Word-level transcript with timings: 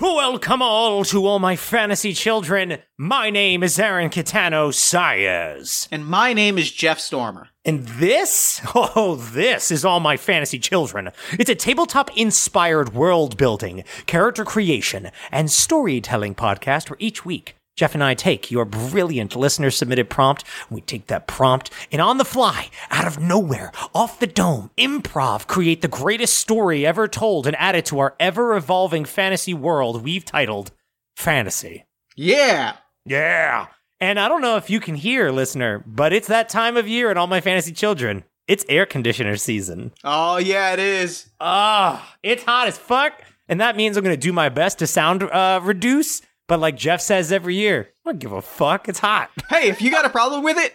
Welcome 0.00 0.62
all 0.62 1.04
to 1.04 1.26
all 1.26 1.38
my 1.38 1.56
fantasy 1.56 2.14
children. 2.14 2.78
My 2.96 3.28
name 3.28 3.62
is 3.62 3.78
Aaron 3.78 4.08
Catano 4.08 4.72
Sayers. 4.72 5.88
And 5.92 6.06
my 6.06 6.32
name 6.32 6.56
is 6.56 6.72
Jeff 6.72 6.98
Stormer. 6.98 7.48
And 7.66 7.86
this, 7.86 8.62
oh, 8.74 9.16
this 9.16 9.70
is 9.70 9.84
all 9.84 10.00
my 10.00 10.16
fantasy 10.16 10.58
children. 10.58 11.10
It's 11.32 11.50
a 11.50 11.54
tabletop 11.54 12.16
inspired 12.16 12.94
world 12.94 13.36
building, 13.36 13.84
character 14.06 14.42
creation, 14.42 15.10
and 15.30 15.50
storytelling 15.50 16.34
podcast 16.34 16.88
where 16.88 16.96
each 16.98 17.26
week 17.26 17.56
Jeff 17.76 17.94
and 17.94 18.04
I 18.04 18.14
take 18.14 18.50
your 18.50 18.64
brilliant 18.64 19.34
listener 19.34 19.70
submitted 19.70 20.10
prompt. 20.10 20.44
We 20.68 20.80
take 20.80 21.06
that 21.06 21.26
prompt 21.26 21.70
and 21.90 22.02
on 22.02 22.18
the 22.18 22.24
fly, 22.24 22.68
out 22.90 23.06
of 23.06 23.18
nowhere, 23.18 23.72
off 23.94 24.20
the 24.20 24.26
dome, 24.26 24.70
improv, 24.76 25.46
create 25.46 25.80
the 25.80 25.88
greatest 25.88 26.36
story 26.36 26.84
ever 26.84 27.08
told 27.08 27.46
and 27.46 27.56
add 27.56 27.74
it 27.76 27.86
to 27.86 27.98
our 27.98 28.14
ever 28.20 28.54
evolving 28.54 29.04
fantasy 29.04 29.54
world 29.54 30.04
we've 30.04 30.24
titled 30.24 30.72
Fantasy. 31.16 31.84
Yeah. 32.16 32.76
Yeah. 33.06 33.68
And 34.00 34.18
I 34.18 34.28
don't 34.28 34.40
know 34.42 34.56
if 34.56 34.70
you 34.70 34.80
can 34.80 34.94
hear, 34.94 35.30
listener, 35.30 35.82
but 35.86 36.12
it's 36.12 36.28
that 36.28 36.48
time 36.48 36.76
of 36.76 36.88
year 36.88 37.10
and 37.10 37.18
all 37.18 37.26
my 37.26 37.40
fantasy 37.40 37.72
children. 37.72 38.24
It's 38.48 38.64
air 38.68 38.84
conditioner 38.84 39.36
season. 39.36 39.92
Oh, 40.02 40.38
yeah, 40.38 40.72
it 40.72 40.78
is. 40.80 41.30
Ah, 41.38 42.16
it's 42.22 42.42
hot 42.42 42.66
as 42.66 42.76
fuck. 42.76 43.12
And 43.48 43.60
that 43.60 43.76
means 43.76 43.96
I'm 43.96 44.04
going 44.04 44.16
to 44.16 44.20
do 44.20 44.32
my 44.32 44.48
best 44.48 44.78
to 44.78 44.86
sound 44.86 45.22
uh, 45.22 45.60
reduce. 45.62 46.22
But 46.50 46.58
like 46.58 46.76
Jeff 46.76 47.00
says 47.00 47.30
every 47.30 47.54
year, 47.54 47.90
I 48.04 48.10
don't 48.10 48.18
give 48.18 48.32
a 48.32 48.42
fuck. 48.42 48.88
It's 48.88 48.98
hot. 48.98 49.30
Hey, 49.48 49.68
if 49.68 49.80
you 49.80 49.88
got 49.88 50.04
a 50.04 50.10
problem 50.10 50.42
with 50.42 50.58
it, 50.58 50.74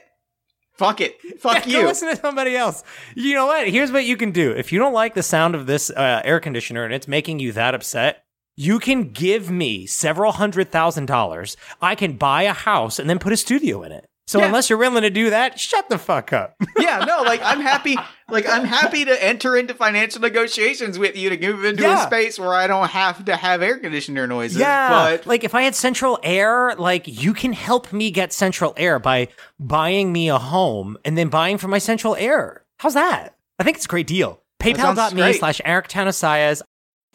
fuck 0.78 1.02
it. 1.02 1.18
Fuck 1.42 1.66
Go 1.66 1.70
you. 1.70 1.86
listen 1.86 2.08
to 2.08 2.16
somebody 2.16 2.56
else. 2.56 2.82
You 3.14 3.34
know 3.34 3.46
what? 3.48 3.68
Here's 3.68 3.92
what 3.92 4.06
you 4.06 4.16
can 4.16 4.32
do. 4.32 4.54
If 4.54 4.72
you 4.72 4.80
don't 4.80 4.94
like 4.94 5.16
the 5.16 5.22
sound 5.22 5.54
of 5.54 5.66
this 5.66 5.90
uh, 5.90 6.22
air 6.24 6.40
conditioner 6.40 6.86
and 6.86 6.94
it's 6.94 7.10
making 7.10 7.40
you 7.40 7.52
that 7.52 7.76
upset, 7.76 8.24
you 8.56 8.80
can 8.80 9.10
give 9.10 9.52
me 9.52 9.86
several 9.86 10.32
hundred 10.32 10.72
thousand 10.72 11.08
dollars. 11.08 11.58
I 11.82 11.94
can 11.96 12.14
buy 12.16 12.44
a 12.44 12.54
house 12.54 12.98
and 12.98 13.10
then 13.10 13.20
put 13.20 13.34
a 13.34 13.38
studio 13.38 13.84
in 13.84 13.92
it. 13.92 14.08
So 14.28 14.40
Yeah. 14.40 14.46
unless 14.48 14.70
you're 14.72 14.80
willing 14.80 15.04
to 15.04 15.12
do 15.12 15.30
that, 15.30 15.60
shut 15.60 15.88
the 15.88 16.00
fuck 16.00 16.34
up. 16.34 16.56
yeah, 16.80 17.06
no, 17.06 17.22
like 17.22 17.42
I'm 17.44 17.60
happy. 17.60 17.96
Like 18.28 18.50
I'm 18.50 18.64
happy 18.66 19.06
to 19.06 19.24
enter 19.24 19.56
into 19.56 19.76
financial 19.76 20.20
negotiations 20.20 20.98
with 20.98 21.16
you 21.16 21.30
to 21.30 21.38
move 21.40 21.64
into 21.64 21.84
Yeah. 21.84 22.04
a 22.04 22.08
space 22.08 22.40
where 22.40 22.54
I 22.54 22.66
don't 22.66 22.90
have 22.90 23.24
to 23.26 23.36
have 23.36 23.62
air 23.62 23.78
conditioner 23.78 24.26
noises. 24.26 24.58
Yeah. 24.58 24.90
but 24.90 25.28
like 25.28 25.44
if 25.44 25.54
I 25.54 25.62
had 25.62 25.76
central 25.76 26.20
air, 26.24 26.74
like 26.76 27.04
you 27.08 27.34
can 27.36 27.54
help 27.54 27.94
me 27.94 28.10
get 28.10 28.34
central 28.34 28.74
air 28.78 28.98
by 28.98 29.28
buying 29.60 30.12
me 30.12 30.30
a 30.30 30.40
home 30.40 30.98
and 31.06 31.16
then 31.16 31.28
buying 31.30 31.60
for 31.60 31.68
my 31.68 31.78
central 31.78 32.16
air. 32.16 32.66
How's 32.80 32.96
that? 32.96 33.36
I 33.60 33.64
think 33.64 33.78
it's 33.78 33.86
a 33.86 33.90
great 33.90 34.08
deal. 34.08 34.42
PayPal.me 34.60 35.34
slash 35.34 35.62
Eric 35.64 35.88
Tanasias. 35.88 36.62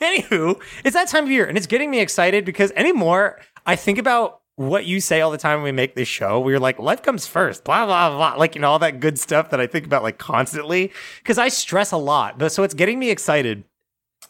Anywho, 0.00 0.60
it's 0.84 0.94
that 0.94 1.08
time 1.08 1.24
of 1.24 1.30
year 1.30 1.44
and 1.46 1.58
it's 1.58 1.66
getting 1.66 1.90
me 1.90 1.98
excited 2.00 2.44
because 2.44 2.70
anymore 2.76 3.38
I 3.66 3.76
think 3.76 3.98
about 3.98 4.39
what 4.60 4.84
you 4.84 5.00
say 5.00 5.22
all 5.22 5.30
the 5.30 5.38
time 5.38 5.56
when 5.60 5.64
we 5.64 5.72
make 5.72 5.94
this 5.94 6.06
show. 6.06 6.38
We're 6.38 6.60
like, 6.60 6.78
life 6.78 7.02
comes 7.02 7.26
first, 7.26 7.64
blah, 7.64 7.86
blah, 7.86 8.14
blah. 8.14 8.34
Like, 8.34 8.54
you 8.54 8.60
know, 8.60 8.70
all 8.70 8.78
that 8.80 9.00
good 9.00 9.18
stuff 9.18 9.48
that 9.50 9.60
I 9.60 9.66
think 9.66 9.86
about 9.86 10.02
like 10.02 10.18
constantly 10.18 10.92
because 11.16 11.38
I 11.38 11.48
stress 11.48 11.92
a 11.92 11.96
lot. 11.96 12.38
But 12.38 12.52
so 12.52 12.62
it's 12.62 12.74
getting 12.74 12.98
me 12.98 13.08
excited 13.08 13.64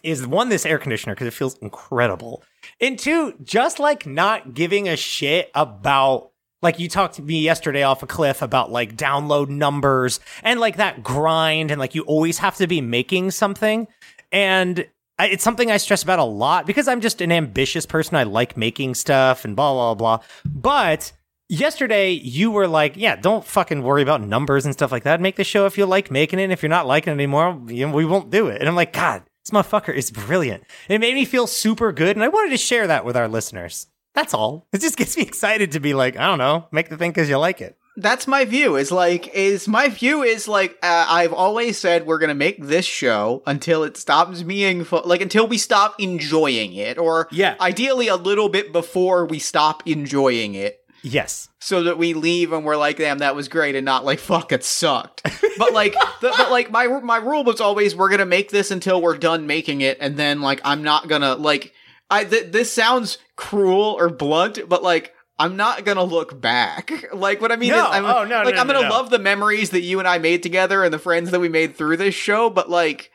is 0.05 0.25
one, 0.29 0.49
this 0.49 0.65
air 0.65 0.79
conditioner 0.79 1.17
because 1.17 1.27
it 1.27 1.33
feels 1.33 1.59
incredible. 1.59 2.45
And 2.81 2.97
two, 2.97 3.35
just 3.43 3.81
like 3.81 4.07
not 4.07 4.55
giving 4.55 4.89
a 4.89 4.97
shit 4.97 5.51
about 5.53 6.31
like 6.63 6.79
you 6.79 6.89
talked 6.89 7.17
to 7.17 7.23
me 7.23 7.41
yesterday 7.41 7.83
off 7.83 8.05
a 8.05 8.07
cliff 8.07 8.41
about 8.41 8.71
like 8.71 8.97
download 8.97 9.49
numbers 9.49 10.21
and 10.45 10.61
like 10.61 10.77
that 10.77 11.03
grind 11.03 11.73
and 11.73 11.81
like 11.81 11.97
you 11.97 12.03
always 12.03 12.39
have 12.39 12.55
to 12.59 12.69
be 12.69 12.81
making 12.81 13.33
something. 13.33 13.89
And 14.31 14.87
it's 15.27 15.45
something 15.45 15.71
I 15.71 15.77
stress 15.77 16.03
about 16.03 16.19
a 16.19 16.25
lot 16.25 16.67
because 16.67 16.89
I'm 16.89 17.01
just 17.01 17.21
an 17.21 17.33
ambitious 17.33 17.87
person. 17.87 18.17
I 18.17 18.25
like 18.25 18.57
making 18.57 18.95
stuff 18.95 19.45
and 19.45 19.57
blah, 19.57 19.73
blah, 19.73 19.95
blah. 19.95 20.25
But 20.45 21.13
yesterday 21.49 22.13
you 22.13 22.51
were 22.51 22.69
like, 22.69 22.97
yeah, 22.97 23.17
don't 23.17 23.45
fucking 23.45 23.83
worry 23.83 24.03
about 24.03 24.23
numbers 24.23 24.65
and 24.65 24.73
stuff 24.73 24.93
like 24.93 25.03
that. 25.05 25.21
Make 25.21 25.37
the 25.37 25.45
show 25.45 25.67
if 25.67 25.77
you 25.77 25.87
like 25.87 26.11
making 26.11 26.39
it. 26.39 26.45
And 26.45 26.53
if 26.53 26.63
you're 26.63 26.71
not 26.71 26.87
liking 26.87 27.11
it 27.11 27.15
anymore, 27.15 27.53
we 27.53 28.05
won't 28.05 28.31
do 28.31 28.47
it. 28.47 28.61
And 28.61 28.69
I'm 28.69 28.77
like, 28.77 28.93
God, 28.93 29.23
this 29.45 29.51
motherfucker 29.51 29.95
is 29.95 30.11
brilliant. 30.11 30.65
And 30.89 30.95
it 30.95 31.01
made 31.01 31.15
me 31.15 31.25
feel 31.25 31.47
super 31.47 31.93
good. 31.93 32.17
And 32.17 32.25
I 32.25 32.29
wanted 32.29 32.51
to 32.51 32.57
share 32.57 32.87
that 32.87 33.05
with 33.05 33.17
our 33.17 33.29
listeners. 33.29 33.89
That's 34.15 34.35
all. 34.35 34.67
It 34.73 34.81
just 34.81 34.97
gets 34.97 35.17
me 35.17 35.23
excited 35.27 35.73
to 35.73 35.81
be 35.81 35.95
like, 35.95 36.17
I 36.17 36.27
don't 36.27 36.39
know, 36.39 36.69
make 36.73 36.89
the 36.89 36.97
thing 36.97 37.11
because 37.11 37.29
you 37.29 37.37
like 37.39 37.61
it. 37.61 37.77
That's 37.97 38.27
my 38.27 38.45
view. 38.45 38.77
Is 38.77 38.91
like 38.93 39.29
is 39.35 39.67
my 39.69 39.89
view 39.89 40.23
is 40.23 40.47
like 40.49 40.73
uh, 40.83 41.07
I've 41.09 41.33
always 41.33 41.79
said 41.79 42.07
we're 42.07 42.19
gonna 42.19 42.35
make 42.35 42.63
this 42.63 42.85
show 42.87 43.43
until 43.47 43.85
it 43.85 43.97
stops 43.97 44.43
being 44.43 44.85
fu- 44.85 45.03
like 45.05 45.21
until 45.21 45.47
we 45.47 45.59
stop 45.59 45.97
enjoying 45.99 46.75
it, 46.75 46.99
or 46.99 47.29
Yeah. 47.31 47.57
ideally 47.61 48.09
a 48.09 48.17
little 48.17 48.49
bit 48.49 48.73
before 48.73 49.27
we 49.27 49.39
stop 49.39 49.83
enjoying 49.87 50.55
it. 50.55 50.77
Yes. 51.03 51.49
so 51.61 51.83
that 51.85 51.97
we 51.97 52.13
leave 52.13 52.53
and 52.53 52.63
we're 52.65 52.77
like, 52.77 52.99
damn, 52.99 53.19
that 53.19 53.35
was 53.35 53.49
great, 53.49 53.75
and 53.75 53.85
not 53.87 54.05
like, 54.05 54.19
fuck, 54.19 54.53
it 54.53 54.63
sucked. 54.65 55.23
But 55.59 55.73
like, 55.73 55.95
the, 56.21 56.33
but 56.37 56.51
like 56.51 56.71
my 56.71 56.87
my 56.87 57.17
rule 57.17 57.43
was 57.45 57.61
always, 57.61 57.97
we're 57.97 58.11
gonna 58.11 58.27
make 58.27 58.51
this 58.51 58.71
until 58.71 59.01
we're 59.01 59.17
done 59.17 59.47
making 59.47 59.81
it, 59.81 59.97
and 60.01 60.17
then 60.19 60.41
like, 60.43 60.61
I'm 60.65 60.83
not 60.83 61.09
gonna 61.09 61.35
like, 61.37 61.73
I 62.11 62.25
th- 62.25 62.53
this 62.53 62.71
sounds 62.73 63.17
cruel 63.37 63.97
or 63.99 64.09
blunt, 64.11 64.59
but 64.69 64.83
like. 64.83 65.15
I'm 65.41 65.57
not 65.57 65.85
gonna 65.85 66.05
look 66.05 66.41
back. 66.41 66.93
Like 67.13 67.41
what 67.41 67.51
I 67.51 67.57
mean 67.57 67.71
No. 67.71 67.81
is, 67.81 67.87
I'm, 67.91 68.05
Oh, 68.05 68.25
no, 68.25 68.43
like 68.43 68.55
no, 68.55 68.61
I'm 68.61 68.67
gonna 68.67 68.89
love 68.89 69.11
the 69.11 69.19
memories 69.19 69.71
that 69.71 69.81
you 69.81 69.99
and 69.99 70.07
I 70.07 70.19
made 70.19 70.43
together 70.43 70.85
and 70.85 70.93
the 70.93 70.99
friends 70.99 71.31
that 71.33 71.41
we 71.41 71.49
made 71.49 71.75
through 71.77 71.97
this 71.97 72.15
show. 72.15 72.51
But 72.51 72.71
like, 72.71 73.11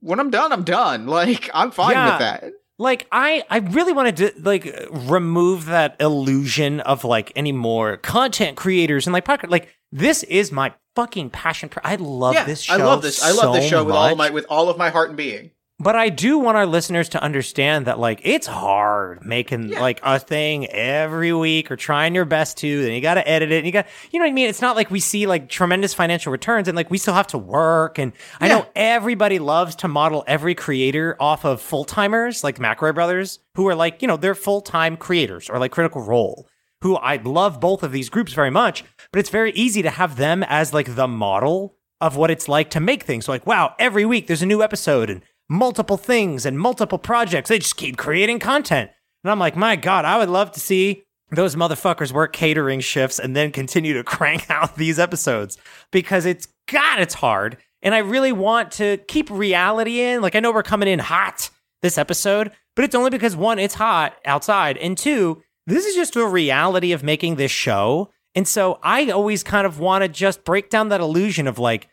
when 0.00 0.18
I'm 0.18 0.30
done, 0.30 0.52
I'm 0.52 0.64
done. 0.64 1.06
Like 1.18 1.50
I'm 1.54 1.70
fine 1.70 1.92
Yeah. 1.92 2.10
with 2.10 2.18
that. 2.20 2.44
like 2.78 3.06
i 3.12 3.44
i 3.50 3.58
really 3.58 3.92
wanted 3.92 4.16
to 4.16 4.32
like 4.40 4.66
remove 4.90 5.66
that 5.66 5.94
illusion 6.00 6.80
of 6.80 7.04
like 7.04 7.30
any 7.36 7.52
more 7.52 7.96
content 7.98 8.56
creators 8.56 9.06
and 9.06 9.12
like 9.12 9.28
like 9.50 9.68
this 9.92 10.22
is 10.24 10.50
my 10.50 10.72
fucking 10.96 11.28
passion 11.30 11.68
pro- 11.68 11.82
i 11.84 11.96
love 11.96 12.34
yeah, 12.34 12.44
this 12.44 12.62
show 12.62 12.74
I 12.74 12.76
love 12.78 13.02
this. 13.02 13.22
I 13.22 13.30
love 13.32 13.54
this 13.54 13.64
so 13.64 13.70
show 13.70 13.84
with 13.84 13.94
all 13.94 14.10
of 14.10 14.18
my 14.18 14.30
with 14.30 14.46
all 14.48 14.68
of 14.70 14.76
my 14.78 14.90
heart 14.90 15.10
and 15.10 15.16
being. 15.16 15.50
But 15.82 15.96
i 15.96 16.08
do 16.10 16.38
want 16.38 16.56
our 16.56 16.66
listeners 16.66 17.08
to 17.10 17.22
understand 17.22 17.86
that 17.86 17.98
like 17.98 18.20
it's 18.22 18.46
hard 18.46 19.24
making 19.26 19.70
Yeah. 19.70 19.80
like 19.80 20.00
a 20.02 20.18
thing 20.18 20.66
every 20.68 21.32
week 21.32 21.70
or 21.70 21.76
trying 21.76 22.14
your 22.14 22.24
best 22.24 22.58
to 22.58 22.82
then 22.82 22.92
you 22.92 23.00
got 23.00 23.14
to 23.14 23.28
edit 23.28 23.50
it 23.50 23.56
and 23.58 23.66
you 23.66 23.72
got 23.72 23.86
you 24.10 24.18
know 24.18 24.24
what 24.24 24.30
i 24.30 24.32
mean? 24.32 24.48
It's 24.48 24.62
not 24.62 24.76
like 24.76 24.90
we 24.90 25.00
see 25.00 25.26
like 25.26 25.48
tremendous 25.48 25.92
financial 25.92 26.30
returns 26.30 26.68
and 26.68 26.76
like 26.76 26.90
we 26.90 26.98
still 26.98 27.14
have 27.14 27.26
to 27.28 27.38
work 27.38 27.98
and 27.98 28.12
i 28.40 28.48
know 28.48 28.66
everybody 28.76 29.38
loves 29.38 29.74
to 29.76 29.88
model 29.88 30.22
every 30.26 30.54
creator 30.54 31.16
off 31.18 31.44
of 31.44 31.60
full-timers 31.60 32.44
like 32.44 32.58
McElroy 32.58 32.94
brothers 32.94 33.40
who 33.56 33.66
are 33.68 33.74
like 33.74 34.02
you 34.02 34.08
know 34.08 34.16
they're 34.16 34.34
full-time 34.34 34.96
creators 34.96 35.50
or 35.50 35.58
like 35.58 35.72
critical 35.72 36.02
role 36.02 36.46
who 36.82 36.96
i 36.96 37.16
love 37.16 37.60
both 37.60 37.82
of 37.82 37.92
these 37.92 38.08
groups 38.08 38.32
very 38.32 38.50
much 38.50 38.84
but 39.10 39.18
it's 39.18 39.30
very 39.30 39.52
easy 39.52 39.82
to 39.82 39.90
have 39.90 40.16
them 40.16 40.44
as 40.44 40.72
like 40.72 40.94
the 40.94 41.08
model 41.08 41.76
of 42.00 42.16
what 42.16 42.32
it's 42.32 42.48
like 42.48 42.68
to 42.70 42.80
make 42.80 43.04
things. 43.04 43.28
Like 43.28 43.46
wow 43.46 43.74
every 43.78 44.04
week 44.04 44.26
there's 44.26 44.42
a 44.42 44.46
new 44.46 44.60
episode 44.62 45.08
and 45.08 45.22
multiple 45.52 45.98
things 45.98 46.46
and 46.46 46.58
multiple 46.58 46.98
projects. 46.98 47.50
They 47.50 47.58
just 47.58 47.76
keep 47.76 47.98
creating 47.98 48.38
content. 48.38 48.90
And 49.22 49.30
i'm 49.30 49.38
like 49.38 49.54
my 49.54 49.76
god 49.76 50.04
i 50.04 50.18
would 50.18 50.30
love 50.30 50.50
to 50.52 50.60
see 50.60 51.04
those 51.30 51.54
motherfuckers 51.54 52.10
work 52.10 52.32
catering 52.32 52.80
shifts 52.80 53.18
and 53.18 53.36
then 53.36 53.52
continue 53.52 53.94
to 53.94 54.02
crank 54.14 54.50
out 54.50 54.76
these 54.76 54.98
episodes 54.98 55.58
because 55.90 56.26
it's 56.26 56.48
god 56.70 57.00
it's 57.00 57.14
hard. 57.14 57.58
And 57.82 57.94
i 57.94 57.98
really 57.98 58.32
want 58.32 58.72
to 58.72 58.96
keep 59.08 59.30
reality 59.30 60.00
in. 60.00 60.22
Like 60.22 60.34
i 60.34 60.40
know 60.40 60.52
we're 60.52 60.62
coming 60.62 60.88
in 60.88 60.98
hot 60.98 61.50
this 61.82 61.98
episode 61.98 62.50
but 62.74 62.84
it's 62.84 62.94
only 62.94 63.10
because 63.10 63.36
one 63.36 63.58
it's 63.58 63.74
hot 63.74 64.16
outside 64.24 64.78
and 64.78 64.96
two 64.96 65.42
this 65.66 65.84
is 65.84 65.94
just 65.94 66.16
a 66.16 66.26
reality 66.26 66.90
of 66.92 67.04
making 67.04 67.36
this 67.36 67.52
show. 67.52 68.10
And 68.34 68.48
so 68.48 68.78
i 68.82 69.10
always 69.10 69.42
kind 69.44 69.66
of 69.66 69.78
want 69.78 70.02
to 70.02 70.08
just 70.08 70.44
break 70.44 70.70
down 70.70 70.88
that 70.88 71.02
illusion 71.02 71.46
of 71.46 71.58
like 71.58 71.88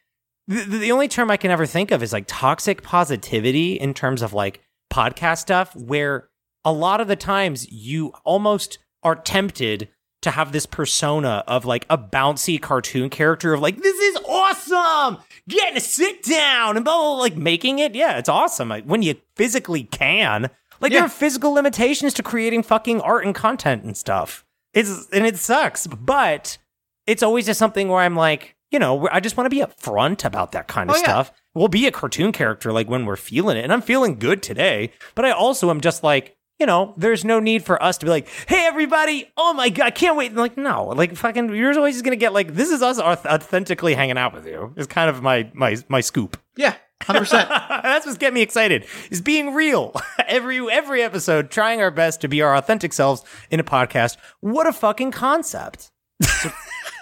the, 0.50 0.80
the 0.80 0.92
only 0.92 1.08
term 1.08 1.32
I 1.32 1.38
can 1.38 1.52
ever 1.52 1.66
think 1.66 1.92
of 1.92 2.04
is 2.04 2.12
like 2.12 2.26
toxic 2.28 2.84
positivity 2.84 3.74
in 3.74 3.94
terms 3.94 4.22
of 4.22 4.34
like 4.34 4.62
podcast 4.92 5.38
stuff, 5.38 5.76
where 5.76 6.28
a 6.66 6.74
lot 6.74 7.00
of 7.00 7.08
the 7.08 7.16
times 7.16 7.72
you 7.72 8.12
almost 8.26 8.80
are 9.04 9.16
tempted 9.16 9.88
to 10.22 10.32
have 10.32 10.52
this 10.52 10.66
persona 10.66 11.44
of 11.48 11.64
like 11.64 11.86
a 11.90 11.98
bouncy 11.98 12.62
cartoon 12.62 13.10
character 13.10 13.54
of 13.54 13.62
like, 13.62 13.78
this 13.78 13.98
is 13.98 14.18
awesome, 14.28 15.18
getting 15.48 15.76
to 15.76 15.80
sit 15.80 16.24
down 16.24 16.76
and 16.76 16.84
blah, 16.84 16.98
blah, 16.98 17.14
blah, 17.14 17.20
like 17.22 17.38
making 17.38 17.80
it. 17.80 17.96
Yeah, 17.96 18.18
it's 18.18 18.28
awesome 18.28 18.68
Like, 18.68 18.84
when 18.84 19.02
you 19.02 19.16
physically 19.36 19.84
can. 19.84 20.50
Like 20.82 20.92
there 20.94 21.04
are 21.04 21.10
physical 21.10 21.52
limitations 21.52 22.14
to 22.16 22.24
creating 22.24 22.64
fucking 22.64 23.02
art 23.02 23.26
and 23.26 23.36
content 23.36 23.84
and 23.84 23.96
stuff. 23.96 24.46
It's 24.74 25.10
and 25.12 25.26
it 25.26 25.38
sucks, 25.38 25.88
but 25.88 26.58
it's 27.06 27.22
always 27.22 27.46
just 27.46 27.60
something 27.60 27.90
where 27.90 28.00
I'm 28.02 28.16
like, 28.16 28.56
you 28.72 28.80
know, 28.80 29.08
I 29.12 29.20
just 29.20 29.36
want 29.38 29.46
to 29.46 29.50
be 29.50 29.62
upfront 29.62 30.24
about 30.26 30.52
that 30.54 30.68
kind 30.68 30.90
of 30.90 30.96
Oh, 30.96 31.00
yeah. 31.00 31.04
stuff. 31.06 31.32
We'll 31.56 31.68
be 31.68 31.88
a 31.88 31.92
cartoon 31.92 32.32
character 32.32 32.72
like 32.72 32.88
when 32.90 33.06
we're 33.06 33.16
feeling 33.16 33.58
it, 33.58 33.64
and 33.64 33.74
I'm 33.74 33.82
feeling 33.82 34.20
good 34.20 34.44
today. 34.44 34.92
But 35.16 35.26
I 35.26 35.32
also 35.32 35.70
am 35.72 35.82
just 35.82 36.04
like, 36.04 36.36
you 36.60 36.66
know, 36.66 36.94
there's 36.98 37.24
no 37.24 37.40
need 37.40 37.64
for 37.64 37.82
us 37.82 37.98
to 38.00 38.06
be 38.06 38.10
like, 38.10 38.28
hey 38.48 38.66
everybody, 38.68 39.32
oh 39.38 39.54
my 39.54 39.70
god, 39.70 39.86
I 39.86 39.92
can't 39.92 40.18
wait. 40.18 40.34
like, 40.36 40.58
no, 40.58 40.88
like 40.88 41.16
fucking, 41.16 41.56
you're 41.56 41.74
always 41.78 41.96
just 41.96 42.04
gonna 42.06 42.16
get 42.18 42.34
like, 42.34 42.54
this 42.54 42.70
is 42.70 42.82
us 42.82 43.00
authentically 43.00 43.94
hanging 43.96 44.18
out 44.18 44.34
with 44.34 44.46
you. 44.46 44.74
Is 44.76 44.86
kind 44.88 45.10
of 45.10 45.22
my 45.24 45.50
my 45.54 45.78
my 45.88 46.02
scoop. 46.02 46.38
Yeah, 46.58 46.76
hundred 47.02 47.22
percent. 47.22 47.50
That's 47.70 48.06
what's 48.06 48.18
getting 48.18 48.36
me 48.36 48.42
excited. 48.42 48.86
Is 49.10 49.22
being 49.22 49.54
real. 49.54 49.94
every 50.28 50.60
every 50.70 51.02
episode, 51.02 51.50
trying 51.50 51.82
our 51.82 51.92
best 51.92 52.22
to 52.22 52.28
be 52.28 52.42
our 52.42 52.56
authentic 52.56 52.92
selves 52.94 53.24
in 53.50 53.60
a 53.62 53.64
podcast. 53.64 54.18
What 54.42 54.68
a 54.68 54.74
fucking 54.74 55.12
concept. 55.12 55.92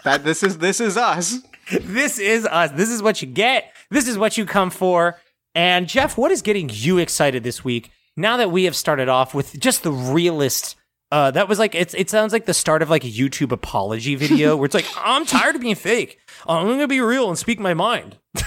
That 0.03 0.23
this 0.23 0.41
is 0.41 0.59
this 0.59 0.79
is 0.79 0.95
us. 0.95 1.39
This 1.71 2.19
is 2.19 2.45
us. 2.45 2.71
This 2.71 2.89
is 2.89 3.01
what 3.01 3.21
you 3.21 3.27
get. 3.27 3.73
This 3.89 4.07
is 4.07 4.17
what 4.17 4.37
you 4.37 4.45
come 4.45 4.69
for. 4.69 5.19
And 5.55 5.87
Jeff, 5.87 6.17
what 6.17 6.31
is 6.31 6.41
getting 6.41 6.69
you 6.71 6.97
excited 6.97 7.43
this 7.43 7.63
week? 7.63 7.91
Now 8.15 8.37
that 8.37 8.51
we 8.51 8.63
have 8.65 8.75
started 8.75 9.09
off 9.09 9.33
with 9.33 9.59
just 9.59 9.83
the 9.83 9.91
realist. 9.91 10.75
Uh, 11.11 11.31
that 11.31 11.47
was 11.47 11.59
like 11.59 11.73
it's. 11.75 11.93
It 11.93 12.09
sounds 12.09 12.33
like 12.33 12.45
the 12.45 12.53
start 12.53 12.81
of 12.81 12.89
like 12.89 13.03
a 13.05 13.09
YouTube 13.09 13.51
apology 13.51 14.15
video 14.15 14.55
where 14.57 14.65
it's 14.65 14.75
like 14.75 14.87
I'm 14.97 15.25
tired 15.25 15.55
of 15.55 15.61
being 15.61 15.75
fake. 15.75 16.19
I'm 16.47 16.67
gonna 16.67 16.87
be 16.87 17.01
real 17.01 17.29
and 17.29 17.37
speak 17.37 17.59
my 17.59 17.73
mind. 17.73 18.17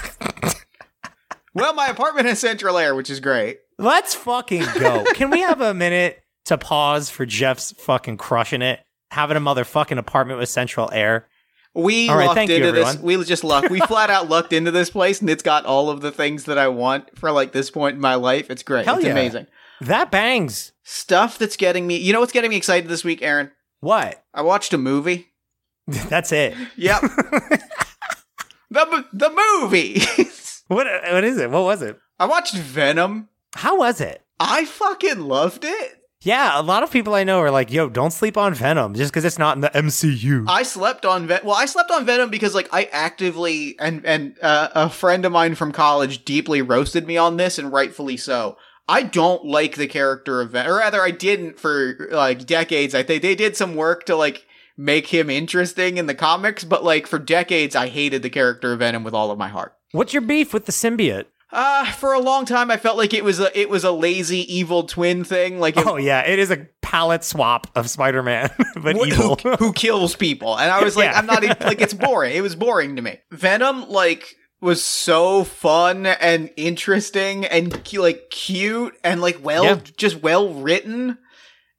Well, 1.53 1.73
my 1.73 1.87
apartment 1.87 2.27
has 2.27 2.39
central 2.39 2.77
air, 2.77 2.95
which 2.95 3.09
is 3.09 3.19
great. 3.19 3.59
Let's 3.77 4.15
fucking 4.15 4.63
go. 4.79 5.03
Can 5.13 5.29
we 5.29 5.41
have 5.41 5.59
a 5.59 5.73
minute 5.73 6.23
to 6.45 6.57
pause 6.57 7.09
for 7.09 7.25
Jeff's 7.25 7.73
fucking 7.73 8.17
crushing 8.17 8.61
it, 8.61 8.79
having 9.11 9.35
a 9.35 9.41
motherfucking 9.41 9.97
apartment 9.97 10.39
with 10.39 10.47
central 10.47 10.89
air? 10.93 11.27
We 11.73 12.09
right, 12.09 12.25
lucked 12.25 12.35
thank 12.35 12.49
you, 12.49 12.57
into 12.57 12.71
this. 12.73 12.97
We 12.99 13.23
just 13.23 13.43
lucked. 13.43 13.69
We 13.69 13.79
flat 13.79 14.09
out 14.09 14.27
lucked 14.27 14.51
into 14.51 14.71
this 14.71 14.89
place, 14.89 15.21
and 15.21 15.29
it's 15.29 15.43
got 15.43 15.65
all 15.65 15.89
of 15.89 16.01
the 16.01 16.11
things 16.11 16.43
that 16.45 16.57
I 16.57 16.67
want 16.67 17.17
for 17.17 17.31
like 17.31 17.53
this 17.53 17.71
point 17.71 17.95
in 17.95 18.01
my 18.01 18.15
life. 18.15 18.49
It's 18.49 18.63
great. 18.63 18.85
Hell 18.85 18.97
it's 18.97 19.05
yeah. 19.05 19.11
amazing. 19.11 19.47
That 19.79 20.11
bangs. 20.11 20.73
Stuff 20.83 21.37
that's 21.37 21.55
getting 21.55 21.87
me. 21.87 21.97
You 21.97 22.11
know 22.11 22.19
what's 22.19 22.33
getting 22.33 22.49
me 22.49 22.57
excited 22.57 22.89
this 22.89 23.03
week, 23.03 23.21
Aaron? 23.21 23.51
What? 23.79 24.23
I 24.33 24.41
watched 24.41 24.73
a 24.73 24.77
movie. 24.77 25.29
That's 25.87 26.31
it. 26.31 26.55
Yep. 26.77 27.01
the 28.69 29.05
the 29.11 29.59
movie. 29.59 30.01
What? 30.67 30.87
What 30.87 31.25
is 31.25 31.37
it? 31.37 31.51
What 31.51 31.63
was 31.63 31.81
it? 31.81 31.99
I 32.17 32.25
watched 32.27 32.55
Venom. 32.55 33.27
How 33.55 33.79
was 33.79 33.99
it? 33.99 34.23
I 34.39 34.63
fucking 34.63 35.19
loved 35.19 35.65
it. 35.65 36.00
Yeah, 36.23 36.59
a 36.59 36.61
lot 36.61 36.83
of 36.83 36.91
people 36.91 37.15
I 37.15 37.23
know 37.23 37.39
are 37.39 37.49
like, 37.49 37.71
"Yo, 37.71 37.89
don't 37.89 38.11
sleep 38.11 38.37
on 38.37 38.53
Venom 38.53 38.93
just 38.93 39.11
because 39.11 39.25
it's 39.25 39.39
not 39.39 39.57
in 39.57 39.61
the 39.61 39.69
MCU." 39.75 40.45
I 40.47 40.63
slept 40.63 41.05
on 41.05 41.27
Ven- 41.27 41.41
well, 41.43 41.55
I 41.55 41.65
slept 41.65 41.89
on 41.89 42.05
Venom 42.05 42.29
because 42.29 42.53
like 42.53 42.69
I 42.71 42.89
actively 42.91 43.75
and 43.79 44.05
and 44.05 44.37
uh, 44.41 44.69
a 44.75 44.89
friend 44.89 45.25
of 45.25 45.31
mine 45.31 45.55
from 45.55 45.71
college 45.71 46.23
deeply 46.23 46.61
roasted 46.61 47.07
me 47.07 47.17
on 47.17 47.37
this, 47.37 47.57
and 47.57 47.73
rightfully 47.73 48.17
so. 48.17 48.57
I 48.87 49.03
don't 49.03 49.45
like 49.45 49.75
the 49.75 49.87
character 49.87 50.41
of 50.41 50.51
Venom, 50.51 50.71
or 50.71 50.77
rather, 50.77 51.01
I 51.01 51.11
didn't 51.11 51.59
for 51.59 52.09
like 52.11 52.45
decades. 52.45 52.93
I 52.93 53.03
think 53.03 53.21
they 53.23 53.35
did 53.35 53.57
some 53.57 53.75
work 53.75 54.05
to 54.05 54.15
like 54.15 54.45
make 54.77 55.07
him 55.07 55.29
interesting 55.29 55.97
in 55.97 56.05
the 56.05 56.15
comics, 56.15 56.63
but 56.63 56.83
like 56.83 57.07
for 57.07 57.17
decades, 57.17 57.75
I 57.75 57.87
hated 57.87 58.21
the 58.21 58.29
character 58.29 58.73
of 58.73 58.79
Venom 58.79 59.03
with 59.03 59.13
all 59.13 59.31
of 59.31 59.39
my 59.39 59.47
heart. 59.47 59.75
What's 59.91 60.13
your 60.13 60.21
beef 60.21 60.53
with 60.53 60.65
the 60.65 60.71
symbiote? 60.71 61.25
Uh, 61.51 61.85
for 61.93 62.13
a 62.13 62.19
long 62.19 62.45
time, 62.45 62.71
I 62.71 62.77
felt 62.77 62.97
like 62.97 63.13
it 63.13 63.23
was 63.23 63.39
a 63.39 63.59
it 63.59 63.69
was 63.69 63.83
a 63.83 63.91
lazy 63.91 64.39
evil 64.55 64.83
twin 64.83 65.23
thing, 65.23 65.59
like 65.59 65.75
it, 65.77 65.85
Oh 65.85 65.97
yeah, 65.97 66.21
it 66.21 66.39
is 66.39 66.49
a 66.51 66.67
palette 66.81 67.23
swap 67.23 67.67
of 67.75 67.89
Spider-Man, 67.89 68.49
but 68.81 68.95
who, 68.95 69.05
evil. 69.05 69.35
who 69.59 69.73
kills 69.73 70.15
people. 70.15 70.57
And 70.57 70.71
I 70.71 70.83
was 70.83 70.95
like, 70.95 71.11
Yeah. 71.11 71.17
I'm 71.17 71.25
not 71.25 71.43
even, 71.43 71.57
like, 71.59 71.81
it's 71.81 71.93
boring. 71.93 72.35
It 72.35 72.41
was 72.41 72.55
boring 72.55 72.95
to 72.95 73.01
me. 73.01 73.19
Venom, 73.31 73.89
like, 73.89 74.35
was 74.61 74.83
so 74.83 75.43
fun 75.43 76.05
and 76.05 76.51
interesting 76.55 77.45
and 77.45 77.73
like 77.97 78.29
cute 78.29 78.95
and 79.03 79.19
like 79.19 79.39
well, 79.43 79.65
Yeah. 79.65 79.79
just 79.97 80.21
well 80.21 80.53
written. 80.53 81.17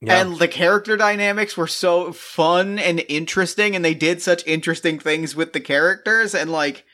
Yeah. 0.00 0.20
And 0.20 0.36
the 0.38 0.48
character 0.48 0.96
dynamics 0.96 1.56
were 1.56 1.68
so 1.68 2.12
fun 2.12 2.80
and 2.80 3.04
interesting, 3.08 3.76
and 3.76 3.84
they 3.84 3.94
did 3.94 4.20
such 4.20 4.44
interesting 4.48 4.98
things 4.98 5.36
with 5.36 5.52
the 5.52 5.60
characters. 5.60 6.34
And 6.34 6.50
like, 6.50 6.84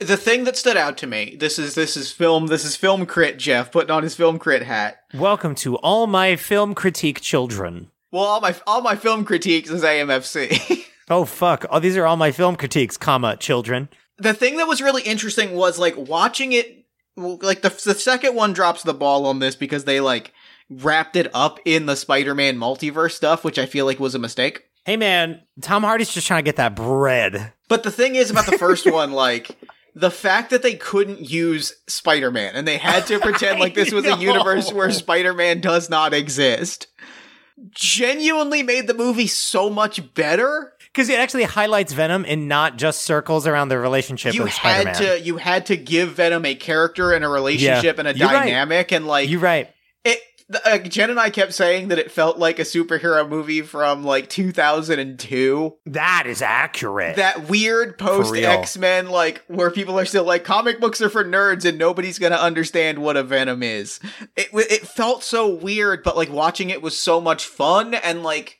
the 0.00 0.16
thing 0.16 0.44
that 0.44 0.56
stood 0.56 0.76
out 0.76 0.96
to 0.98 1.06
me, 1.06 1.36
this 1.38 1.58
is 1.58 1.74
this 1.74 1.96
is 1.96 2.10
film, 2.10 2.46
this 2.48 2.64
is 2.64 2.76
film 2.76 3.06
crit 3.06 3.38
Jeff 3.38 3.70
putting 3.70 3.90
on 3.90 4.02
his 4.02 4.14
film 4.14 4.38
crit 4.38 4.62
hat. 4.62 5.00
Welcome 5.14 5.54
to 5.56 5.76
all 5.78 6.06
my 6.06 6.36
film 6.36 6.74
critique 6.74 7.20
children. 7.20 7.90
Well, 8.12 8.24
all 8.24 8.40
my 8.40 8.54
all 8.66 8.80
my 8.80 8.96
film 8.96 9.24
critiques 9.24 9.70
is 9.70 9.82
AMFC. 9.82 10.86
Oh 11.12 11.24
fuck! 11.24 11.66
Oh, 11.70 11.80
these 11.80 11.96
are 11.96 12.06
all 12.06 12.16
my 12.16 12.30
film 12.30 12.54
critiques, 12.54 12.96
comma 12.96 13.36
children. 13.36 13.88
the 14.18 14.32
thing 14.32 14.58
that 14.58 14.68
was 14.68 14.80
really 14.80 15.02
interesting 15.02 15.54
was 15.54 15.76
like 15.76 15.96
watching 15.96 16.52
it 16.52 16.84
like 17.16 17.62
the, 17.62 17.68
the 17.84 17.96
second 17.96 18.36
one 18.36 18.52
drops 18.52 18.84
the 18.84 18.94
ball 18.94 19.26
on 19.26 19.40
this 19.40 19.56
because 19.56 19.86
they 19.86 19.98
like 19.98 20.32
wrapped 20.70 21.16
it 21.16 21.26
up 21.34 21.58
in 21.64 21.86
the 21.86 21.96
spider-man 21.96 22.56
multiverse 22.56 23.10
stuff 23.10 23.42
which 23.42 23.58
i 23.58 23.66
feel 23.66 23.86
like 23.86 23.98
was 23.98 24.14
a 24.14 24.20
mistake 24.20 24.66
Hey 24.84 24.96
man, 24.96 25.42
Tom 25.60 25.82
Hardy's 25.82 26.10
just 26.14 26.26
trying 26.28 26.38
to 26.44 26.48
get 26.48 26.56
that 26.56 26.76
bread. 26.76 27.52
but 27.68 27.82
the 27.82 27.90
thing 27.90 28.14
is 28.14 28.30
about 28.30 28.46
the 28.46 28.56
first 28.56 28.88
one 28.90 29.10
like 29.10 29.50
the 29.94 30.10
fact 30.10 30.50
that 30.50 30.62
they 30.62 30.74
couldn't 30.74 31.20
use 31.30 31.74
spider-man 31.86 32.54
and 32.54 32.66
they 32.66 32.78
had 32.78 33.06
to 33.06 33.18
pretend 33.20 33.60
like 33.60 33.74
this 33.74 33.92
was 33.92 34.04
a 34.06 34.16
universe 34.16 34.72
where 34.72 34.90
spider-man 34.90 35.60
does 35.60 35.90
not 35.90 36.14
exist 36.14 36.86
genuinely 37.70 38.62
made 38.62 38.86
the 38.86 38.94
movie 38.94 39.26
so 39.26 39.68
much 39.68 40.14
better 40.14 40.72
Because 40.92 41.08
it 41.08 41.18
actually 41.18 41.44
highlights 41.44 41.92
Venom 41.92 42.24
and 42.26 42.48
not 42.48 42.78
just 42.78 43.02
circles 43.02 43.46
around 43.46 43.68
their 43.68 43.80
relationship 43.80 44.34
you 44.34 44.44
with 44.44 44.52
had 44.52 44.94
to 44.94 45.20
you 45.20 45.36
had 45.36 45.66
to 45.66 45.76
give 45.76 46.12
venom 46.12 46.44
a 46.44 46.54
character 46.54 47.12
and 47.12 47.24
a 47.24 47.28
relationship 47.28 47.98
and 47.98 48.08
a 48.08 48.16
You're 48.16 48.28
right. 48.28 48.44
dynamic 48.44 48.92
and 48.92 49.06
like 49.06 49.28
You're 49.28 49.40
right. 49.40 49.70
Uh, 50.64 50.78
Jen 50.78 51.10
and 51.10 51.20
I 51.20 51.30
kept 51.30 51.52
saying 51.54 51.88
that 51.88 51.98
it 51.98 52.10
felt 52.10 52.38
like 52.38 52.58
a 52.58 52.62
superhero 52.62 53.28
movie 53.28 53.62
from 53.62 54.04
like 54.04 54.28
2002. 54.28 55.76
That 55.86 56.24
is 56.26 56.42
accurate. 56.42 57.16
That 57.16 57.48
weird 57.48 57.98
post 57.98 58.34
X 58.34 58.76
Men, 58.78 59.08
like 59.10 59.44
where 59.46 59.70
people 59.70 59.98
are 59.98 60.04
still 60.04 60.24
like 60.24 60.44
comic 60.44 60.80
books 60.80 61.00
are 61.00 61.10
for 61.10 61.24
nerds 61.24 61.64
and 61.64 61.78
nobody's 61.78 62.18
gonna 62.18 62.36
understand 62.36 62.98
what 62.98 63.16
a 63.16 63.22
Venom 63.22 63.62
is. 63.62 64.00
It 64.36 64.48
it 64.52 64.86
felt 64.86 65.22
so 65.22 65.48
weird, 65.48 66.02
but 66.02 66.16
like 66.16 66.30
watching 66.30 66.70
it 66.70 66.82
was 66.82 66.98
so 66.98 67.20
much 67.20 67.44
fun 67.44 67.94
and 67.94 68.22
like. 68.22 68.56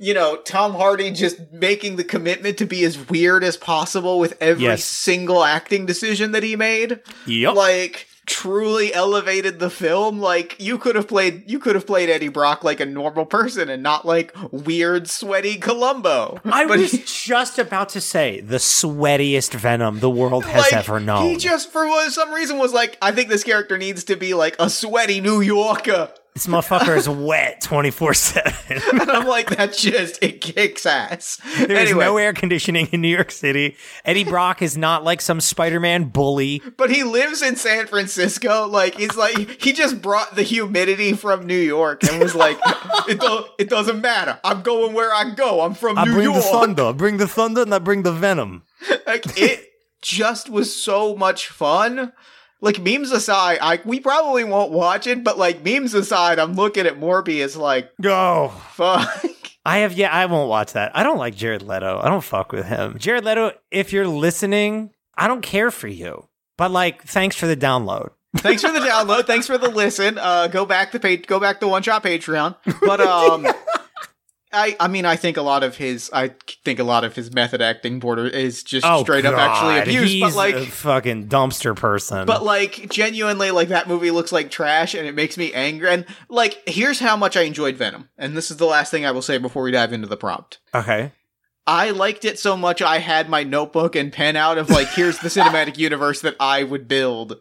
You 0.00 0.14
know, 0.14 0.36
Tom 0.36 0.74
Hardy 0.74 1.10
just 1.10 1.40
making 1.50 1.96
the 1.96 2.04
commitment 2.04 2.58
to 2.58 2.66
be 2.66 2.84
as 2.84 3.10
weird 3.10 3.42
as 3.42 3.56
possible 3.56 4.20
with 4.20 4.36
every 4.40 4.62
Yes. 4.62 4.84
single 4.84 5.42
acting 5.42 5.86
decision 5.86 6.30
that 6.30 6.44
he 6.44 6.54
made 6.54 7.00
yep. 7.26 7.56
like 7.56 8.06
truly 8.28 8.92
elevated 8.94 9.58
the 9.58 9.70
film 9.70 10.20
like 10.20 10.54
you 10.60 10.78
could 10.78 10.94
have 10.94 11.08
played 11.08 11.42
you 11.50 11.58
could 11.58 11.74
have 11.74 11.86
played 11.86 12.08
Eddie 12.10 12.28
Brock 12.28 12.62
like 12.62 12.78
a 12.78 12.86
normal 12.86 13.24
person 13.26 13.68
and 13.68 13.82
not 13.82 14.04
like 14.04 14.32
weird 14.52 15.08
sweaty 15.08 15.56
Columbo 15.56 16.38
I 16.44 16.66
But 16.66 16.78
was 16.78 16.92
he- 16.92 17.02
just 17.04 17.58
about 17.58 17.88
to 17.90 18.00
say 18.00 18.40
the 18.40 18.58
sweatiest 18.58 19.54
Venom 19.54 20.00
the 20.00 20.10
world 20.10 20.44
has 20.44 20.62
like, 20.64 20.72
ever 20.74 21.00
known. 21.00 21.22
he 21.24 21.36
just 21.36 21.72
for 21.72 21.88
some 22.10 22.32
reason 22.32 22.58
was 22.58 22.72
like 22.72 22.96
I 23.02 23.12
think 23.12 23.28
this 23.30 23.42
character 23.42 23.78
needs 23.78 24.04
to 24.04 24.16
be 24.16 24.34
like 24.34 24.54
a 24.58 24.68
sweaty 24.70 25.20
New 25.20 25.40
Yorker 25.40 26.10
this 26.38 26.46
motherfucker 26.46 26.96
is 26.96 27.08
wet 27.08 27.60
24 27.62 28.14
7. 28.14 28.52
and 29.00 29.10
I'm 29.10 29.26
like 29.26 29.50
that's 29.50 29.80
just 29.82 30.22
it 30.22 30.40
kicks 30.40 30.86
ass 30.86 31.40
There's 31.56 31.70
anyway 31.90 32.04
no 32.04 32.16
air 32.16 32.32
conditioning 32.32 32.86
in 32.92 33.00
New 33.00 33.08
York 33.08 33.32
City. 33.32 33.76
Eddie 34.04 34.22
Brock 34.22 34.62
is 34.62 34.76
not 34.76 35.02
like 35.02 35.20
some 35.20 35.40
Spider 35.40 35.80
Man 35.80 36.04
bully. 36.04 36.62
but 36.76 36.90
he 36.90 37.02
lives 37.02 37.42
in 37.42 37.56
San 37.56 37.88
Francisco. 37.88 38.68
Like 38.68 38.94
he's 38.94 39.16
like 39.16 39.60
he 39.60 39.72
just 39.72 40.00
brought 40.00 40.36
the 40.36 40.44
humidity 40.44 41.12
from 41.12 41.44
New 41.44 41.58
York 41.58 42.04
and 42.04 42.20
was 42.22 42.36
like, 42.36 42.56
it, 43.08 43.20
do- 43.20 43.44
it 43.58 43.68
doesn't 43.68 44.00
matter. 44.00 44.38
I'm 44.44 44.62
going 44.62 44.94
where 44.94 45.12
I 45.12 45.34
go. 45.34 45.62
I'm 45.62 45.74
from 45.74 45.98
I 45.98 46.04
New 46.04 46.12
bring 46.12 46.24
York. 46.24 46.36
the 46.36 46.42
thunder, 46.42 46.92
bring 46.92 47.16
the 47.16 47.26
thunder, 47.26 47.62
and 47.62 47.74
I 47.74 47.80
bring 47.80 48.04
the 48.04 48.12
venom. 48.12 48.62
like 49.08 49.24
it 49.36 49.66
just 50.02 50.48
was 50.48 50.72
so 50.80 51.16
much 51.16 51.48
fun. 51.48 52.12
Like 52.60 52.80
memes 52.80 53.12
aside, 53.12 53.58
I 53.60 53.80
we 53.84 54.00
probably 54.00 54.42
won't 54.44 54.72
watch 54.72 55.06
it, 55.06 55.22
but 55.22 55.38
like 55.38 55.64
memes 55.64 55.94
aside, 55.94 56.38
I'm 56.38 56.54
looking 56.54 56.86
at 56.86 56.98
Morbius 56.98 57.56
like 57.56 57.92
Go. 58.00 58.52
fuck. 58.72 59.08
I 59.64 59.78
have, 59.78 59.92
yeah, 59.92 60.10
I 60.10 60.24
won't 60.26 60.48
watch 60.48 60.72
that. 60.72 60.92
I 60.96 61.02
don't 61.02 61.18
like 61.18 61.36
Jared 61.36 61.60
Leto. 61.62 62.00
I 62.02 62.08
don't 62.08 62.24
fuck 62.24 62.52
with 62.52 62.64
him. 62.64 62.96
Jared 62.98 63.24
Leto, 63.24 63.52
if 63.70 63.92
you're 63.92 64.06
listening, 64.08 64.90
I 65.14 65.28
don't 65.28 65.42
care 65.42 65.70
for 65.70 65.88
you. 65.88 66.26
But 66.56 66.70
like, 66.70 67.04
thanks 67.04 67.36
for 67.36 67.46
the 67.46 67.56
download. 67.56 68.10
Thanks 68.36 68.62
for 68.62 68.72
the 68.72 68.80
download. 68.80 69.26
Thanks 69.26 69.46
for 69.46 69.58
the 69.58 69.68
listen. 69.68 70.16
Uh, 70.18 70.48
go 70.48 70.64
back 70.64 70.92
to 70.92 71.00
page. 71.00 71.26
Go 71.26 71.38
back 71.38 71.60
to 71.60 71.68
one 71.68 71.82
shot 71.82 72.02
Patreon. 72.02 72.56
But 72.80 73.00
um, 73.00 73.46
I 74.52 74.76
I 74.80 74.88
mean 74.88 75.04
I 75.04 75.16
think 75.16 75.36
a 75.36 75.42
lot 75.42 75.62
of 75.62 75.76
his 75.76 76.10
I 76.12 76.34
think 76.64 76.78
a 76.78 76.84
lot 76.84 77.04
of 77.04 77.14
his 77.14 77.32
method 77.32 77.60
acting 77.60 77.98
border 78.00 78.26
is 78.26 78.62
just 78.62 78.86
oh, 78.86 79.02
straight 79.02 79.24
up 79.26 79.34
actually 79.34 79.74
Oh, 79.74 79.78
God, 79.78 79.88
abuse. 79.88 80.10
He's 80.10 80.22
But 80.22 80.34
like 80.34 80.54
a 80.54 80.66
fucking 80.66 81.28
dumpster 81.28 81.76
person. 81.76 82.26
But 82.26 82.42
like 82.44 82.88
genuinely, 82.90 83.50
like 83.50 83.68
that 83.68 83.88
movie 83.88 84.10
looks 84.10 84.32
like 84.32 84.50
trash, 84.50 84.94
and 84.94 85.06
it 85.06 85.14
makes 85.14 85.36
me 85.36 85.52
angry. 85.52 85.88
And 85.90 86.06
like, 86.28 86.62
here's 86.68 86.98
how 87.00 87.16
much 87.16 87.36
I 87.36 87.42
enjoyed 87.42 87.76
Venom, 87.76 88.08
and 88.16 88.36
this 88.36 88.50
is 88.50 88.56
the 88.56 88.64
last 88.66 88.90
thing 88.90 89.04
I 89.04 89.10
will 89.10 89.22
say 89.22 89.38
before 89.38 89.62
we 89.62 89.70
dive 89.70 89.92
into 89.92 90.06
the 90.08 90.16
prompt. 90.16 90.58
okay. 90.74 91.12
I 91.66 91.90
liked 91.90 92.24
it 92.24 92.38
so 92.38 92.56
much 92.56 92.80
I 92.80 92.96
had 92.98 93.28
my 93.28 93.42
notebook 93.44 93.94
and 93.94 94.10
pen 94.10 94.36
out 94.36 94.56
of 94.56 94.70
like, 94.70 94.88
here's 94.88 95.18
the 95.18 95.28
cinematic 95.28 95.76
universe 95.76 96.22
that 96.22 96.34
I 96.40 96.62
would 96.62 96.88
build 96.88 97.32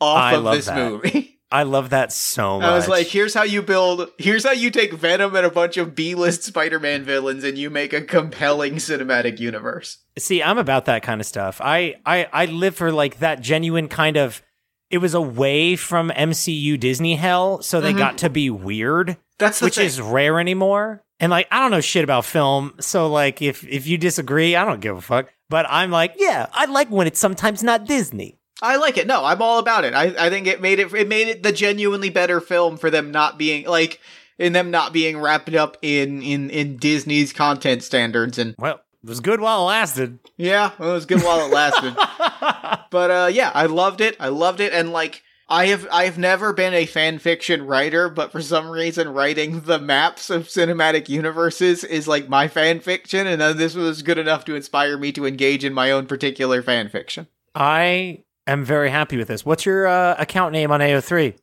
off 0.00 0.18
I 0.18 0.34
of 0.34 0.44
this 0.56 0.66
that. 0.66 0.76
movie. 0.76 1.35
I 1.50 1.62
love 1.62 1.90
that 1.90 2.12
so 2.12 2.58
much. 2.58 2.68
I 2.68 2.74
was 2.74 2.88
like, 2.88 3.06
here's 3.06 3.32
how 3.34 3.44
you 3.44 3.62
build, 3.62 4.08
here's 4.18 4.44
how 4.44 4.50
you 4.52 4.70
take 4.70 4.92
Venom 4.92 5.34
and 5.36 5.46
a 5.46 5.50
bunch 5.50 5.76
of 5.76 5.94
B-list 5.94 6.42
Spider-Man 6.42 7.04
villains 7.04 7.44
and 7.44 7.56
you 7.56 7.70
make 7.70 7.92
a 7.92 8.02
compelling 8.02 8.74
cinematic 8.76 9.38
universe. 9.38 9.98
See, 10.18 10.42
I'm 10.42 10.58
about 10.58 10.86
that 10.86 11.02
kind 11.04 11.20
of 11.20 11.26
stuff. 11.26 11.60
I, 11.62 11.96
I, 12.04 12.26
I 12.32 12.44
live 12.46 12.74
for 12.74 12.90
like 12.90 13.20
that 13.20 13.40
genuine 13.40 13.88
kind 13.88 14.16
of. 14.16 14.42
It 14.90 14.98
was 14.98 15.14
away 15.14 15.74
from 15.76 16.10
MCU 16.10 16.78
Disney 16.78 17.16
hell, 17.16 17.60
so 17.62 17.80
they 17.80 17.92
Mhm. 17.92 17.98
got 17.98 18.18
to 18.18 18.30
be 18.30 18.50
weird, 18.50 19.16
That's 19.38 19.60
which 19.60 19.76
thing. 19.76 19.86
is 19.86 20.00
rare 20.00 20.38
anymore. 20.40 21.02
And 21.18 21.30
like, 21.30 21.48
I 21.50 21.58
don't 21.60 21.70
know 21.72 21.80
shit 21.80 22.04
about 22.04 22.24
film, 22.24 22.74
so 22.80 23.08
like, 23.08 23.40
if 23.42 23.66
if 23.66 23.86
you 23.86 23.98
disagree, 23.98 24.54
I 24.54 24.64
don't 24.64 24.80
give 24.80 24.96
a 24.96 25.00
fuck. 25.00 25.28
But 25.48 25.66
I'm 25.68 25.90
like, 25.90 26.14
yeah, 26.18 26.46
I 26.52 26.66
like 26.66 26.88
when 26.88 27.06
it's 27.06 27.18
sometimes 27.18 27.62
not 27.64 27.84
Disney. 27.86 28.35
I 28.62 28.76
like 28.76 28.96
it. 28.96 29.06
No, 29.06 29.24
I'm 29.24 29.42
all 29.42 29.58
about 29.58 29.84
it. 29.84 29.94
I, 29.94 30.26
I 30.26 30.30
think 30.30 30.46
it 30.46 30.60
made 30.60 30.78
it 30.78 30.92
it 30.94 31.08
made 31.08 31.28
it 31.28 31.42
the 31.42 31.52
genuinely 31.52 32.10
better 32.10 32.40
film 32.40 32.76
for 32.78 32.90
them 32.90 33.10
not 33.10 33.36
being 33.38 33.66
like 33.66 34.00
in 34.38 34.52
them 34.52 34.70
not 34.70 34.92
being 34.92 35.18
wrapped 35.18 35.54
up 35.54 35.76
in 35.82 36.22
in 36.22 36.50
in 36.50 36.76
Disney's 36.76 37.32
content 37.32 37.82
standards 37.82 38.38
and 38.38 38.54
Well, 38.58 38.80
it 39.02 39.08
was 39.08 39.20
good 39.20 39.40
while 39.40 39.60
it 39.62 39.64
lasted. 39.72 40.18
yeah, 40.36 40.72
it 40.72 40.78
was 40.80 41.06
good 41.06 41.22
while 41.22 41.46
it 41.46 41.52
lasted. 41.52 41.94
but 42.90 43.10
uh 43.10 43.28
yeah, 43.32 43.50
I 43.54 43.66
loved 43.66 44.00
it. 44.00 44.16
I 44.20 44.28
loved 44.28 44.60
it 44.60 44.72
and 44.72 44.90
like 44.92 45.22
I 45.48 45.66
have 45.66 45.86
I've 45.92 46.18
never 46.18 46.52
been 46.52 46.74
a 46.74 46.86
fan 46.86 47.18
fiction 47.18 47.66
writer, 47.66 48.08
but 48.08 48.32
for 48.32 48.42
some 48.42 48.68
reason 48.68 49.10
writing 49.10 49.60
the 49.60 49.78
maps 49.78 50.28
of 50.30 50.48
cinematic 50.48 51.08
universes 51.08 51.84
is 51.84 52.08
like 52.08 52.28
my 52.28 52.48
fan 52.48 52.80
fiction 52.80 53.26
and 53.26 53.40
then 53.40 53.56
this 53.56 53.74
was 53.74 54.02
good 54.02 54.18
enough 54.18 54.44
to 54.46 54.54
inspire 54.56 54.98
me 54.98 55.12
to 55.12 55.26
engage 55.26 55.64
in 55.64 55.72
my 55.74 55.90
own 55.92 56.06
particular 56.06 56.62
fan 56.62 56.88
fiction. 56.88 57.28
I 57.54 58.24
am 58.46 58.64
very 58.64 58.90
happy 58.90 59.16
with 59.16 59.28
this. 59.28 59.44
What's 59.44 59.66
your 59.66 59.86
uh, 59.86 60.16
account 60.18 60.52
name 60.52 60.70
on 60.70 60.80
AO3? 60.80 61.36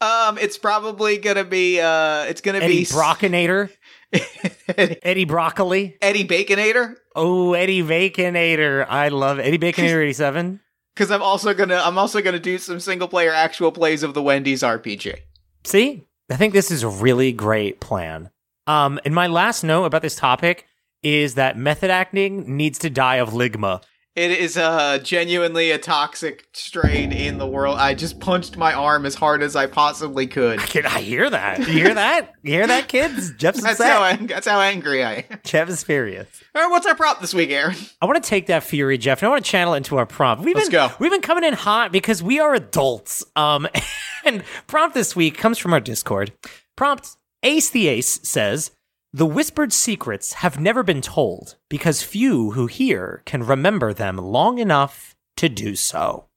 Um, 0.00 0.38
it's 0.38 0.58
probably 0.58 1.18
gonna 1.18 1.44
be 1.44 1.80
uh, 1.80 2.24
it's 2.24 2.40
gonna 2.40 2.58
Eddie 2.58 2.80
be 2.80 2.84
Brockinator? 2.84 3.70
Eddie, 4.12 4.98
Eddie 5.02 5.24
Broccoli? 5.24 5.96
Eddie 6.02 6.26
Baconator. 6.26 6.96
Oh, 7.16 7.54
Eddie 7.54 7.82
Baconator. 7.82 8.86
I 8.88 9.08
love 9.08 9.38
Eddie 9.38 9.58
Baconator 9.58 10.02
87. 10.02 10.60
Because 10.94 11.10
I'm 11.10 11.22
also 11.22 11.54
gonna 11.54 11.80
I'm 11.82 11.96
also 11.96 12.20
gonna 12.20 12.38
do 12.38 12.58
some 12.58 12.80
single 12.80 13.08
player 13.08 13.32
actual 13.32 13.72
plays 13.72 14.02
of 14.02 14.14
the 14.14 14.22
Wendy's 14.22 14.62
RPG. 14.62 15.16
See, 15.64 16.04
I 16.30 16.36
think 16.36 16.52
this 16.52 16.70
is 16.70 16.82
a 16.82 16.88
really 16.88 17.32
great 17.32 17.80
plan. 17.80 18.30
Um, 18.66 19.00
and 19.04 19.14
my 19.14 19.26
last 19.26 19.64
note 19.64 19.84
about 19.84 20.02
this 20.02 20.16
topic 20.16 20.66
is 21.02 21.34
that 21.34 21.56
method 21.56 21.90
acting 21.90 22.56
needs 22.56 22.78
to 22.80 22.90
die 22.90 23.16
of 23.16 23.30
ligma. 23.30 23.82
It 24.18 24.32
is 24.32 24.56
uh 24.56 24.98
genuinely 24.98 25.70
a 25.70 25.78
toxic 25.78 26.48
strain 26.52 27.12
in 27.12 27.38
the 27.38 27.46
world. 27.46 27.78
I 27.78 27.94
just 27.94 28.18
punched 28.18 28.56
my 28.56 28.72
arm 28.74 29.06
as 29.06 29.14
hard 29.14 29.44
as 29.44 29.54
I 29.54 29.66
possibly 29.66 30.26
could. 30.26 30.58
Can 30.58 30.86
I 30.86 31.00
hear 31.00 31.30
that? 31.30 31.60
You 31.60 31.64
hear 31.66 31.94
that? 31.94 32.32
You 32.42 32.52
hear 32.54 32.66
that, 32.66 32.88
kids? 32.88 33.30
Jeff's 33.34 33.62
That's 33.62 33.78
upset. 33.78 33.92
how 33.92 34.02
ang- 34.04 34.26
that's 34.26 34.48
how 34.48 34.60
angry 34.60 35.04
I 35.04 35.24
am. 35.30 35.38
Jeff 35.44 35.68
is 35.68 35.84
furious. 35.84 36.26
All 36.52 36.62
right, 36.62 36.68
what's 36.68 36.84
our 36.84 36.96
prop 36.96 37.20
this 37.20 37.32
week, 37.32 37.50
Aaron? 37.50 37.76
I 38.02 38.06
want 38.06 38.20
to 38.20 38.28
take 38.28 38.46
that 38.46 38.64
fury, 38.64 38.98
Jeff, 38.98 39.22
and 39.22 39.28
I 39.28 39.30
want 39.30 39.44
to 39.44 39.48
channel 39.50 39.74
it 39.74 39.76
into 39.78 39.96
our 39.98 40.06
prompt. 40.06 40.44
We've 40.44 40.56
Let's 40.56 40.68
been 40.68 40.88
go. 40.88 40.92
we've 40.98 41.12
been 41.12 41.20
coming 41.20 41.44
in 41.44 41.54
hot 41.54 41.92
because 41.92 42.20
we 42.20 42.40
are 42.40 42.54
adults. 42.54 43.24
Um, 43.36 43.68
and 44.24 44.42
prompt 44.66 44.94
this 44.96 45.14
week 45.14 45.38
comes 45.38 45.58
from 45.58 45.72
our 45.72 45.80
Discord. 45.80 46.32
Prompt 46.76 47.10
Ace 47.44 47.70
the 47.70 47.86
Ace 47.86 48.18
says, 48.28 48.72
"The 49.12 49.26
whispered 49.26 49.72
secrets 49.72 50.34
have 50.34 50.60
never 50.60 50.82
been 50.82 51.00
told 51.00 51.56
because 51.68 52.02
few 52.02 52.52
who 52.52 52.66
hear 52.66 53.22
can 53.24 53.42
remember 53.42 53.92
them 53.92 54.16
long 54.16 54.58
enough 54.58 55.16
to 55.36 55.48
do 55.48 55.74
so." 55.76 56.28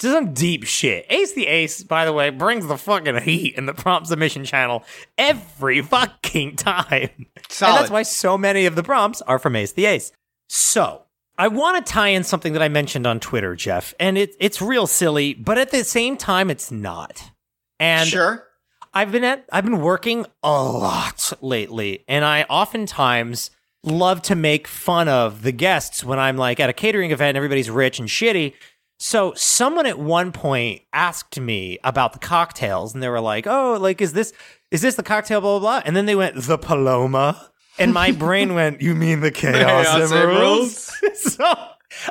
This 0.00 0.08
is 0.08 0.14
some 0.14 0.32
deep 0.32 0.64
shit. 0.64 1.04
Ace 1.10 1.34
the 1.34 1.46
Ace, 1.46 1.82
by 1.82 2.06
the 2.06 2.12
way, 2.14 2.30
brings 2.30 2.66
the 2.66 2.78
fucking 2.78 3.18
heat 3.18 3.54
in 3.56 3.66
the 3.66 3.74
prompt 3.74 4.08
submission 4.08 4.46
channel 4.46 4.82
every 5.18 5.82
fucking 5.82 6.56
time. 6.56 7.26
Solid. 7.50 7.72
And 7.72 7.80
that's 7.80 7.90
why 7.90 8.02
so 8.02 8.38
many 8.38 8.64
of 8.64 8.76
the 8.76 8.82
prompts 8.82 9.20
are 9.22 9.38
from 9.38 9.56
Ace 9.56 9.72
the 9.72 9.84
Ace. 9.84 10.10
So, 10.48 11.02
I 11.36 11.48
want 11.48 11.84
to 11.84 11.92
tie 11.92 12.08
in 12.08 12.24
something 12.24 12.54
that 12.54 12.62
I 12.62 12.68
mentioned 12.68 13.06
on 13.06 13.20
Twitter, 13.20 13.54
Jeff, 13.54 13.92
and 14.00 14.16
it, 14.16 14.34
it's 14.40 14.62
real 14.62 14.86
silly, 14.86 15.34
but 15.34 15.58
at 15.58 15.70
the 15.70 15.84
same 15.84 16.16
time, 16.16 16.50
it's 16.50 16.70
not. 16.70 17.30
And 17.78 18.08
sure. 18.08 18.46
I've 18.92 19.12
been 19.12 19.24
at 19.24 19.44
I've 19.52 19.64
been 19.64 19.80
working 19.80 20.26
a 20.42 20.62
lot 20.62 21.32
lately, 21.40 22.04
and 22.08 22.24
I 22.24 22.42
oftentimes 22.44 23.50
love 23.84 24.20
to 24.22 24.34
make 24.34 24.66
fun 24.66 25.08
of 25.08 25.42
the 25.42 25.52
guests 25.52 26.04
when 26.04 26.18
I'm 26.18 26.36
like 26.36 26.60
at 26.60 26.68
a 26.68 26.72
catering 26.72 27.12
event 27.12 27.30
and 27.30 27.36
everybody's 27.36 27.70
rich 27.70 27.98
and 27.98 28.08
shitty. 28.08 28.54
So 28.98 29.32
someone 29.34 29.86
at 29.86 29.98
one 29.98 30.32
point 30.32 30.82
asked 30.92 31.40
me 31.40 31.78
about 31.84 32.12
the 32.12 32.18
cocktails, 32.18 32.92
and 32.92 33.02
they 33.02 33.08
were 33.08 33.20
like, 33.20 33.46
"Oh, 33.46 33.78
like 33.80 34.00
is 34.00 34.12
this 34.12 34.32
is 34.70 34.82
this 34.82 34.96
the 34.96 35.02
cocktail?" 35.02 35.40
Blah 35.40 35.58
blah 35.58 35.80
blah. 35.80 35.82
And 35.84 35.94
then 35.94 36.06
they 36.06 36.16
went 36.16 36.36
the 36.36 36.58
Paloma, 36.58 37.50
and 37.78 37.94
my 37.94 38.10
brain 38.24 38.54
went, 38.54 38.82
"You 38.82 38.94
mean 38.94 39.20
the 39.20 39.30
Chaos, 39.30 39.86
Chaos 39.86 40.12
Emeralds?" 40.12 40.92
so 41.14 41.54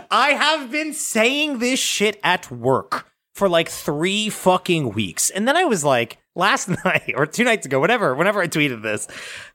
I 0.09 0.29
have 0.29 0.71
been 0.71 0.93
saying 0.93 1.59
this 1.59 1.79
shit 1.79 2.19
at 2.23 2.49
work 2.49 3.05
for 3.35 3.47
like 3.47 3.69
three 3.69 4.29
fucking 4.29 4.93
weeks. 4.93 5.29
And 5.29 5.47
then 5.47 5.55
I 5.55 5.63
was 5.63 5.83
like, 5.83 6.17
last 6.39 6.69
night 6.85 7.13
or 7.15 7.25
two 7.25 7.43
nights 7.43 7.65
ago, 7.65 7.79
whatever, 7.79 8.15
whenever 8.15 8.41
I 8.41 8.47
tweeted 8.47 8.81
this, 8.81 9.07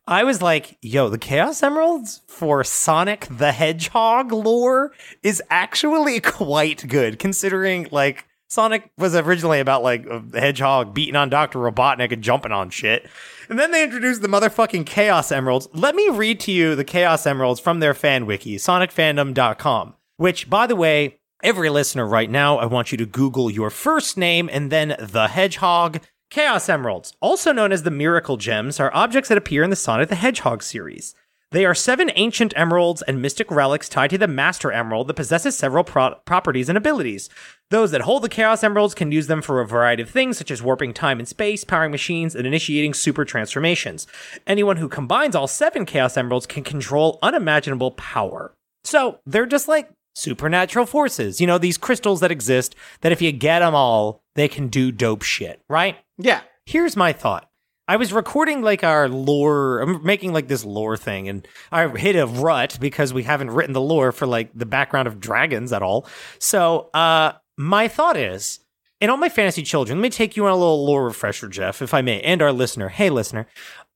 I 0.06 0.22
was 0.22 0.40
like, 0.40 0.78
yo, 0.82 1.08
the 1.08 1.18
Chaos 1.18 1.62
Emeralds 1.62 2.20
for 2.28 2.62
Sonic 2.62 3.26
the 3.30 3.52
Hedgehog 3.52 4.30
lore 4.30 4.92
is 5.22 5.42
actually 5.50 6.20
quite 6.20 6.86
good, 6.86 7.18
considering 7.18 7.88
like 7.90 8.26
Sonic 8.48 8.88
was 8.96 9.16
originally 9.16 9.58
about 9.58 9.82
like 9.82 10.06
a 10.06 10.22
hedgehog 10.32 10.94
beating 10.94 11.16
on 11.16 11.28
Dr. 11.28 11.58
Robotnik 11.58 12.12
and 12.12 12.22
jumping 12.22 12.52
on 12.52 12.70
shit. 12.70 13.08
And 13.48 13.58
then 13.58 13.72
they 13.72 13.82
introduced 13.82 14.22
the 14.22 14.28
motherfucking 14.28 14.86
Chaos 14.86 15.32
Emeralds. 15.32 15.68
Let 15.72 15.94
me 15.94 16.08
read 16.08 16.40
to 16.40 16.52
you 16.52 16.76
the 16.76 16.84
Chaos 16.84 17.26
Emeralds 17.26 17.60
from 17.60 17.80
their 17.80 17.94
fan 17.94 18.26
wiki, 18.26 18.56
sonicfandom.com, 18.56 19.94
which, 20.18 20.48
by 20.48 20.66
the 20.66 20.76
way, 20.76 21.18
every 21.42 21.68
listener 21.68 22.06
right 22.06 22.30
now, 22.30 22.58
I 22.58 22.66
want 22.66 22.92
you 22.92 22.98
to 22.98 23.06
Google 23.06 23.50
your 23.50 23.70
first 23.70 24.16
name 24.16 24.48
and 24.52 24.70
then 24.70 24.96
the 24.98 25.28
hedgehog. 25.28 26.00
Chaos 26.34 26.68
Emeralds, 26.68 27.12
also 27.20 27.52
known 27.52 27.70
as 27.70 27.84
the 27.84 27.92
Miracle 27.92 28.36
Gems, 28.36 28.80
are 28.80 28.92
objects 28.92 29.28
that 29.28 29.38
appear 29.38 29.62
in 29.62 29.70
the 29.70 29.76
Sonic 29.76 30.08
the 30.08 30.16
Hedgehog 30.16 30.64
series. 30.64 31.14
They 31.52 31.64
are 31.64 31.76
seven 31.76 32.10
ancient 32.16 32.52
emeralds 32.56 33.02
and 33.02 33.22
mystic 33.22 33.52
relics 33.52 33.88
tied 33.88 34.10
to 34.10 34.18
the 34.18 34.26
Master 34.26 34.72
Emerald 34.72 35.06
that 35.06 35.14
possesses 35.14 35.56
several 35.56 35.84
pro- 35.84 36.16
properties 36.24 36.68
and 36.68 36.76
abilities. 36.76 37.30
Those 37.70 37.92
that 37.92 38.00
hold 38.00 38.24
the 38.24 38.28
Chaos 38.28 38.64
Emeralds 38.64 38.96
can 38.96 39.12
use 39.12 39.28
them 39.28 39.42
for 39.42 39.60
a 39.60 39.64
variety 39.64 40.02
of 40.02 40.10
things, 40.10 40.36
such 40.36 40.50
as 40.50 40.60
warping 40.60 40.92
time 40.92 41.20
and 41.20 41.28
space, 41.28 41.62
powering 41.62 41.92
machines, 41.92 42.34
and 42.34 42.48
initiating 42.48 42.94
super 42.94 43.24
transformations. 43.24 44.08
Anyone 44.44 44.78
who 44.78 44.88
combines 44.88 45.36
all 45.36 45.46
seven 45.46 45.86
Chaos 45.86 46.16
Emeralds 46.16 46.48
can 46.48 46.64
control 46.64 47.20
unimaginable 47.22 47.92
power. 47.92 48.56
So 48.82 49.20
they're 49.24 49.46
just 49.46 49.68
like 49.68 49.88
supernatural 50.14 50.86
forces, 50.86 51.40
you 51.40 51.46
know, 51.46 51.58
these 51.58 51.78
crystals 51.78 52.20
that 52.20 52.30
exist 52.30 52.74
that 53.00 53.12
if 53.12 53.20
you 53.20 53.32
get 53.32 53.60
them 53.60 53.74
all, 53.74 54.22
they 54.34 54.48
can 54.48 54.68
do 54.68 54.90
dope 54.92 55.22
shit, 55.22 55.60
right? 55.68 55.96
Yeah. 56.18 56.40
Here's 56.66 56.96
my 56.96 57.12
thought. 57.12 57.48
I 57.86 57.96
was 57.96 58.14
recording 58.14 58.62
like 58.62 58.82
our 58.82 59.10
lore, 59.10 59.80
I'm 59.80 60.02
making 60.04 60.32
like 60.32 60.48
this 60.48 60.64
lore 60.64 60.96
thing, 60.96 61.28
and 61.28 61.46
I 61.70 61.86
hit 61.88 62.16
a 62.16 62.26
rut 62.26 62.78
because 62.80 63.12
we 63.12 63.24
haven't 63.24 63.50
written 63.50 63.74
the 63.74 63.80
lore 63.80 64.10
for 64.10 64.26
like 64.26 64.50
the 64.54 64.64
background 64.64 65.06
of 65.06 65.20
dragons 65.20 65.70
at 65.70 65.82
all. 65.82 66.06
So, 66.38 66.88
uh, 66.94 67.32
my 67.58 67.88
thought 67.88 68.16
is, 68.16 68.60
in 69.02 69.10
all 69.10 69.18
my 69.18 69.28
fantasy 69.28 69.62
children, 69.62 69.98
let 69.98 70.02
me 70.02 70.08
take 70.10 70.34
you 70.34 70.46
on 70.46 70.52
a 70.52 70.56
little 70.56 70.86
lore 70.86 71.04
refresher, 71.04 71.46
Jeff, 71.46 71.82
if 71.82 71.92
I 71.92 72.00
may, 72.00 72.22
and 72.22 72.40
our 72.40 72.52
listener. 72.52 72.88
Hey, 72.88 73.10
listener. 73.10 73.46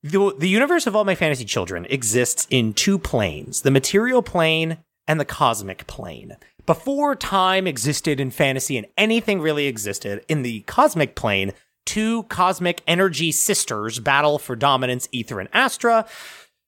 The, 0.03 0.35
the 0.37 0.47
universe 0.47 0.85
of 0.85 0.95
all 0.95 1.03
my 1.03 1.15
fantasy 1.15 1.45
children 1.45 1.85
exists 1.89 2.47
in 2.51 2.73
two 2.73 2.99
planes 2.99 3.63
the 3.63 3.71
material 3.71 4.21
plane 4.21 4.77
and 5.09 5.19
the 5.19 5.25
cosmic 5.25 5.87
plane. 5.87 6.37
Before 6.67 7.15
time 7.15 7.65
existed 7.65 8.19
in 8.19 8.29
fantasy 8.29 8.77
and 8.77 8.85
anything 8.95 9.41
really 9.41 9.65
existed, 9.65 10.23
in 10.29 10.43
the 10.43 10.61
cosmic 10.61 11.15
plane, 11.15 11.51
two 11.85 12.23
cosmic 12.23 12.83
energy 12.87 13.31
sisters 13.31 13.99
battle 13.99 14.37
for 14.37 14.55
dominance, 14.55 15.09
Ether 15.11 15.39
and 15.39 15.49
Astra. 15.51 16.05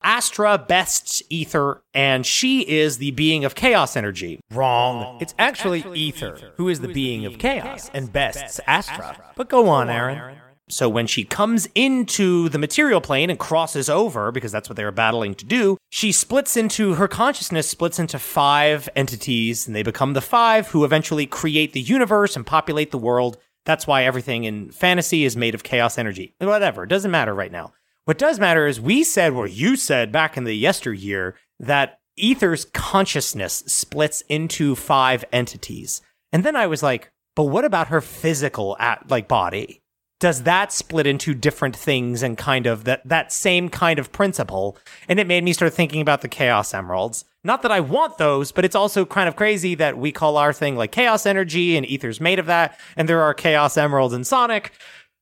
Astra 0.04 0.58
bests 0.58 1.22
Ether, 1.30 1.84
and 1.94 2.26
she 2.26 2.68
is 2.68 2.98
the 2.98 3.12
being 3.12 3.46
of 3.46 3.54
chaos 3.54 3.96
energy. 3.96 4.40
Wrong. 4.50 5.20
It's 5.22 5.36
actually 5.38 5.86
Ether 5.94 6.54
who 6.58 6.68
is 6.68 6.80
the 6.80 6.92
being 6.92 7.28
of 7.28 7.38
chaos 7.38 7.92
and 7.94 8.12
bests 8.12 8.60
Astra. 8.66 9.16
But 9.36 9.50
go 9.50 9.70
on, 9.70 9.92
Aaron. 9.92 10.38
So 10.72 10.88
when 10.88 11.08
she 11.08 11.24
comes 11.24 11.68
into 11.76 12.50
the 12.50 12.58
material 12.58 13.02
plane 13.02 13.30
and 13.30 13.38
crosses 13.38 13.90
over, 13.90 14.32
because 14.32 14.52
that's 14.52 14.70
what 14.70 14.76
they 14.76 14.84
were 14.84 14.92
battling 14.92 15.36
to 15.36 15.46
do, 15.46 15.78
she 15.90 16.12
splits 16.12 16.56
into 16.56 16.96
her 16.96 17.08
consciousness 17.08 17.70
splits 17.70 18.00
into 18.00 18.18
five 18.18 18.88
entities, 18.96 19.68
and 19.68 19.76
they 19.76 19.84
become 19.84 20.14
the 20.14 20.22
five 20.22 20.68
who 20.70 20.86
eventually 20.86 21.26
create 21.26 21.74
the 21.74 21.82
universe 21.82 22.36
and 22.36 22.46
populate 22.46 22.92
the 22.92 22.98
world. 22.98 23.38
That's 23.66 23.86
why 23.86 24.04
everything 24.04 24.46
in 24.46 24.72
fantasy 24.72 25.26
is 25.26 25.38
made 25.38 25.54
of 25.54 25.64
chaos 25.64 25.98
energy. 25.98 26.34
Whatever, 26.40 26.84
it 26.84 26.90
doesn't 26.90 27.12
matter 27.12 27.34
right 27.34 27.52
now. 27.52 27.74
What 28.06 28.18
does 28.18 28.40
matter 28.40 28.66
is 28.66 28.82
we 28.82 29.04
said, 29.04 29.34
or 29.34 29.48
you 29.48 29.76
said 29.76 30.12
back 30.12 30.36
in 30.36 30.46
the 30.46 30.56
yesteryear, 30.56 31.36
that 31.60 32.00
Ether's 32.18 32.66
consciousness 32.66 33.64
splits 33.68 34.22
into 34.30 34.76
five 34.76 35.24
entities. 35.32 36.02
And 36.32 36.44
then 36.44 36.56
I 36.56 36.68
was 36.68 36.82
like, 36.82 37.12
but 37.36 37.44
what 37.44 37.66
about 37.66 37.88
her 37.88 38.02
physical 38.02 38.76
at 38.80 39.10
like 39.10 39.28
body? 39.28 39.82
Does 40.22 40.44
that 40.44 40.72
split 40.72 41.08
into 41.08 41.34
different 41.34 41.76
things 41.76 42.22
and 42.22 42.38
kind 42.38 42.68
of 42.68 42.84
that 42.84 43.02
that 43.06 43.32
same 43.32 43.70
kind 43.70 43.98
of 43.98 44.12
principle? 44.12 44.78
And 45.10 45.20
it 45.20 45.26
made 45.26 45.44
me 45.44 45.52
start 45.52 45.74
thinking 45.74 46.00
about 46.00 46.22
the 46.22 46.28
Chaos 46.28 46.76
Emeralds. 46.76 47.26
Not 47.44 47.64
that 47.64 47.72
I 47.72 47.80
want 47.80 48.20
those, 48.20 48.52
but 48.52 48.64
it's 48.64 48.76
also 48.76 49.04
kind 49.04 49.28
of 49.28 49.36
crazy 49.36 49.74
that 49.76 49.98
we 49.98 50.12
call 50.12 50.38
our 50.38 50.54
thing 50.54 50.76
like 50.76 50.92
chaos 50.92 51.26
energy 51.26 51.76
and 51.76 51.88
Ether's 51.88 52.22
made 52.22 52.38
of 52.38 52.46
that, 52.46 52.80
and 52.96 53.10
there 53.10 53.24
are 53.24 53.34
Chaos 53.34 53.78
Emeralds 53.78 54.14
in 54.14 54.24
Sonic. 54.24 54.74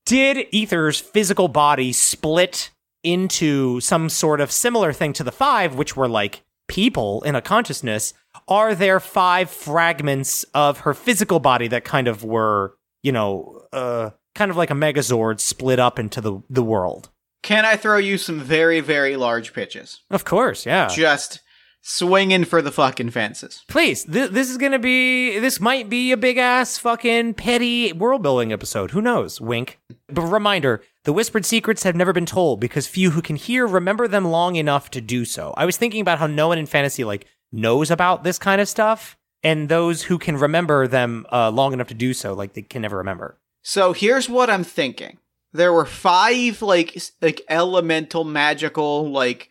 Did 0.06 0.48
Ether's 0.52 1.00
physical 1.00 1.48
body 1.48 1.94
split 1.94 2.70
into 3.02 3.80
some 3.80 4.10
sort 4.10 4.42
of 4.42 4.52
similar 4.52 4.92
thing 4.92 5.14
to 5.14 5.24
the 5.24 5.32
five, 5.32 5.76
which 5.76 5.96
were 5.96 6.10
like 6.10 6.44
people 6.68 7.22
in 7.22 7.36
a 7.36 7.42
consciousness? 7.42 8.14
Are 8.50 8.76
there 8.76 9.00
five 9.00 9.50
fragments 9.50 10.44
of 10.54 10.80
her 10.80 10.94
physical 10.94 11.40
body 11.40 11.70
that 11.70 11.86
kind 11.86 12.10
of 12.10 12.26
were, 12.26 12.76
you 13.02 13.14
know, 13.14 13.62
uh, 13.72 14.10
kind 14.40 14.50
of 14.50 14.58
like 14.58 14.72
a 14.72 14.74
Megazord 14.74 15.40
split 15.40 15.78
up 15.80 16.00
into 16.00 16.22
the, 16.22 16.42
the 16.50 16.64
world? 16.64 17.10
Can 17.44 17.66
I 17.66 17.76
throw 17.76 17.98
you 17.98 18.18
some 18.18 18.40
very, 18.40 18.80
very 18.80 19.16
large 19.16 19.54
pitches? 19.54 20.00
Of 20.10 20.26
course, 20.26 20.66
yeah. 20.66 20.88
Just 20.88 21.42
swinging 21.82 22.46
for 22.46 22.62
the 22.62 22.72
fucking 22.72 23.10
fences. 23.12 23.64
Please, 23.68 24.04
th- 24.06 24.32
this 24.32 24.50
is 24.50 24.58
gonna 24.58 24.80
be, 24.80 25.40
this 25.40 25.60
might 25.60 25.90
be 25.90 26.12
a 26.12 26.18
big 26.18 26.38
ass 26.38 26.78
fucking 26.78 27.34
petty 27.36 27.94
world 27.94 28.22
building 28.22 28.52
episode. 28.52 28.92
Who 28.92 29.02
knows? 29.02 29.40
Wink. 29.40 29.80
But 30.08 30.24
reminder 30.24 30.82
the 31.04 31.14
whispered 31.14 31.46
secrets 31.46 31.84
have 31.84 31.96
never 31.96 32.14
been 32.14 32.26
told 32.26 32.60
because 32.60 32.88
few 32.88 33.12
who 33.12 33.22
can 33.22 33.36
hear 33.36 33.68
remember 33.68 34.08
them 34.08 34.26
long 34.26 34.56
enough 34.56 34.90
to 34.92 35.02
do 35.02 35.26
so. 35.26 35.54
I 35.56 35.66
was 35.66 35.78
thinking 35.78 36.02
about 36.02 36.20
how 36.20 36.28
no 36.28 36.48
one 36.48 36.58
in 36.58 36.66
fantasy, 36.66 37.04
like, 37.04 37.26
knows 37.52 37.92
about 37.92 38.24
this 38.24 38.38
kind 38.38 38.60
of 38.62 38.68
stuff, 38.68 39.18
and 39.44 39.70
those 39.70 40.04
who 40.04 40.18
can 40.18 40.38
remember 40.38 40.88
them 40.88 41.26
uh, 41.32 41.50
long 41.50 41.74
enough 41.74 41.88
to 41.88 41.94
do 41.94 42.14
so, 42.14 42.34
like, 42.34 42.54
they 42.54 42.62
can 42.62 42.82
never 42.82 42.98
remember. 42.98 43.40
So 43.62 43.94
here's 43.94 44.30
what 44.30 44.50
I'm 44.50 44.64
thinking. 44.64 45.18
There 45.52 45.74
were 45.74 45.86
five 45.86 46.62
like 46.62 46.98
like 47.22 47.42
elemental 47.50 48.24
magical 48.24 49.10
like 49.12 49.50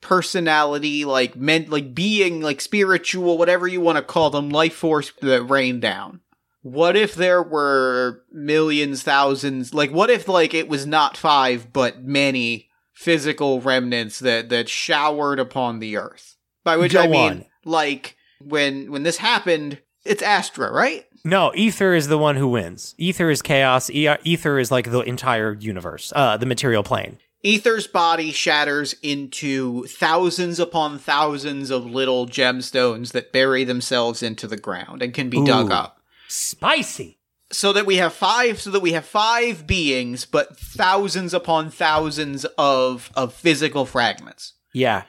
personality 0.00 1.04
like 1.04 1.36
meant 1.36 1.68
like 1.68 1.94
being 1.94 2.40
like 2.40 2.60
spiritual 2.60 3.36
whatever 3.36 3.68
you 3.68 3.80
want 3.80 3.96
to 3.96 4.02
call 4.02 4.30
them 4.30 4.50
life 4.50 4.74
force 4.74 5.12
that 5.20 5.42
rained 5.44 5.82
down. 5.82 6.20
What 6.62 6.96
if 6.96 7.14
there 7.14 7.42
were 7.42 8.22
millions 8.30 9.02
thousands 9.02 9.72
like 9.74 9.90
what 9.90 10.10
if 10.10 10.28
like 10.28 10.54
it 10.54 10.68
was 10.68 10.86
not 10.86 11.16
five 11.16 11.72
but 11.72 12.02
many 12.02 12.68
physical 12.92 13.60
remnants 13.62 14.18
that 14.18 14.50
that 14.50 14.68
showered 14.68 15.38
upon 15.38 15.78
the 15.78 15.96
earth. 15.96 16.36
By 16.64 16.76
which 16.76 16.92
Go 16.92 17.02
I 17.02 17.06
mean 17.06 17.30
on. 17.32 17.44
like 17.64 18.16
when 18.40 18.90
when 18.90 19.02
this 19.02 19.16
happened 19.18 19.80
it's 20.04 20.22
Astra, 20.22 20.72
right? 20.72 21.04
No, 21.24 21.52
Ether 21.54 21.94
is 21.94 22.08
the 22.08 22.18
one 22.18 22.36
who 22.36 22.48
wins. 22.48 22.94
Ether 22.98 23.30
is 23.30 23.42
chaos. 23.42 23.90
E- 23.90 24.08
Ether 24.24 24.58
is 24.58 24.70
like 24.70 24.90
the 24.90 25.00
entire 25.00 25.52
universe, 25.52 26.12
uh, 26.16 26.36
the 26.36 26.46
material 26.46 26.82
plane. 26.82 27.18
Ether's 27.42 27.86
body 27.86 28.32
shatters 28.32 28.94
into 29.02 29.84
thousands 29.84 30.60
upon 30.60 30.98
thousands 30.98 31.70
of 31.70 31.86
little 31.86 32.26
gemstones 32.26 33.12
that 33.12 33.32
bury 33.32 33.64
themselves 33.64 34.22
into 34.22 34.46
the 34.46 34.58
ground 34.58 35.02
and 35.02 35.14
can 35.14 35.30
be 35.30 35.42
dug 35.44 35.70
up. 35.70 36.00
Spicy. 36.28 37.18
So 37.52 37.72
that 37.72 37.86
we 37.86 37.96
have 37.96 38.12
five 38.12 38.60
so 38.60 38.70
that 38.70 38.80
we 38.80 38.92
have 38.92 39.04
five 39.04 39.66
beings, 39.66 40.24
but 40.24 40.56
thousands 40.56 41.34
upon 41.34 41.70
thousands 41.70 42.44
of 42.56 43.10
of 43.16 43.34
physical 43.34 43.86
fragments. 43.86 44.52
Yeah. 44.72 45.04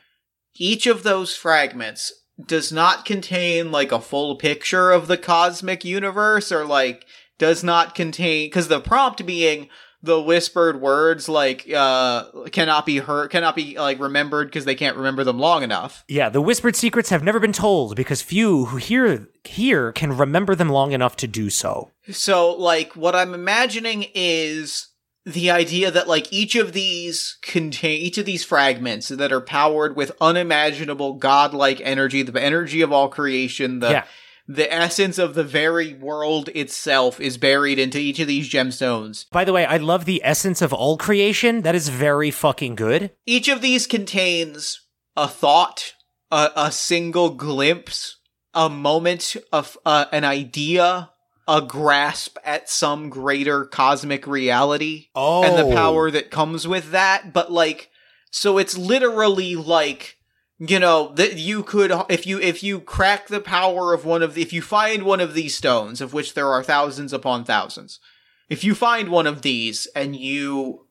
Each 0.56 0.88
of 0.88 1.04
those 1.04 1.36
fragments 1.36 2.12
does 2.46 2.72
not 2.72 3.06
contain 3.06 3.72
like 3.72 3.92
a 3.92 4.02
full 4.02 4.36
picture 4.36 4.92
of 4.92 5.08
the 5.08 5.18
cosmic 5.18 5.84
universe 5.86 6.52
or 6.52 6.66
like 6.66 7.06
does 7.38 7.64
not 7.64 7.96
contain 7.96 8.48
because 8.48 8.68
the 8.68 8.80
prompt 8.80 9.26
being 9.26 9.70
the 10.04 10.22
whispered 10.22 10.82
words 10.82 11.30
like 11.30 11.72
uh 11.72 12.24
cannot 12.52 12.86
be 12.86 12.98
heard 12.98 13.30
cannot 13.30 13.56
be 13.56 13.78
like 13.78 14.00
remembered 14.00 14.48
because 14.48 14.66
they 14.66 14.76
can't 14.76 14.98
remember 14.98 15.24
them 15.24 15.38
long 15.38 15.62
enough 15.64 16.04
Yeah, 16.08 16.30
the 16.30 16.42
whispered 16.42 16.76
secrets 16.76 17.10
have 17.10 17.24
never 17.24 17.40
been 17.40 17.54
told 17.54 17.96
because 17.96 18.22
few 18.22 18.66
who 18.66 18.78
hear 18.78 19.28
hear 19.44 19.92
can 19.92 20.18
remember 20.18 20.56
them 20.56 20.70
long 20.70 20.92
enough 20.92 21.16
to 21.18 21.28
do 21.28 21.50
so. 21.50 21.92
so 22.10 22.54
like 22.54 22.96
what 22.96 23.16
i'm 23.16 23.34
imagining 23.34 24.06
is 24.16 24.88
the 25.26 25.52
idea 25.52 25.92
that 25.92 26.08
like 26.08 26.32
each 26.34 26.56
of 26.56 26.74
these 26.74 27.38
contain 27.42 28.02
each 28.02 28.18
of 28.18 28.26
these 28.26 28.44
fragments 28.44 29.10
that 29.10 29.32
are 29.32 29.42
powered 29.42 29.96
with 29.96 30.12
unimaginable 30.20 31.14
godlike 31.14 31.80
energy 31.84 32.24
the 32.24 32.42
energy 32.42 32.82
of 32.82 32.92
all 32.92 33.08
creation 33.08 33.80
the 33.80 33.92
yeah. 33.92 34.06
the 34.48 34.72
essence 34.74 35.20
of 35.20 35.36
the 35.36 35.44
very 35.44 35.94
world 35.94 36.50
itself 36.50 37.20
is 37.20 37.38
buried 37.38 37.78
into 37.78 38.00
each 38.00 38.20
of 38.20 38.28
these 38.28 38.50
gemstones. 38.50 39.30
By 39.32 39.46
the 39.46 39.54
way, 39.54 39.66
I 39.66 39.78
love 39.78 40.06
the 40.06 40.22
essence 40.24 40.62
of 40.62 40.74
all 40.74 40.98
creation. 40.98 41.62
That 41.62 41.76
is 41.76 41.90
very 41.90 42.32
fucking 42.32 42.76
good. 42.76 43.12
Each 43.26 43.48
of 43.48 43.62
these 43.62 43.86
contains 43.86 44.82
a 45.16 45.28
thought, 45.28 45.94
a, 46.32 46.50
a 46.56 46.72
single 46.72 47.30
glimpse, 47.30 48.18
a 48.54 48.70
moment 48.70 49.36
of 49.54 49.78
uh, 49.86 50.06
an 50.12 50.26
idea, 50.26 51.11
a 51.48 51.62
grasp 51.62 52.38
at 52.46 52.70
some 52.70 53.10
greater 53.10 53.66
cosmic 53.66 54.28
reality, 54.28 55.08
Oh. 55.16 55.44
and 55.44 55.58
the 55.58 55.72
oh. 55.72 55.76
power 55.76 56.12
that 56.12 56.32
comes 56.32 56.68
with 56.68 56.92
that. 56.92 57.34
But 57.34 57.52
like, 57.52 57.90
so 58.30 58.58
it's 58.58 58.78
literally 58.78 59.56
like 59.56 60.18
you 60.60 60.78
know 60.80 61.12
that 61.16 61.38
you 61.38 61.64
could 61.64 61.92
if 62.08 62.28
you 62.28 62.40
if 62.40 62.62
you 62.62 62.80
crack 62.80 63.28
the 63.28 63.40
power 63.40 63.94
of 63.94 64.06
one 64.06 64.22
of 64.22 64.36
the 64.36 64.42
if 64.44 64.54
you 64.54 64.62
find 64.62 65.04
one 65.04 65.20
of 65.20 65.34
these 65.34 65.56
stones 65.56 66.02
of 66.02 66.14
which 66.14 66.36
there 66.36 66.50
are 66.50 66.62
thousands 66.62 67.12
upon 67.14 67.44
thousands 67.44 68.00
if 68.48 68.64
you 68.64 68.76
find 68.76 69.10
one 69.10 69.26
of 69.26 69.42
these 69.42 69.88
and 69.96 70.16
you 70.16 70.86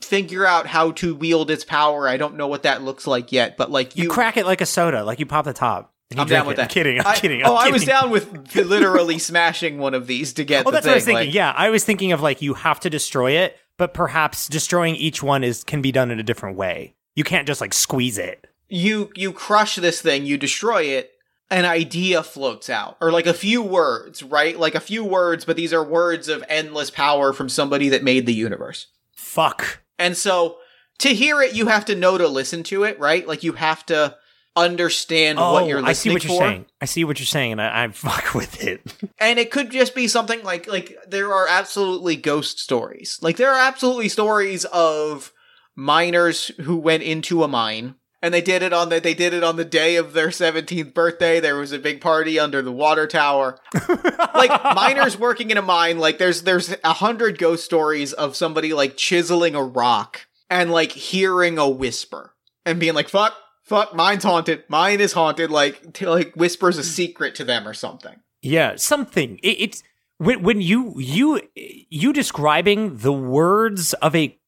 figure 0.00 0.44
out 0.44 0.66
how 0.66 0.90
to 0.90 1.14
wield 1.14 1.52
its 1.52 1.64
power 1.64 2.08
i 2.08 2.16
don't 2.16 2.36
know 2.36 2.48
what 2.48 2.64
that 2.64 2.82
looks 2.82 3.06
like 3.06 3.30
yet 3.30 3.56
but 3.56 3.70
like 3.70 3.96
You, 3.96 4.04
you, 4.04 4.10
crack 4.10 4.36
it 4.36 4.44
like 4.44 4.60
a 4.60 4.66
soda, 4.66 5.04
like 5.04 5.20
you 5.20 5.26
pop 5.26 5.44
the 5.44 5.52
top. 5.52 5.94
I'm 6.18 6.26
down 6.26 6.46
with 6.46 6.54
it. 6.54 6.56
that 6.56 6.62
I'm 6.64 6.68
kidding. 6.68 6.98
I'm 7.00 7.06
I- 7.06 7.16
kidding. 7.16 7.42
I'm 7.42 7.50
oh 7.50 7.54
i 7.56 7.70
was 7.70 7.84
down 7.84 8.10
with 8.10 8.54
literally 8.56 9.18
smashing 9.18 9.78
one 9.78 9.94
of 9.94 10.06
these 10.06 10.32
to 10.34 10.44
get 10.44 10.66
Oh, 10.66 10.70
the 10.70 10.76
that's 10.80 10.84
thing 10.86 10.90
what 10.90 10.94
I 10.94 10.96
was 10.96 11.04
thinking. 11.04 11.26
like- 11.28 11.34
yeah, 11.34 11.52
I 11.56 11.70
was 11.70 11.84
thinking 11.84 12.12
of 12.12 12.20
like 12.20 12.42
you 12.42 12.54
have 12.54 12.80
to 12.80 12.90
destroy 12.90 13.32
it, 13.32 13.56
but 13.78 13.94
perhaps 13.94 14.48
destroying 14.48 14.94
each 14.96 15.22
one 15.22 15.42
is 15.44 15.64
can 15.64 15.82
be 15.82 15.92
done 15.92 16.10
in 16.10 16.18
a 16.20 16.22
different 16.22 16.56
way. 16.56 16.94
You 17.14 17.24
can't 17.24 17.46
just 17.46 17.60
like 17.60 17.72
squeeze 17.74 18.18
it. 18.18 18.46
you 18.68 19.10
you 19.14 19.32
crush 19.32 19.76
this 19.76 20.00
thing, 20.00 20.24
you 20.26 20.36
destroy 20.38 20.82
it, 20.84 21.10
an 21.50 21.64
idea 21.66 22.22
floats 22.22 22.70
out, 22.70 22.96
or 23.00 23.10
like 23.12 23.26
a 23.26 23.34
few 23.34 23.60
words, 23.62 24.22
right? 24.22 24.58
Like 24.58 24.74
a 24.74 24.80
few 24.80 25.04
words, 25.04 25.44
but 25.44 25.56
these 25.56 25.72
are 25.74 25.84
words 25.84 26.28
of 26.28 26.42
endless 26.48 26.90
power 26.90 27.32
from 27.34 27.48
somebody 27.50 27.88
that 27.90 28.02
made 28.02 28.24
the 28.26 28.32
universe. 28.34 28.86
Fuck. 29.14 29.82
And 29.98 30.16
so 30.16 30.56
to 30.98 31.08
hear 31.14 31.42
it, 31.42 31.54
you 31.54 31.66
have 31.66 31.84
to 31.86 31.94
know 31.94 32.16
to 32.16 32.28
listen 32.28 32.62
to 32.64 32.84
it, 32.84 32.98
right? 32.98 33.26
Like 33.28 33.42
you 33.42 33.52
have 33.54 33.84
to 33.86 34.16
understand 34.56 35.38
Oh, 35.38 35.52
what 35.54 35.66
you're 35.66 35.80
listening 35.82 35.88
I 35.88 35.92
see 35.94 36.10
what 36.10 36.24
you're 36.24 36.34
for. 36.36 36.40
saying. 36.48 36.66
I 36.80 36.84
see 36.84 37.04
what 37.04 37.18
you're 37.18 37.26
saying, 37.26 37.52
and 37.52 37.62
I, 37.62 37.84
I 37.84 37.88
fuck 37.92 38.34
with 38.34 38.62
it. 38.62 38.80
And 39.18 39.38
it 39.38 39.50
could 39.50 39.70
just 39.70 39.94
be 39.94 40.08
something 40.08 40.42
like 40.42 40.66
like 40.66 40.96
there 41.06 41.32
are 41.32 41.46
absolutely 41.48 42.16
ghost 42.16 42.58
stories. 42.58 43.18
Like 43.22 43.36
there 43.36 43.50
are 43.52 43.60
absolutely 43.68 44.08
stories 44.08 44.64
of 44.66 45.32
miners 45.74 46.50
who 46.62 46.76
went 46.76 47.02
into 47.02 47.42
a 47.42 47.48
mine 47.48 47.94
and 48.20 48.32
they 48.32 48.40
did 48.42 48.62
it 48.62 48.72
on 48.72 48.88
the 48.88 49.00
they 49.00 49.14
did 49.14 49.32
it 49.34 49.42
on 49.42 49.56
the 49.56 49.64
day 49.64 49.96
of 49.96 50.12
their 50.12 50.28
17th 50.28 50.94
birthday. 50.94 51.40
There 51.40 51.56
was 51.56 51.72
a 51.72 51.78
big 51.78 52.00
party 52.00 52.38
under 52.38 52.62
the 52.62 52.70
water 52.72 53.06
tower. 53.06 53.58
like 54.34 54.64
miners 54.76 55.18
working 55.18 55.50
in 55.50 55.56
a 55.56 55.62
mine, 55.62 55.98
like 55.98 56.18
there's 56.18 56.42
there's 56.42 56.74
a 56.84 56.92
hundred 56.92 57.38
ghost 57.38 57.64
stories 57.64 58.12
of 58.12 58.36
somebody 58.36 58.72
like 58.74 58.96
chiseling 58.96 59.54
a 59.54 59.62
rock 59.64 60.26
and 60.50 60.70
like 60.70 60.92
hearing 60.92 61.58
a 61.58 61.68
whisper 61.68 62.34
and 62.64 62.78
being 62.78 62.94
like, 62.94 63.08
fuck, 63.08 63.34
fuck, 63.72 63.94
mine's 63.94 64.24
haunted. 64.24 64.64
Mine 64.68 65.00
is 65.00 65.12
haunted, 65.12 65.50
like 65.50 65.94
t- 65.94 66.06
like 66.06 66.34
whispers 66.34 66.76
a 66.76 66.84
secret 66.84 67.34
to 67.36 67.44
them 67.44 67.66
or 67.66 67.72
something. 67.72 68.16
Yeah, 68.42 68.76
something. 68.76 69.38
It, 69.42 69.56
it's 69.60 69.82
when 70.18 70.42
when 70.42 70.60
you 70.60 70.94
you 70.98 71.40
you 71.54 72.12
describing 72.12 72.98
the 72.98 73.12
words 73.12 73.94
of 73.94 74.14
a 74.14 74.38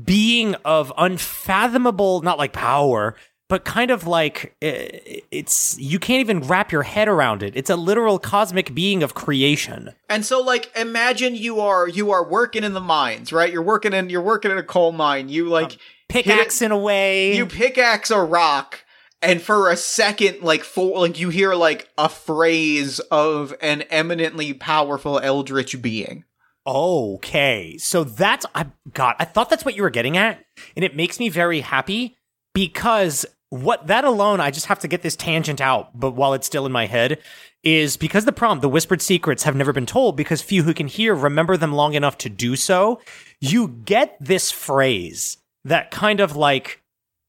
being 0.00 0.54
of 0.64 0.92
unfathomable, 0.96 2.22
not 2.22 2.38
like 2.38 2.52
power, 2.52 3.16
but 3.48 3.64
kind 3.64 3.90
of 3.90 4.06
like 4.06 4.54
eh, 4.62 5.20
it's 5.32 5.76
you 5.78 5.98
can't 5.98 6.20
even 6.20 6.40
wrap 6.40 6.70
your 6.70 6.84
head 6.84 7.08
around 7.08 7.42
it. 7.42 7.56
It's 7.56 7.70
a 7.70 7.76
literal 7.76 8.20
cosmic 8.20 8.72
being 8.72 9.02
of 9.02 9.14
creation. 9.14 9.90
And 10.08 10.24
so 10.24 10.40
like 10.40 10.70
imagine 10.76 11.34
you 11.34 11.60
are 11.60 11.88
you 11.88 12.12
are 12.12 12.24
working 12.24 12.62
in 12.62 12.72
the 12.72 12.80
mines, 12.80 13.32
right? 13.32 13.52
You're 13.52 13.62
working 13.62 13.92
in 13.92 14.10
you're 14.10 14.22
working 14.22 14.52
in 14.52 14.58
a 14.58 14.62
coal 14.62 14.92
mine. 14.92 15.28
You 15.28 15.48
like 15.48 15.76
Pickaxe 16.10 16.62
in 16.62 16.72
a 16.72 16.78
way. 16.78 17.36
you 17.36 17.46
pickaxe 17.46 18.10
a 18.10 18.20
rock 18.20 18.84
and 19.22 19.40
for 19.40 19.70
a 19.70 19.76
second 19.76 20.42
like 20.42 20.64
for 20.64 21.00
like 21.00 21.18
you 21.18 21.28
hear 21.28 21.54
like 21.54 21.88
a 21.98 22.08
phrase 22.08 23.00
of 23.10 23.54
an 23.60 23.82
eminently 23.82 24.52
powerful 24.52 25.18
eldritch 25.18 25.80
being. 25.80 26.24
Okay, 26.66 27.78
so 27.78 28.04
that's 28.04 28.46
I 28.54 28.66
God. 28.92 29.16
I 29.18 29.24
thought 29.24 29.50
that's 29.50 29.64
what 29.64 29.76
you 29.76 29.82
were 29.82 29.90
getting 29.90 30.16
at, 30.16 30.44
and 30.76 30.84
it 30.84 30.94
makes 30.94 31.18
me 31.18 31.28
very 31.28 31.60
happy 31.60 32.16
because 32.54 33.24
what 33.48 33.88
that 33.88 34.04
alone, 34.04 34.40
I 34.40 34.50
just 34.50 34.66
have 34.66 34.78
to 34.80 34.88
get 34.88 35.02
this 35.02 35.16
tangent 35.16 35.60
out, 35.60 35.98
but 35.98 36.12
while 36.12 36.34
it's 36.34 36.46
still 36.46 36.66
in 36.66 36.72
my 36.72 36.86
head, 36.86 37.18
is 37.64 37.96
because 37.96 38.24
the 38.24 38.32
prompt, 38.32 38.62
the 38.62 38.68
whispered 38.68 39.02
secrets 39.02 39.42
have 39.42 39.56
never 39.56 39.72
been 39.72 39.86
told 39.86 40.16
because 40.16 40.40
few 40.40 40.62
who 40.62 40.72
can 40.72 40.86
hear 40.86 41.14
remember 41.14 41.56
them 41.56 41.72
long 41.72 41.94
enough 41.94 42.16
to 42.18 42.28
do 42.28 42.56
so. 42.56 43.00
You 43.40 43.68
get 43.68 44.16
this 44.20 44.50
phrase 44.50 45.38
that 45.64 45.90
kind 45.90 46.20
of 46.20 46.36
like 46.36 46.82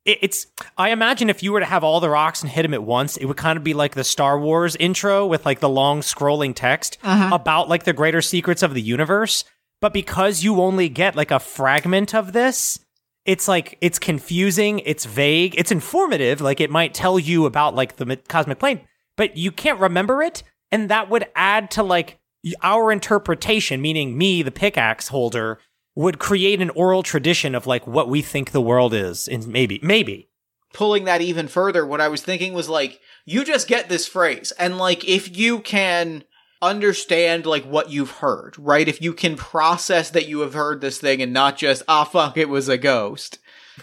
it- 0.06 0.20
it's 0.22 0.48
I 0.78 0.90
imagine 0.90 1.30
if 1.30 1.44
you 1.44 1.52
were 1.52 1.60
to 1.60 1.66
have 1.66 1.84
all 1.84 2.00
the 2.00 2.10
rocks 2.10 2.42
and 2.42 2.52
hit 2.52 2.64
them 2.64 2.74
at 2.74 2.84
once, 2.84 3.18
it 3.18 3.26
would 3.26 3.38
kind 3.38 3.58
of 3.58 3.64
be 3.64 3.74
like 3.74 3.94
the 3.94 4.04
Star 4.04 4.40
Wars 4.40 4.76
intro 4.78 5.28
with 5.28 5.46
like 5.46 5.60
the 5.60 5.70
long 5.70 6.02
scrolling 6.02 6.54
text 6.56 6.98
uh-huh. 7.04 7.36
about 7.36 7.70
like 7.70 7.84
the 7.84 7.94
greater 7.94 8.22
secrets 8.22 8.64
of 8.64 8.74
the 8.74 8.82
universe. 8.82 9.44
But 9.80 9.94
because 9.94 10.44
you 10.44 10.62
only 10.62 10.90
get 10.90 11.16
like 11.16 11.32
a 11.32 11.40
fragment 11.40 12.14
of 12.16 12.34
this, 12.34 12.80
it's 13.26 13.48
like 13.48 13.78
it's 13.82 14.00
confusing, 14.00 14.80
it's 14.80 15.06
vague, 15.06 15.56
it's 15.58 15.72
informative, 15.72 16.42
like 16.42 16.60
it 16.60 16.72
might 16.72 16.94
tell 16.94 17.20
you 17.20 17.46
about 17.46 17.76
like 17.76 17.98
the 17.98 18.16
cosmic 18.28 18.60
plane, 18.60 18.82
but 19.18 19.38
you 19.38 19.52
can't 19.52 19.80
remember 19.80 20.24
it, 20.24 20.42
and 20.72 20.90
that 20.90 21.10
would 21.10 21.28
add 21.36 21.70
to 21.72 21.84
like 21.84 22.20
our 22.64 22.92
interpretation, 22.92 23.82
meaning 23.82 24.18
me, 24.18 24.42
the 24.42 24.52
pickaxe 24.52 25.10
holder, 25.10 25.60
would 25.96 26.20
create 26.20 26.62
an 26.62 26.70
oral 26.72 27.04
tradition 27.04 27.54
of 27.54 27.68
like 27.68 27.86
what 27.86 28.10
we 28.10 28.22
think 28.22 28.52
the 28.52 28.62
world 28.62 28.94
is, 28.94 29.28
and 29.28 29.48
maybe, 29.48 29.80
maybe. 29.84 30.30
pulling 30.74 31.04
that 31.06 31.22
even 31.22 31.48
further, 31.48 31.86
what 31.86 32.02
I 32.02 32.08
was 32.08 32.22
thinking 32.22 32.54
was 32.54 32.70
like, 32.70 33.00
you 33.26 33.44
just 33.44 33.68
get 33.68 33.90
this 33.90 34.08
phrase, 34.08 34.52
and 34.54 34.78
like, 34.78 35.08
if 35.08 35.36
you 35.38 35.60
can 35.60 36.24
understand 36.62 37.46
like 37.46 37.66
what 37.66 37.90
you've 37.90 38.12
heard, 38.12 38.56
right? 38.58 38.88
If 38.88 39.02
you 39.02 39.14
can 39.14 39.36
process 39.36 40.12
that 40.12 40.28
you 40.28 40.42
have 40.42 40.54
heard 40.54 40.80
this 40.80 41.00
thing 41.00 41.22
and 41.22 41.34
not 41.34 41.58
just, 41.58 41.82
ah, 41.88 42.04
fuck, 42.04 42.38
it 42.38 42.50
was 42.50 42.70
a 42.70 42.78
ghost. 42.78 43.40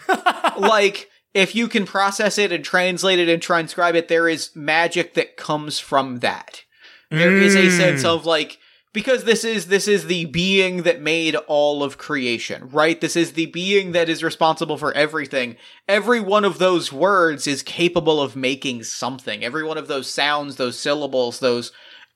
like, 0.57 1.09
if 1.33 1.53
you 1.55 1.67
can 1.67 1.85
process 1.85 2.37
it 2.37 2.51
and 2.51 2.63
translate 2.63 3.19
it 3.19 3.29
and 3.29 3.41
transcribe 3.41 3.95
it, 3.95 4.07
there 4.07 4.27
is 4.27 4.55
magic 4.55 5.13
that 5.13 5.37
comes 5.37 5.77
from 5.77 6.19
that. 6.19 6.63
There 7.11 7.35
is 7.35 7.55
a 7.55 7.69
sense 7.69 8.05
of 8.05 8.25
like, 8.25 8.59
because 8.93 9.23
this 9.23 9.43
is 9.43 9.67
this 9.67 9.87
is 9.87 10.07
the 10.07 10.25
being 10.25 10.83
that 10.83 11.01
made 11.01 11.35
all 11.35 11.83
of 11.83 11.97
creation 11.97 12.69
right? 12.71 12.99
This 12.99 13.15
is 13.15 13.33
the 13.33 13.47
being 13.47 13.91
that 13.91 14.09
is 14.09 14.23
responsible 14.23 14.77
for 14.77 14.93
everything. 14.93 15.57
Every 15.87 16.19
one 16.19 16.45
of 16.45 16.57
those 16.57 16.91
words 16.91 17.47
is 17.47 17.63
capable 17.63 18.21
of 18.21 18.35
making 18.35 18.83
something. 18.83 19.43
Every 19.43 19.63
one 19.63 19.77
of 19.77 19.87
those 19.87 20.09
sounds 20.09 20.55
those 20.55 20.79
syllables 20.79 21.39
those 21.39 21.71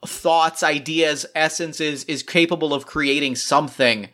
thoughts 0.05 0.63
ideas 0.63 1.25
essences 1.33 2.03
is 2.05 2.23
capable 2.23 2.73
of 2.73 2.85
creating 2.85 3.35
something. 3.35 4.09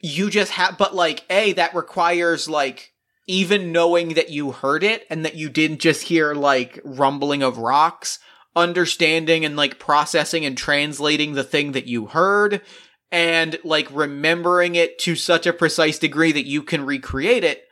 You 0.00 0.30
just 0.30 0.52
have 0.52 0.78
but 0.78 0.94
like 0.94 1.24
a 1.30 1.52
that 1.54 1.74
requires 1.74 2.48
like 2.48 2.92
even 3.26 3.72
knowing 3.72 4.14
that 4.14 4.30
you 4.30 4.52
heard 4.52 4.82
it 4.82 5.06
and 5.10 5.24
that 5.24 5.34
you 5.34 5.50
didn't 5.50 5.80
just 5.80 6.02
hear 6.04 6.34
like 6.34 6.80
rumbling 6.82 7.42
of 7.42 7.58
rocks 7.58 8.18
understanding 8.56 9.44
and 9.44 9.56
like 9.56 9.78
processing 9.78 10.44
and 10.44 10.56
translating 10.56 11.34
the 11.34 11.44
thing 11.44 11.72
that 11.72 11.86
you 11.86 12.06
heard 12.06 12.60
and 13.10 13.58
like 13.64 13.88
remembering 13.90 14.74
it 14.74 14.98
to 14.98 15.14
such 15.14 15.46
a 15.46 15.52
precise 15.52 15.98
degree 15.98 16.32
that 16.32 16.46
you 16.46 16.62
can 16.62 16.84
recreate 16.84 17.44
it 17.44 17.64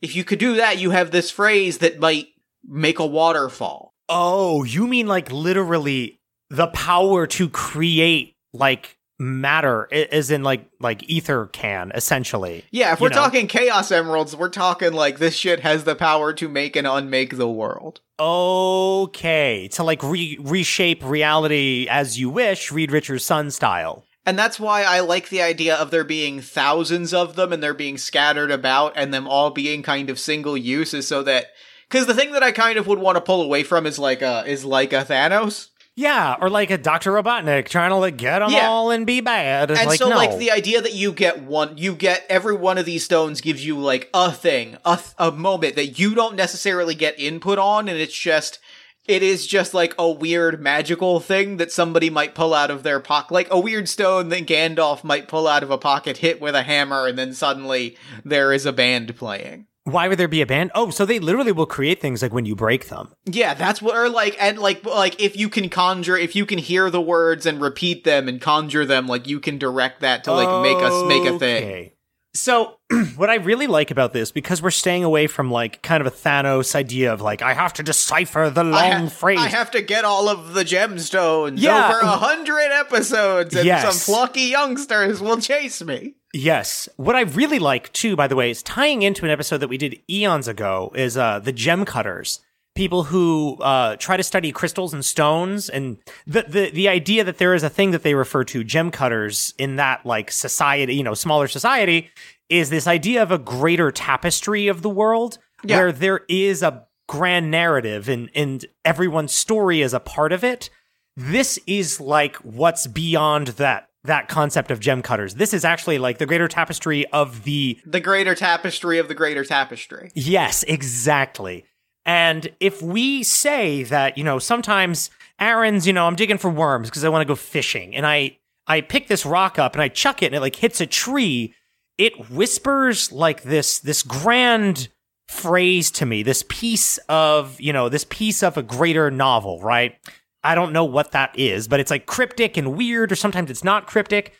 if 0.00 0.16
you 0.16 0.24
could 0.24 0.38
do 0.38 0.54
that 0.56 0.78
you 0.78 0.90
have 0.90 1.10
this 1.10 1.30
phrase 1.30 1.78
that 1.78 1.98
might 2.00 2.28
make 2.64 2.98
a 2.98 3.06
waterfall 3.06 3.92
Oh, 4.08 4.62
you 4.64 4.86
mean 4.86 5.06
like 5.06 5.32
literally 5.32 6.20
the 6.50 6.66
power 6.66 7.26
to 7.28 7.48
create 7.48 8.36
like 8.52 8.98
matter, 9.18 9.88
as 9.92 10.30
in 10.30 10.42
like 10.42 10.68
like 10.80 11.08
ether 11.08 11.46
can 11.46 11.92
essentially. 11.94 12.64
yeah 12.70 12.92
if 12.92 13.00
we're 13.00 13.08
know. 13.08 13.14
talking 13.14 13.46
chaos 13.46 13.90
emeralds 13.90 14.36
we're 14.36 14.48
talking 14.50 14.92
like 14.92 15.18
this 15.18 15.34
shit 15.34 15.60
has 15.60 15.84
the 15.84 15.94
power 15.94 16.32
to 16.34 16.48
make 16.48 16.76
and 16.76 16.86
unmake 16.86 17.36
the 17.36 17.48
world 17.48 18.00
Okay, 18.24 19.66
to 19.72 19.82
like 19.82 20.00
re- 20.00 20.38
reshape 20.40 21.02
reality 21.02 21.88
as 21.90 22.20
you 22.20 22.30
wish, 22.30 22.70
Reed 22.70 22.92
Richards' 22.92 23.24
son 23.24 23.50
style. 23.50 24.06
And 24.24 24.38
that's 24.38 24.60
why 24.60 24.84
I 24.84 25.00
like 25.00 25.28
the 25.28 25.42
idea 25.42 25.74
of 25.74 25.90
there 25.90 26.04
being 26.04 26.40
thousands 26.40 27.12
of 27.12 27.34
them 27.34 27.52
and 27.52 27.60
they're 27.60 27.74
being 27.74 27.98
scattered 27.98 28.52
about 28.52 28.92
and 28.94 29.12
them 29.12 29.26
all 29.26 29.50
being 29.50 29.82
kind 29.82 30.08
of 30.08 30.20
single 30.20 30.56
use 30.56 30.94
is 30.94 31.08
so 31.08 31.24
that 31.24 31.46
because 31.88 32.06
the 32.06 32.14
thing 32.14 32.30
that 32.30 32.44
I 32.44 32.52
kind 32.52 32.78
of 32.78 32.86
would 32.86 33.00
want 33.00 33.16
to 33.16 33.20
pull 33.20 33.42
away 33.42 33.64
from 33.64 33.86
is 33.86 33.98
like 33.98 34.22
a 34.22 34.44
is 34.46 34.64
like 34.64 34.92
a 34.92 35.04
Thanos. 35.04 35.70
Yeah, 35.94 36.36
or 36.40 36.48
like 36.48 36.70
a 36.70 36.78
Doctor 36.78 37.12
Robotnik 37.12 37.68
trying 37.68 37.90
to 37.90 37.96
like 37.96 38.16
get 38.16 38.38
them 38.38 38.50
Yeah. 38.50 38.66
all 38.66 38.90
and 38.90 39.06
be 39.06 39.20
bad. 39.20 39.70
And 39.70 39.86
like, 39.86 39.98
so 39.98 40.08
no. 40.08 40.16
like 40.16 40.38
the 40.38 40.50
idea 40.50 40.80
that 40.80 40.94
you 40.94 41.12
get 41.12 41.42
one 41.42 41.76
you 41.76 41.94
get 41.94 42.24
every 42.30 42.54
one 42.54 42.78
of 42.78 42.86
these 42.86 43.04
stones 43.04 43.42
gives 43.42 43.64
you 43.64 43.78
like 43.78 44.08
a 44.14 44.32
thing, 44.32 44.78
a 44.86 44.96
th- 44.96 45.10
a 45.18 45.30
moment 45.30 45.76
that 45.76 45.98
you 45.98 46.14
don't 46.14 46.34
necessarily 46.34 46.94
get 46.94 47.18
input 47.20 47.58
on 47.58 47.88
and 47.88 47.98
it's 47.98 48.16
just 48.18 48.58
it 49.06 49.22
is 49.22 49.46
just 49.46 49.74
like 49.74 49.94
a 49.98 50.08
weird 50.10 50.62
magical 50.62 51.18
thing 51.20 51.56
that 51.58 51.72
somebody 51.72 52.08
might 52.08 52.34
pull 52.36 52.54
out 52.54 52.70
of 52.70 52.84
their 52.84 53.00
pocket, 53.00 53.34
like 53.34 53.48
a 53.50 53.58
weird 53.60 53.88
stone 53.88 54.28
that 54.30 54.46
Gandalf 54.46 55.02
might 55.04 55.26
pull 55.28 55.48
out 55.48 55.64
of 55.64 55.70
a 55.72 55.78
pocket, 55.78 56.18
hit 56.18 56.40
with 56.40 56.54
a 56.54 56.62
hammer, 56.62 57.08
and 57.08 57.18
then 57.18 57.34
suddenly 57.34 57.96
there 58.24 58.52
is 58.52 58.64
a 58.64 58.72
band 58.72 59.16
playing. 59.16 59.66
Why 59.84 60.06
would 60.06 60.18
there 60.18 60.28
be 60.28 60.42
a 60.42 60.46
band? 60.46 60.70
Oh, 60.76 60.90
so 60.90 61.04
they 61.04 61.18
literally 61.18 61.50
will 61.50 61.66
create 61.66 62.00
things 62.00 62.22
like 62.22 62.32
when 62.32 62.46
you 62.46 62.54
break 62.54 62.88
them. 62.88 63.12
Yeah, 63.24 63.54
that's 63.54 63.82
what, 63.82 63.96
or 63.96 64.08
like, 64.08 64.36
and 64.40 64.58
like, 64.58 64.84
like 64.84 65.20
if 65.20 65.36
you 65.36 65.48
can 65.48 65.68
conjure, 65.68 66.16
if 66.16 66.36
you 66.36 66.46
can 66.46 66.58
hear 66.58 66.88
the 66.88 67.00
words 67.00 67.46
and 67.46 67.60
repeat 67.60 68.04
them 68.04 68.28
and 68.28 68.40
conjure 68.40 68.84
them, 68.84 69.08
like 69.08 69.26
you 69.26 69.40
can 69.40 69.58
direct 69.58 70.00
that 70.00 70.22
to 70.24 70.32
like 70.32 70.62
make 70.62 70.82
us 70.82 71.04
make 71.08 71.24
a 71.24 71.36
thing. 71.38 71.64
Okay. 71.64 71.91
So, 72.34 72.78
what 73.16 73.28
I 73.28 73.34
really 73.36 73.66
like 73.66 73.90
about 73.90 74.12
this, 74.14 74.32
because 74.32 74.62
we're 74.62 74.70
staying 74.70 75.04
away 75.04 75.26
from 75.26 75.50
like 75.50 75.82
kind 75.82 76.00
of 76.00 76.06
a 76.06 76.10
Thanos 76.16 76.74
idea 76.74 77.12
of 77.12 77.20
like, 77.20 77.42
I 77.42 77.52
have 77.52 77.74
to 77.74 77.82
decipher 77.82 78.48
the 78.48 78.64
long 78.64 78.74
I, 78.74 78.90
ha- 79.00 79.08
phrase. 79.08 79.38
I 79.38 79.48
have 79.48 79.70
to 79.72 79.82
get 79.82 80.04
all 80.04 80.28
of 80.30 80.54
the 80.54 80.64
gemstones 80.64 81.54
Yeah. 81.60 81.88
over 81.90 82.00
a 82.00 82.06
hundred 82.06 82.72
episodes, 82.72 83.54
and 83.54 83.66
Yes. 83.66 84.02
some 84.02 84.14
plucky 84.14 84.42
youngsters 84.42 85.20
will 85.20 85.38
chase 85.40 85.82
me. 85.82 86.14
Yes. 86.32 86.88
What 86.96 87.14
I 87.16 87.20
really 87.22 87.58
like 87.58 87.92
too, 87.92 88.16
by 88.16 88.26
the 88.28 88.36
way, 88.36 88.50
is 88.50 88.62
tying 88.62 89.02
into 89.02 89.26
an 89.26 89.30
episode 89.30 89.58
that 89.58 89.68
we 89.68 89.76
did 89.76 90.00
eons 90.08 90.48
ago 90.48 90.90
is 90.94 91.16
uh 91.18 91.38
the 91.38 91.52
gem 91.52 91.84
cutters. 91.84 92.40
People 92.74 93.04
who 93.04 93.58
uh 93.60 93.96
try 93.96 94.16
to 94.16 94.22
study 94.22 94.50
crystals 94.50 94.94
and 94.94 95.04
stones 95.04 95.68
and 95.68 95.98
the, 96.26 96.44
the 96.48 96.70
the 96.70 96.88
idea 96.88 97.22
that 97.22 97.36
there 97.38 97.54
is 97.54 97.62
a 97.62 97.68
thing 97.68 97.90
that 97.90 98.02
they 98.02 98.14
refer 98.14 98.44
to 98.44 98.64
gem 98.64 98.90
cutters 98.90 99.52
in 99.58 99.76
that 99.76 100.06
like 100.06 100.30
society, 100.30 100.94
you 100.94 101.02
know, 101.02 101.12
smaller 101.14 101.48
society, 101.48 102.10
is 102.48 102.70
this 102.70 102.86
idea 102.86 103.22
of 103.22 103.30
a 103.30 103.38
greater 103.38 103.90
tapestry 103.90 104.68
of 104.68 104.80
the 104.82 104.88
world 104.88 105.36
Yeah. 105.64 105.76
where 105.76 105.92
there 105.92 106.20
is 106.28 106.62
a 106.62 106.86
grand 107.08 107.50
narrative 107.50 108.08
and 108.08 108.30
and 108.34 108.64
everyone's 108.86 109.32
story 109.34 109.82
is 109.82 109.92
a 109.92 110.00
part 110.00 110.32
of 110.32 110.42
it. 110.42 110.70
This 111.14 111.58
is 111.66 112.00
like 112.00 112.36
what's 112.36 112.86
beyond 112.86 113.48
that 113.48 113.88
that 114.04 114.28
concept 114.28 114.70
of 114.70 114.80
gem 114.80 115.02
cutters. 115.02 115.34
This 115.34 115.52
is 115.52 115.64
actually 115.64 115.98
like 115.98 116.16
the 116.16 116.26
greater 116.26 116.48
tapestry 116.48 117.06
of 117.12 117.44
the 117.44 117.78
The 117.84 118.00
greater 118.00 118.34
tapestry 118.34 118.96
of 118.98 119.08
the 119.08 119.14
greater 119.14 119.44
tapestry. 119.44 120.10
Yes, 120.14 120.62
exactly. 120.62 121.66
And 122.04 122.52
if 122.60 122.82
we 122.82 123.22
say 123.22 123.84
that, 123.84 124.18
you 124.18 124.24
know, 124.24 124.38
sometimes 124.38 125.10
Aaron's, 125.38 125.86
you 125.86 125.92
know, 125.92 126.06
I'm 126.06 126.16
digging 126.16 126.38
for 126.38 126.50
worms 126.50 126.88
because 126.88 127.04
I 127.04 127.08
want 127.08 127.22
to 127.22 127.28
go 127.28 127.36
fishing 127.36 127.94
and 127.94 128.06
I 128.06 128.38
I 128.66 128.80
pick 128.80 129.08
this 129.08 129.26
rock 129.26 129.58
up 129.58 129.74
and 129.74 129.82
I 129.82 129.88
chuck 129.88 130.22
it 130.22 130.26
and 130.26 130.34
it 130.34 130.40
like 130.40 130.56
hits 130.56 130.80
a 130.80 130.86
tree, 130.86 131.54
it 131.98 132.30
whispers 132.30 133.12
like 133.12 133.42
this 133.42 133.78
this 133.78 134.02
grand 134.02 134.88
phrase 135.28 135.90
to 135.92 136.06
me, 136.06 136.22
this 136.22 136.44
piece 136.48 136.98
of, 137.08 137.60
you 137.60 137.72
know, 137.72 137.88
this 137.88 138.06
piece 138.08 138.42
of 138.42 138.56
a 138.56 138.62
greater 138.62 139.10
novel, 139.10 139.60
right? 139.60 139.96
I 140.44 140.54
don't 140.54 140.72
know 140.72 140.84
what 140.84 141.12
that 141.12 141.38
is, 141.38 141.68
but 141.68 141.80
it's 141.80 141.90
like 141.90 142.06
cryptic 142.06 142.56
and 142.56 142.76
weird 142.76 143.12
or 143.12 143.16
sometimes 143.16 143.50
it's 143.50 143.64
not 143.64 143.86
cryptic. 143.86 144.34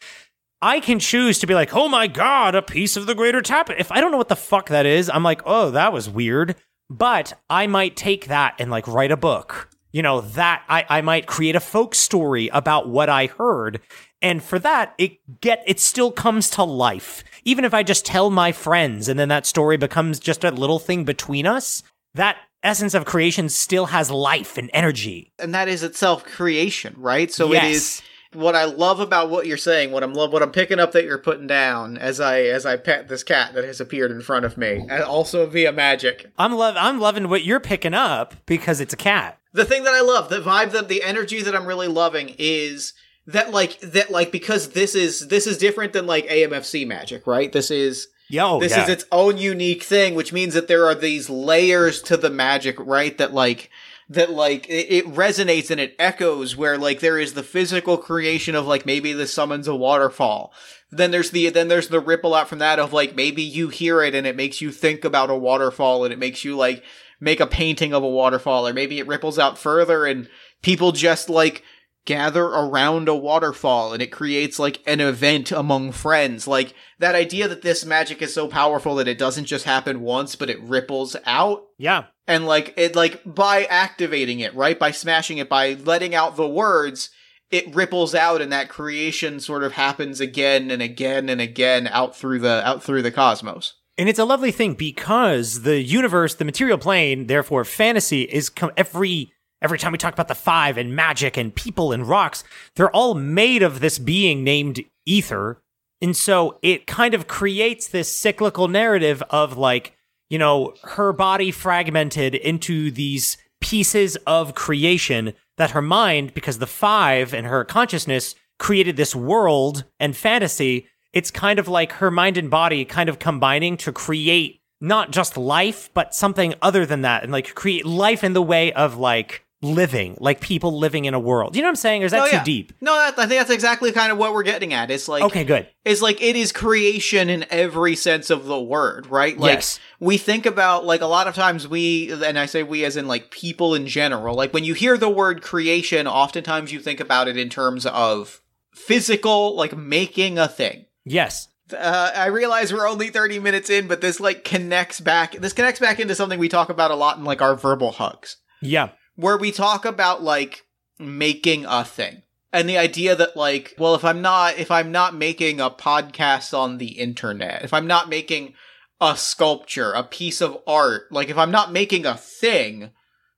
I 0.61 0.79
can 0.81 0.99
choose 0.99 1.39
to 1.41 1.47
be 1.47 1.55
like, 1.55 1.75
oh 1.75 1.89
my 1.89 2.07
god, 2.07 2.55
a 2.55 2.63
piece 2.63 2.97
of 2.97 3.07
the 3.07 3.15
greater 3.15 3.41
tap. 3.41 3.71
If 3.71 3.91
I 3.91 4.01
don't 4.01 4.13
know 4.13 4.19
what 4.19 4.29
the 4.29 4.37
fuck 4.37 4.69
that 4.69 4.87
is, 4.87 5.11
I'm 5.11 5.23
like, 5.23 5.43
oh, 5.45 5.71
that 5.71 5.93
was 5.93 6.09
weird. 6.09 6.57
But 6.99 7.33
I 7.49 7.67
might 7.67 7.97
take 7.97 8.27
that 8.27 8.55
and 8.59 8.71
like 8.71 8.87
write 8.87 9.11
a 9.13 9.17
book. 9.17 9.71
You 9.93 10.03
know, 10.03 10.23
that 10.23 10.63
I, 10.69 10.87
I 10.89 11.01
might 11.03 11.27
create 11.27 11.55
a 11.55 11.61
folk 11.61 11.95
story 11.95 12.49
about 12.49 12.89
what 12.89 13.11
I 13.11 13.27
heard. 13.27 13.81
And 14.23 14.43
for 14.43 14.59
that, 14.61 14.95
it 14.97 15.19
get 15.41 15.63
it 15.67 15.81
still 15.81 16.11
comes 16.11 16.49
to 16.51 16.65
life. 16.65 17.23
Even 17.45 17.65
if 17.65 17.75
I 17.75 17.83
just 17.83 18.07
tell 18.07 18.31
my 18.31 18.53
friends 18.53 19.09
and 19.09 19.19
then 19.19 19.29
that 19.29 19.45
story 19.47 19.77
becomes 19.77 20.19
just 20.19 20.45
a 20.45 20.51
little 20.51 20.79
thing 20.79 21.05
between 21.05 21.47
us, 21.47 21.83
that 22.15 22.37
essence 22.63 22.95
of 22.95 23.05
creation 23.05 23.49
still 23.51 23.87
has 23.87 24.11
life 24.11 24.57
and 24.57 24.71
energy. 24.73 25.33
and 25.39 25.55
that 25.55 25.69
is 25.69 25.83
itself 25.83 26.25
creation, 26.25 26.95
right? 26.97 27.31
So 27.33 27.53
Yes. 27.53 27.65
it 27.65 27.71
is 27.71 28.03
what 28.35 28.55
I 28.55 28.65
love 28.65 29.01
about 29.01 29.31
what 29.31 29.47
you're 29.47 29.57
saying, 29.57 29.93
what 29.93 30.03
I'm 30.03 30.15
love 30.15 30.33
what 30.33 30.43
I'm 30.43 30.53
picking 30.53 30.79
up 30.79 30.93
that 30.93 31.05
you're 31.05 31.19
putting 31.19 31.47
down 31.47 31.97
as 31.97 32.21
I 32.21 32.43
as 32.43 32.67
I 32.67 32.77
pet 32.77 33.09
this 33.09 33.23
cat 33.23 33.55
that 33.55 33.65
has 33.65 33.81
appeared 33.81 34.11
in 34.11 34.21
front 34.21 34.45
of 34.45 34.57
me, 34.57 34.87
and 34.89 35.03
also 35.03 35.47
via 35.47 35.73
magic. 35.73 36.31
I'm 36.39 36.53
love 36.53 36.75
I'm 36.79 37.01
loving 37.01 37.29
what 37.29 37.45
you're 37.45 37.61
picking 37.61 37.95
up 37.95 38.35
because 38.47 38.81
it's 38.81 38.95
a 38.95 38.99
cat. 38.99 39.39
The 39.53 39.65
thing 39.65 39.85
that 39.85 39.95
I 39.95 40.01
love, 40.01 40.29
the 40.29 40.41
vibe 40.41 40.73
that 40.73 40.89
the 40.89 41.03
energy 41.03 41.43
that 41.43 41.55
I'm 41.55 41.67
really 41.67 41.89
loving 41.89 42.35
is 42.39 42.95
that 43.27 43.51
like 43.51 43.79
that 43.81 44.11
like 44.11 44.33
because 44.33 44.71
this 44.71 44.95
is 44.95 45.29
this 45.29 45.47
is 45.47 45.59
different 45.59 45.93
than 45.93 46.07
like 46.07 46.27
AMFC 46.29 46.87
magic, 46.87 47.27
right? 47.27 47.53
This 47.53 47.71
is 47.71 48.09
Yo, 48.33 48.57
oh, 48.57 48.61
this 48.61 48.73
yeah. 48.73 48.85
is 48.85 48.89
its 48.89 49.05
own 49.13 49.37
unique 49.37 49.83
thing, 49.83 50.15
which 50.15 50.33
means 50.33 50.55
that 50.55 50.67
there 50.67 50.87
are 50.87 50.95
these 50.95 51.29
layers 51.29 52.01
to 52.01 52.17
the 52.17 52.31
magic, 52.31 52.77
right? 52.79 53.19
That 53.19 53.35
like 53.35 53.69
that 54.09 54.31
like 54.31 54.69
it, 54.69 54.93
it 54.93 55.07
resonates 55.07 55.71
and 55.71 55.81
it 55.81 55.95
echoes 55.99 56.57
where 56.57 56.79
like 56.79 57.01
there 57.01 57.19
is 57.19 57.35
the 57.35 57.43
physical 57.43 57.97
creation 57.97 58.55
of 58.55 58.67
like 58.67 58.87
maybe 58.87 59.13
this 59.13 59.33
summons 59.33 59.69
a 59.69 59.75
waterfall. 59.75 60.53
Then 60.91 61.11
there's 61.11 61.31
the 61.31 61.49
then 61.51 61.69
there's 61.69 61.89
the 61.89 62.01
ripple 62.01 62.35
out 62.35 62.49
from 62.49 62.59
that 62.59 62.79
of 62.79 62.93
like 62.93 63.15
maybe 63.15 63.43
you 63.43 63.69
hear 63.69 64.03
it 64.03 64.15
and 64.15 64.27
it 64.27 64.37
makes 64.37 64.61
you 64.61 64.71
think 64.71 65.05
about 65.05 65.31
a 65.31 65.37
waterfall 65.37 66.05
and 66.05 66.13
it 66.13 66.19
makes 66.19 66.45
you 66.45 66.57
like 66.57 66.83
make 67.21 67.41
a 67.41 67.47
painting 67.47 67.95
of 67.95 68.03
a 68.03 68.09
waterfall 68.09 68.67
or 68.67 68.73
maybe 68.73 68.99
it 68.99 69.07
ripples 69.07 69.39
out 69.39 69.57
further 69.57 70.05
and 70.05 70.29
people 70.61 70.93
just 70.93 71.31
like 71.31 71.63
gather 72.05 72.45
around 72.45 73.09
a 73.09 73.15
waterfall 73.15 73.93
and 73.93 74.03
it 74.03 74.11
creates 74.11 74.59
like 74.59 74.83
an 74.87 75.01
event 75.01 75.53
among 75.53 75.93
friends. 75.93 76.49
Like 76.49 76.75
that 76.99 77.15
idea 77.15 77.49
that 77.49 77.63
this 77.63 77.85
magic 77.85 78.21
is 78.23 78.35
so 78.35 78.49
powerful 78.49 78.97
that 78.97 79.09
it 79.09 79.19
doesn't 79.19 79.45
just 79.45 79.65
happen 79.65 80.01
once, 80.01 80.35
but 80.35 80.51
it 80.51 80.63
ripples 80.63 81.17
out. 81.27 81.65
yeah. 81.79 82.05
And 82.27 82.47
like 82.47 82.73
it, 82.77 82.95
like 82.95 83.21
by 83.25 83.65
activating 83.65 84.39
it, 84.41 84.55
right? 84.55 84.79
By 84.79 84.93
smashing 84.93 85.39
it, 85.39 85.49
by 85.49 85.75
letting 85.75 86.15
out 86.15 86.37
the 86.37 86.49
words, 86.49 87.11
it 87.51 87.75
ripples 87.75 88.15
out 88.15 88.41
and 88.41 88.53
that 88.53 88.69
creation 88.69 89.41
sort 89.41 89.65
of 89.65 89.73
happens 89.73 90.21
again 90.21 90.71
and 90.71 90.81
again 90.81 91.29
and 91.29 91.41
again 91.41 91.89
out 91.89 92.17
through 92.17 92.39
the, 92.39 92.67
out 92.67 92.83
through 92.83 93.03
the 93.03 93.11
cosmos. 93.11 93.75
And 93.99 94.09
it's 94.09 94.19
a 94.19 94.25
lovely 94.25 94.53
thing 94.53 94.75
because 94.75 95.63
the 95.63 95.83
universe, 95.83 96.37
the 96.37 96.47
material 96.47 96.79
plane, 96.79 97.27
therefore 97.27 97.65
fantasy, 97.65 98.23
is 98.23 98.49
com- 98.49 98.73
every 98.77 99.32
every 99.63 99.79
time 99.79 99.93
we 99.93 99.99
talk 99.99 100.13
about 100.13 100.29
the 100.29 100.35
five 100.35 100.77
and 100.77 100.95
magic 100.95 101.37
and 101.37 101.55
people 101.55 101.93
and 101.93 102.09
rocks, 102.09 102.45
they're 102.77 102.91
all 102.91 103.15
made 103.15 103.63
of 103.63 103.81
this 103.81 103.99
being 103.99 104.45
named 104.45 104.81
Ether. 105.07 105.63
And 106.01 106.17
so 106.17 106.59
it 106.63 106.87
kind 106.87 107.15
of 107.15 107.29
creates 107.29 107.87
this 107.87 108.11
cyclical 108.11 108.69
narrative 108.69 109.23
of 109.31 109.57
like, 109.57 109.97
you 110.29 110.39
know, 110.39 110.75
her 110.83 111.13
body 111.13 111.51
fragmented 111.51 112.35
into 112.35 112.91
these 112.91 113.37
pieces 113.61 114.17
of 114.27 114.55
creation 114.55 115.35
that 115.57 115.71
her 115.71 115.83
mind, 115.83 116.35
because 116.35 116.59
the 116.59 116.67
five 116.67 117.33
and 117.33 117.47
her 117.47 117.65
consciousness 117.65 118.35
created 118.59 118.97
this 118.97 119.15
world 119.15 119.85
and 120.01 120.17
fantasy. 120.17 120.89
It's 121.13 121.31
kind 121.31 121.59
of 121.59 121.69
like 121.69 121.93
her 121.93 122.11
mind 122.11 122.37
and 122.37 122.51
body 122.51 122.85
kind 122.85 123.09
of 123.09 123.19
combining 123.19 123.77
to 123.79 123.93
create 123.93 124.61
not 124.81 125.11
just 125.13 125.37
life, 125.37 125.91
but 125.95 126.15
something 126.15 126.55
other 126.61 126.85
than 126.85 127.03
that, 127.03 127.23
and 127.23 127.31
like 127.31 127.55
create 127.55 127.87
life 127.87 128.25
in 128.25 128.33
the 128.33 128.43
way 128.43 128.73
of 128.73 128.97
like 128.97 129.45
living, 129.63 130.17
like 130.21 130.41
people 130.41 130.79
living 130.79 131.05
in 131.05 131.15
a 131.15 131.21
world. 131.21 131.55
You 131.55 131.63
know 131.63 131.67
what 131.69 131.71
I'm 131.71 131.77
saying? 131.77 132.03
Or 132.03 132.07
is 132.07 132.13
that 132.13 132.29
Oh, 132.35 132.39
too 132.39 132.45
deep? 132.45 132.73
No, 132.81 132.93
that, 132.97 133.19
I 133.19 133.27
think 133.27 133.39
that's 133.41 133.51
exactly 133.51 133.93
kind 133.93 134.11
of 134.11 134.19
what 134.19 134.33
we're 134.35 134.43
getting 134.43 134.73
at. 134.73 134.91
It's 134.91 135.07
like, 135.09 135.23
Okay, 135.23 135.45
good. 135.45 135.69
It's 135.85 136.03
like 136.03 136.21
it 136.21 136.35
is 136.37 136.51
creation 136.53 137.31
in 137.31 137.47
every 137.51 137.95
sense 137.97 138.29
of 138.29 138.47
the 138.47 138.61
word, 138.61 139.07
right? 139.07 139.39
Like 139.39 139.55
Yes. 139.59 139.81
we 140.01 140.19
think 140.19 140.47
about 140.47 140.85
like 140.85 141.01
a 141.01 141.07
lot 141.07 141.29
of 141.29 141.35
times 141.35 141.67
we 141.69 142.11
and 142.13 142.39
I 142.39 142.47
say 142.47 142.63
we 142.63 142.85
as 142.85 142.97
in 142.97 143.07
like 143.07 143.31
people 143.31 143.75
in 143.75 143.87
general. 143.87 144.35
Like 144.35 144.53
when 144.53 144.65
you 144.65 144.75
hear 144.75 144.99
the 144.99 145.09
word 145.09 145.43
creation, 145.43 146.07
oftentimes 146.07 146.73
you 146.73 146.81
think 146.81 146.99
about 147.01 147.29
it 147.29 147.37
in 147.37 147.49
terms 147.49 147.87
of 147.87 148.41
physical, 148.75 149.55
like 149.57 149.77
making 149.77 150.39
a 150.39 150.49
thing. 150.49 150.87
Yes. 151.05 151.49
Uh, 151.73 152.11
I 152.15 152.27
realize 152.27 152.73
we're 152.73 152.89
only 152.89 153.09
30 153.09 153.39
minutes 153.39 153.71
in, 153.71 153.87
but 153.89 154.01
this 154.01 154.21
like 154.21 154.45
connects 154.45 155.01
back. 155.01 155.33
This 155.33 155.53
connects 155.53 155.81
back 155.81 156.01
into 156.01 156.15
something 156.15 156.39
we 156.39 156.49
talk 156.49 156.69
about 156.69 156.91
a 156.91 156.95
lot 156.97 157.17
in 157.17 157.25
like 157.25 157.41
our 157.41 157.55
verbal 157.55 157.93
hugs 157.93 158.37
Yeah. 158.61 158.91
Where 159.17 159.37
we 159.37 159.53
talk 159.53 159.85
about 159.85 160.23
like 160.23 160.65
making 160.99 161.65
a 161.67 161.85
thing. 161.85 162.23
And 162.53 162.69
the 162.69 162.79
idea 162.79 163.17
that 163.17 163.35
like 163.35 163.75
well 163.79 163.95
if 163.95 164.05
i'm 164.05 164.21
not 164.21 164.59
if 164.59 164.71
i'm 164.71 164.93
not 164.93 165.15
making 165.15 165.59
a 165.59 165.71
podcast 165.71 166.53
on 166.57 166.77
the 166.77 166.99
internet 166.99 167.65
if 167.65 167.73
i'm 167.73 167.87
not 167.87 168.11
making 168.11 168.53
a 169.01 169.17
sculpture 169.17 169.93
a 169.93 170.03
piece 170.03 170.43
of 170.43 170.59
art 170.67 171.11
like 171.11 171.31
if 171.31 171.39
i'm 171.39 171.51
not 171.51 171.73
making 171.73 172.05
a 172.05 172.15
thing 172.15 172.91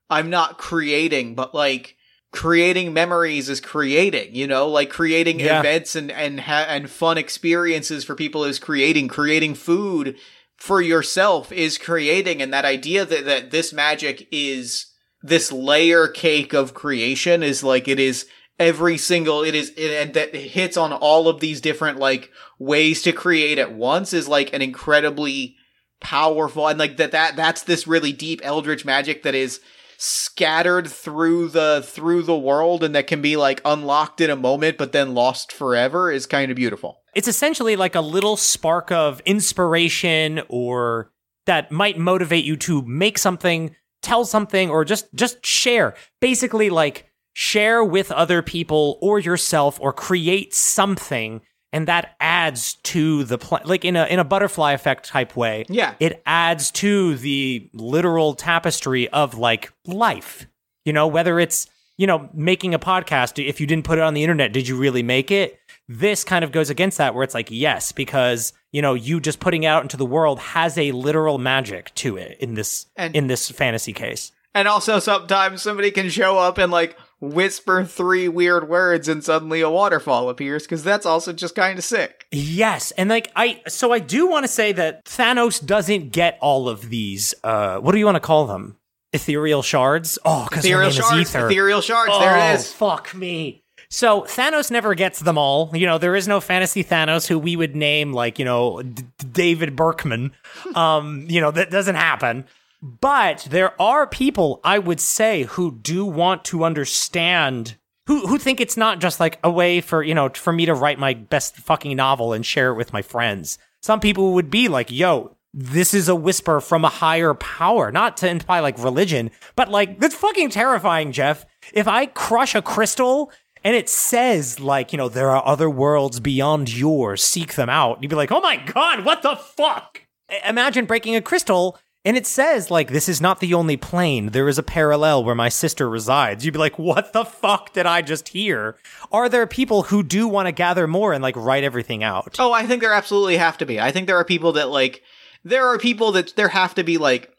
i'm 0.09 0.29
not 0.29 0.57
creating 0.57 1.33
but 1.33 1.55
like 1.55 1.95
creating 2.31 2.91
memories 2.93 3.47
is 3.47 3.61
creating 3.61 4.35
you 4.35 4.45
know? 4.47 4.67
Like 4.67 4.89
creating 4.89 5.39
Yeah. 5.39 5.61
events 5.61 5.95
and 5.95 6.11
and 6.11 6.41
ha- 6.41 6.65
and 6.67 6.89
fun 6.89 7.17
experiences 7.17 8.03
for 8.03 8.13
people 8.15 8.43
is 8.43 8.59
creating. 8.59 9.07
Creating 9.07 9.55
food 9.55 10.17
for 10.57 10.81
yourself 10.81 11.53
is 11.53 11.77
creating. 11.77 12.41
And 12.41 12.51
that 12.53 12.65
idea 12.65 13.05
that 13.05 13.23
that 13.23 13.51
this 13.51 13.71
magic 13.71 14.27
is 14.31 14.87
this 15.25 15.51
layer 15.51 16.07
cake 16.07 16.53
of 16.53 16.73
creation 16.73 17.43
is 17.43 17.63
like 17.63 17.87
it 17.87 17.99
is 17.99 18.27
every 18.59 18.97
single 18.97 19.43
it 19.43 19.55
is 19.55 19.71
it, 19.75 19.91
and 19.91 20.13
that 20.13 20.33
hits 20.35 20.77
on 20.77 20.93
all 20.93 21.27
of 21.27 21.39
these 21.39 21.59
different 21.59 21.99
like 21.99 22.31
ways 22.59 23.01
to 23.01 23.11
create 23.11 23.57
at 23.57 23.73
once 23.73 24.13
is 24.13 24.27
like 24.27 24.53
an 24.53 24.61
incredibly 24.61 25.55
powerful 25.99 26.67
and 26.67 26.77
like 26.77 26.97
that 26.97 27.11
that 27.11 27.35
that's 27.35 27.63
this 27.63 27.87
really 27.87 28.11
deep 28.11 28.39
eldritch 28.43 28.85
magic 28.85 29.23
that 29.23 29.35
is 29.35 29.59
scattered 29.97 30.87
through 30.87 31.47
the 31.47 31.81
through 31.85 32.21
the 32.21 32.37
world 32.37 32.83
and 32.83 32.93
that 32.93 33.07
can 33.07 33.21
be 33.21 33.35
like 33.35 33.61
unlocked 33.65 34.21
in 34.21 34.29
a 34.29 34.35
moment 34.35 34.77
but 34.77 34.91
then 34.91 35.13
lost 35.13 35.51
forever 35.51 36.11
is 36.11 36.25
kind 36.25 36.51
of 36.51 36.55
beautiful. 36.55 37.01
It's 37.15 37.27
essentially 37.29 37.75
like 37.75 37.95
a 37.95 38.01
little 38.01 38.35
spark 38.35 38.91
of 38.91 39.21
inspiration 39.21 40.41
or 40.49 41.11
that 41.45 41.71
might 41.71 41.97
motivate 41.97 42.43
you 42.43 42.57
to 42.57 42.81
make 42.81 43.17
something, 43.17 43.75
tell 44.05 44.23
something, 44.25 44.69
or 44.69 44.85
just 44.85 45.13
just 45.13 45.45
share. 45.45 45.95
Basically, 46.21 46.69
like 46.69 47.05
share 47.33 47.83
with 47.83 48.11
other 48.13 48.41
people 48.41 48.97
or 49.01 49.19
yourself 49.19 49.77
or 49.81 49.91
create 49.91 50.53
something 50.55 51.41
and 51.73 51.85
that 51.89 52.15
adds 52.21 52.75
to 52.75 53.25
the 53.25 53.37
pl- 53.37 53.59
like 53.65 53.83
in 53.83 53.97
a 53.97 54.05
in 54.05 54.19
a 54.19 54.23
butterfly 54.23 54.71
effect 54.71 55.05
type 55.05 55.35
way 55.35 55.65
Yeah. 55.67 55.95
it 55.99 56.21
adds 56.25 56.71
to 56.71 57.15
the 57.17 57.69
literal 57.73 58.35
tapestry 58.35 59.09
of 59.09 59.37
like 59.37 59.73
life 59.85 60.47
you 60.85 60.93
know 60.93 61.07
whether 61.07 61.41
it's 61.41 61.67
you 61.97 62.07
know 62.07 62.29
making 62.33 62.73
a 62.73 62.79
podcast 62.79 63.45
if 63.45 63.59
you 63.59 63.67
didn't 63.67 63.83
put 63.83 63.97
it 63.97 64.01
on 64.01 64.13
the 64.13 64.23
internet 64.23 64.53
did 64.53 64.65
you 64.65 64.77
really 64.77 65.03
make 65.03 65.29
it 65.29 65.59
this 65.89 66.23
kind 66.23 66.45
of 66.45 66.53
goes 66.53 66.69
against 66.69 66.97
that 66.99 67.13
where 67.13 67.23
it's 67.25 67.33
like 67.33 67.49
yes 67.51 67.91
because 67.91 68.53
you 68.75 68.81
know 68.81 68.93
you 68.93 69.19
just 69.19 69.39
putting 69.39 69.63
it 69.63 69.67
out 69.67 69.81
into 69.83 69.97
the 69.97 70.05
world 70.05 70.37
has 70.39 70.77
a 70.77 70.91
literal 70.91 71.37
magic 71.37 71.93
to 71.95 72.17
it 72.17 72.37
in 72.39 72.53
this 72.55 72.85
And- 72.95 73.15
in 73.15 73.27
this 73.27 73.49
fantasy 73.49 73.93
case 73.93 74.31
And 74.53 74.67
also 74.67 74.99
sometimes 74.99 75.61
somebody 75.61 75.91
can 75.91 76.09
show 76.09 76.37
up 76.37 76.57
and 76.57 76.71
like 76.71 76.97
whisper 77.21 77.83
three 77.85 78.27
weird 78.27 78.69
words 78.69 79.07
and 79.07 79.23
suddenly 79.23 79.61
a 79.61 79.69
waterfall 79.69 80.29
appears 80.29 80.63
because 80.63 80.83
that's 80.83 81.05
also 81.05 81.33
just 81.33 81.55
kind 81.55 81.77
of 81.79 81.85
sick. 81.85 82.25
Yes, 82.31 82.91
and 82.91 83.09
like 83.09 83.31
I, 83.35 83.61
so 83.67 83.91
I 83.93 83.99
do 83.99 84.27
want 84.29 84.43
to 84.45 84.51
say 84.51 84.71
that 84.73 85.05
Thanos 85.05 85.65
doesn't 85.65 86.11
get 86.11 86.37
all 86.41 86.69
of 86.69 86.89
these. 86.89 87.33
Uh, 87.43 87.77
what 87.79 87.93
do 87.93 87.97
you 87.99 88.05
want 88.05 88.15
to 88.17 88.27
call 88.31 88.45
them? 88.47 88.77
Ethereal 89.13 89.61
shards. 89.63 90.19
Oh, 90.25 90.45
because 90.49 90.65
her 90.65 90.69
Ethereal 90.83 90.91
name 90.91 91.25
shards. 91.25 91.35
Ethereal 91.51 91.81
shards. 91.81 92.11
oh, 92.13 92.19
there 92.19 92.37
it 92.51 92.55
is. 92.55 92.71
Fuck 92.73 93.13
me. 93.15 93.63
So 93.95 94.23
Thanos 94.23 94.69
never 94.69 94.93
gets 94.93 95.21
them 95.21 95.37
all. 95.37 95.71
You 95.73 95.85
know, 95.85 95.97
there 95.97 96.17
is 96.17 96.27
no 96.27 96.41
fantasy 96.41 96.83
Thanos 96.83 97.27
who 97.27 97.39
we 97.39 97.55
would 97.55 97.77
name 97.77 98.11
like 98.11 98.37
you 98.37 98.43
know 98.43 98.81
D- 98.81 99.05
David 99.31 99.73
Berkman. 99.77 100.33
Um, 100.75 101.25
you 101.29 101.39
know 101.39 101.49
that 101.51 101.71
doesn't 101.71 101.95
happen. 101.95 102.43
But 102.81 103.47
there 103.49 103.81
are 103.81 104.05
people 104.05 104.59
I 104.65 104.79
would 104.79 104.99
say 104.99 105.43
who 105.43 105.71
do 105.71 106.05
want 106.05 106.43
to 106.45 106.65
understand 106.65 107.77
who 108.07 108.27
who 108.27 108.37
think 108.37 108.59
it's 108.59 108.75
not 108.75 108.99
just 108.99 109.21
like 109.21 109.39
a 109.45 109.49
way 109.49 109.79
for 109.79 110.03
you 110.03 110.13
know 110.13 110.27
for 110.27 110.51
me 110.51 110.65
to 110.65 110.73
write 110.73 110.99
my 110.99 111.13
best 111.13 111.55
fucking 111.55 111.95
novel 111.95 112.33
and 112.33 112.45
share 112.45 112.71
it 112.71 112.75
with 112.75 112.91
my 112.91 113.01
friends. 113.01 113.57
Some 113.81 114.01
people 114.01 114.33
would 114.33 114.49
be 114.49 114.67
like, 114.67 114.91
"Yo, 114.91 115.37
this 115.53 115.93
is 115.93 116.09
a 116.09 116.15
whisper 116.15 116.59
from 116.59 116.83
a 116.83 116.89
higher 116.89 117.33
power," 117.33 117.93
not 117.93 118.17
to 118.17 118.29
imply 118.29 118.59
like 118.59 118.77
religion, 118.77 119.31
but 119.55 119.69
like 119.69 120.01
that's 120.01 120.15
fucking 120.15 120.49
terrifying, 120.49 121.13
Jeff. 121.13 121.45
If 121.71 121.87
I 121.87 122.07
crush 122.07 122.55
a 122.55 122.61
crystal 122.61 123.31
and 123.65 123.75
it 123.75 123.89
says 123.89 124.61
like 124.61 124.93
you 124.93 124.97
know 124.97 125.09
there 125.09 125.31
are 125.31 125.45
other 125.45 125.69
worlds 125.69 126.21
beyond 126.21 126.73
yours, 126.73 127.21
seek 127.21 127.55
them 127.55 127.69
out, 127.69 128.01
you'd 128.01 128.09
be 128.09 128.15
like, 128.15 128.31
"Oh 128.31 128.39
my 128.39 128.55
god, 128.55 129.03
what 129.03 129.21
the 129.21 129.35
fuck?" 129.35 130.03
Imagine 130.45 130.85
breaking 130.85 131.17
a 131.17 131.21
crystal 131.21 131.77
and 132.05 132.15
it 132.15 132.27
says, 132.27 132.69
like, 132.69 132.89
this 132.91 133.09
is 133.09 133.19
not 133.19 133.39
the 133.39 133.55
only 133.55 133.77
plane. 133.77 134.27
There 134.27 134.47
is 134.47 134.59
a 134.59 134.63
parallel 134.63 135.23
where 135.23 135.33
my 135.33 135.49
sister 135.49 135.89
resides. 135.89 136.45
You'd 136.45 136.53
be 136.53 136.59
like, 136.59 136.77
what 136.77 137.13
the 137.13 137.25
fuck 137.25 137.73
did 137.73 137.87
I 137.87 138.03
just 138.03 138.27
hear? 138.27 138.77
Are 139.11 139.27
there 139.27 139.47
people 139.47 139.81
who 139.81 140.03
do 140.03 140.27
want 140.27 140.47
to 140.47 140.51
gather 140.51 140.85
more 140.85 141.13
and, 141.13 141.23
like, 141.23 141.35
write 141.35 141.63
everything 141.63 142.03
out? 142.03 142.35
Oh, 142.37 142.53
I 142.53 142.67
think 142.67 142.83
there 142.83 142.93
absolutely 142.93 143.37
have 143.37 143.57
to 143.57 143.65
be. 143.65 143.79
I 143.79 143.91
think 143.91 144.05
there 144.05 144.19
are 144.19 144.23
people 144.23 144.51
that 144.51 144.69
like 144.69 145.01
there 145.43 145.65
are 145.67 145.79
people 145.79 146.11
that 146.11 146.35
there 146.35 146.49
have 146.49 146.75
to 146.75 146.83
be 146.83 146.97
like 146.97 147.31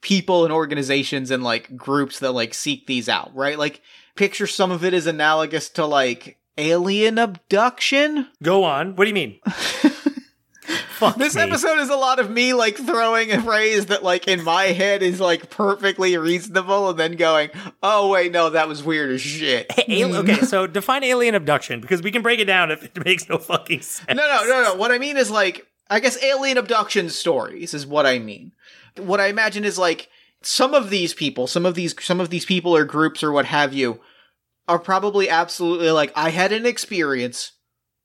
people 0.00 0.44
and 0.44 0.52
organizations 0.52 1.30
and 1.30 1.44
like 1.44 1.76
groups 1.76 2.18
that 2.18 2.32
like 2.32 2.54
seek 2.54 2.86
these 2.88 3.08
out, 3.08 3.34
right? 3.36 3.58
Like 3.58 3.82
picture 4.18 4.46
some 4.46 4.70
of 4.70 4.84
it 4.84 4.92
as 4.92 5.06
analogous 5.06 5.68
to 5.70 5.86
like 5.86 6.38
alien 6.58 7.18
abduction. 7.18 8.28
Go 8.42 8.64
on. 8.64 8.96
What 8.96 9.04
do 9.04 9.08
you 9.08 9.14
mean? 9.14 9.38
fuck 10.98 11.16
This 11.16 11.36
me. 11.36 11.42
episode 11.42 11.78
is 11.78 11.88
a 11.88 11.96
lot 11.96 12.18
of 12.18 12.30
me 12.30 12.52
like 12.52 12.76
throwing 12.76 13.30
a 13.30 13.40
phrase 13.40 13.86
that 13.86 14.02
like 14.02 14.26
in 14.28 14.42
my 14.42 14.64
head 14.64 15.02
is 15.02 15.20
like 15.20 15.48
perfectly 15.50 16.16
reasonable 16.16 16.90
and 16.90 16.98
then 16.98 17.12
going, 17.12 17.50
"Oh 17.82 18.08
wait, 18.10 18.32
no, 18.32 18.50
that 18.50 18.68
was 18.68 18.82
weird 18.82 19.10
as 19.10 19.20
shit." 19.20 19.66
Al- 19.88 20.16
okay, 20.16 20.40
so 20.42 20.66
define 20.66 21.04
alien 21.04 21.34
abduction 21.34 21.80
because 21.80 22.02
we 22.02 22.10
can 22.10 22.22
break 22.22 22.40
it 22.40 22.46
down 22.46 22.70
if 22.70 22.82
it 22.84 23.04
makes 23.04 23.28
no 23.28 23.38
fucking 23.38 23.80
sense. 23.82 24.08
No, 24.08 24.14
no, 24.26 24.44
no, 24.46 24.62
no. 24.64 24.74
What 24.74 24.90
I 24.92 24.98
mean 24.98 25.16
is 25.16 25.30
like 25.30 25.66
I 25.88 26.00
guess 26.00 26.22
alien 26.22 26.58
abduction 26.58 27.08
stories 27.08 27.72
is 27.72 27.86
what 27.86 28.04
I 28.06 28.18
mean. 28.18 28.52
What 28.96 29.20
I 29.20 29.28
imagine 29.28 29.64
is 29.64 29.78
like 29.78 30.08
some 30.42 30.74
of 30.74 30.90
these 30.90 31.14
people, 31.14 31.46
some 31.46 31.64
of 31.64 31.74
these 31.76 31.94
some 32.04 32.20
of 32.20 32.30
these 32.30 32.44
people 32.44 32.76
or 32.76 32.84
groups 32.84 33.22
or 33.22 33.32
what 33.32 33.46
have 33.46 33.72
you 33.72 34.00
are 34.68 34.78
probably 34.78 35.28
absolutely 35.28 35.90
like 35.90 36.12
I 36.14 36.28
had 36.28 36.52
an 36.52 36.66
experience. 36.66 37.52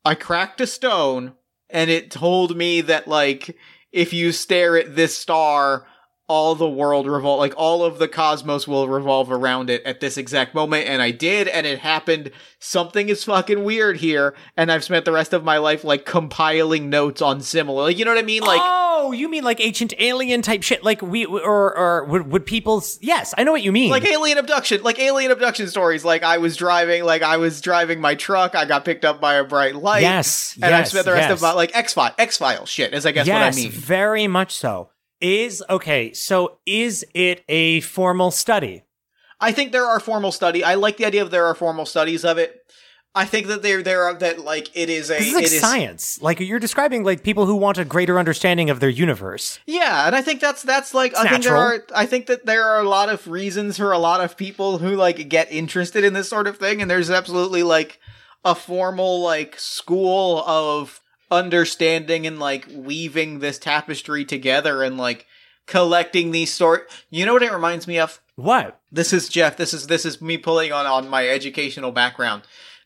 I 0.05 0.15
cracked 0.15 0.61
a 0.61 0.67
stone 0.67 1.33
and 1.69 1.91
it 1.91 2.09
told 2.09 2.55
me 2.55 2.81
that 2.81 3.07
like 3.07 3.55
if 3.91 4.13
you 4.13 4.31
stare 4.31 4.77
at 4.77 4.95
this 4.95 5.15
star 5.15 5.85
all 6.27 6.55
the 6.55 6.69
world 6.69 7.05
revolve 7.07 7.39
like 7.39 7.53
all 7.57 7.83
of 7.83 7.99
the 7.99 8.07
cosmos 8.07 8.67
will 8.67 8.87
revolve 8.87 9.31
around 9.31 9.69
it 9.69 9.83
at 9.83 9.99
this 9.99 10.17
exact 10.17 10.55
moment 10.55 10.87
and 10.87 11.01
I 11.01 11.11
did 11.11 11.47
and 11.47 11.65
it 11.67 11.79
happened 11.79 12.31
something 12.59 13.09
is 13.09 13.23
fucking 13.23 13.63
weird 13.63 13.97
here 13.97 14.33
and 14.55 14.71
I've 14.71 14.83
spent 14.83 15.05
the 15.05 15.11
rest 15.11 15.33
of 15.33 15.43
my 15.43 15.57
life 15.57 15.83
like 15.83 16.05
compiling 16.05 16.89
notes 16.89 17.21
on 17.21 17.41
similar 17.41 17.83
like 17.83 17.97
you 17.97 18.05
know 18.05 18.11
what 18.11 18.19
I 18.19 18.25
mean 18.25 18.43
like 18.43 18.61
oh, 18.63 19.11
you 19.11 19.29
mean 19.29 19.43
like 19.43 19.59
ancient 19.59 19.93
alien 19.99 20.41
type 20.41 20.63
shit? 20.63 20.83
Like 20.83 21.01
we 21.01 21.25
or 21.25 21.77
or 21.77 22.05
would, 22.05 22.27
would 22.31 22.45
people? 22.45 22.83
Yes, 23.01 23.33
I 23.37 23.43
know 23.43 23.51
what 23.51 23.63
you 23.63 23.71
mean. 23.71 23.89
like 23.89 24.05
alien 24.05 24.37
abduction 24.37 24.81
like 24.83 24.99
alien 24.99 25.31
abduction 25.31 25.67
stories 25.67 26.05
like 26.05 26.23
I 26.23 26.37
was 26.37 26.55
driving 26.55 27.03
like 27.03 27.21
I 27.21 27.37
was 27.37 27.61
driving 27.61 27.99
my 27.99 28.15
truck 28.15 28.55
I 28.55 28.65
got 28.65 28.85
picked 28.85 29.05
up 29.05 29.19
by 29.19 29.35
a 29.35 29.43
bright 29.43 29.75
light 29.75 30.01
Yes, 30.01 30.55
and 30.55 30.65
I've 30.65 30.71
yes, 30.71 30.91
spent 30.91 31.05
the 31.05 31.11
rest 31.11 31.29
yes. 31.29 31.31
of 31.31 31.41
my 31.41 31.51
like 31.53 31.75
X 31.75 31.93
File 31.93 32.15
X 32.17 32.37
File 32.37 32.65
shit 32.65 32.93
is 32.93 33.05
I 33.05 33.11
guess 33.11 33.27
yes, 33.27 33.55
what 33.55 33.59
I 33.59 33.63
mean 33.63 33.71
very 33.71 34.27
much 34.27 34.55
so. 34.55 34.89
Is 35.23 35.63
okay. 35.69 36.11
So 36.11 36.57
is 36.65 37.05
it 37.13 37.45
a 37.47 37.79
formal 37.79 38.29
study? 38.29 38.83
I 39.39 39.53
think 39.53 39.71
there 39.71 39.85
are 39.85 40.01
formal 40.01 40.33
study. 40.33 40.65
I 40.65 40.75
like 40.75 40.97
the 40.97 41.05
idea 41.05 41.21
of 41.21 41.31
there 41.31 41.45
are 41.45 41.55
formal 41.55 41.85
studies 41.85 42.25
of 42.25 42.37
it. 42.37 42.59
I 43.15 43.25
think 43.25 43.47
that 43.47 43.61
there 43.61 43.83
there 43.83 44.03
are 44.03 44.15
that 44.15 44.39
like 44.39 44.75
it 44.75 44.89
is 44.89 45.09
a 45.09 45.17
is 45.17 45.33
like 45.33 45.43
it 45.43 45.53
is 45.53 45.61
science. 45.61 46.21
Like 46.21 46.39
you're 46.39 46.59
describing 46.59 47.03
like 47.03 47.23
people 47.23 47.45
who 47.45 47.55
want 47.55 47.77
a 47.77 47.85
greater 47.85 48.17
understanding 48.17 48.69
of 48.69 48.79
their 48.79 48.89
universe. 48.89 49.59
yeah, 49.67 50.07
and 50.07 50.15
I 50.15 50.21
think 50.21 50.41
that's 50.41 50.63
that's 50.63 50.93
like 50.93 51.15
I 51.15 51.29
think 51.29 51.43
there 51.43 51.53
natural. 51.53 51.81
are 51.81 51.85
I 51.95 52.05
think 52.05 52.25
that 52.25 52.45
there 52.45 52.65
are 52.65 52.79
a 52.79 52.89
lot 52.89 53.09
of 53.09 53.27
reasons 53.27 53.77
for 53.77 53.91
a 53.91 53.99
lot 53.99 54.21
of 54.21 54.35
people 54.35 54.79
who 54.79 54.95
like 54.95 55.29
get 55.29 55.51
interested 55.51 56.03
in 56.03 56.13
this 56.13 56.27
sort 56.27 56.47
of 56.47 56.57
thing, 56.57 56.81
and 56.81 56.89
there's 56.89 57.11
absolutely 57.11 57.63
like 57.63 57.99
a 58.43 58.55
formal 58.55 59.21
like 59.21 59.59
school 59.59 60.43
of 60.45 60.99
understanding 61.33 62.25
and 62.27 62.39
like 62.39 62.67
weaving 62.71 63.39
this 63.39 63.57
tapestry 63.59 64.23
together 64.25 64.83
and 64.83 64.97
like 64.97 65.25
collecting 65.65 66.31
these 66.31 66.53
sort. 66.53 66.89
You 67.09 67.25
know 67.25 67.33
what 67.33 67.43
it 67.43 67.51
reminds 67.51 67.87
me 67.87 67.99
of? 67.99 68.19
What? 68.35 68.79
this 68.91 69.13
is 69.13 69.29
Jeff. 69.29 69.57
This 69.57 69.73
is 69.73 69.87
this 69.87 70.05
is 70.05 70.21
me 70.21 70.37
pulling 70.37 70.71
on 70.71 70.85
on 70.85 71.09
my 71.09 71.27
educational 71.27 71.91
background. 71.91 72.43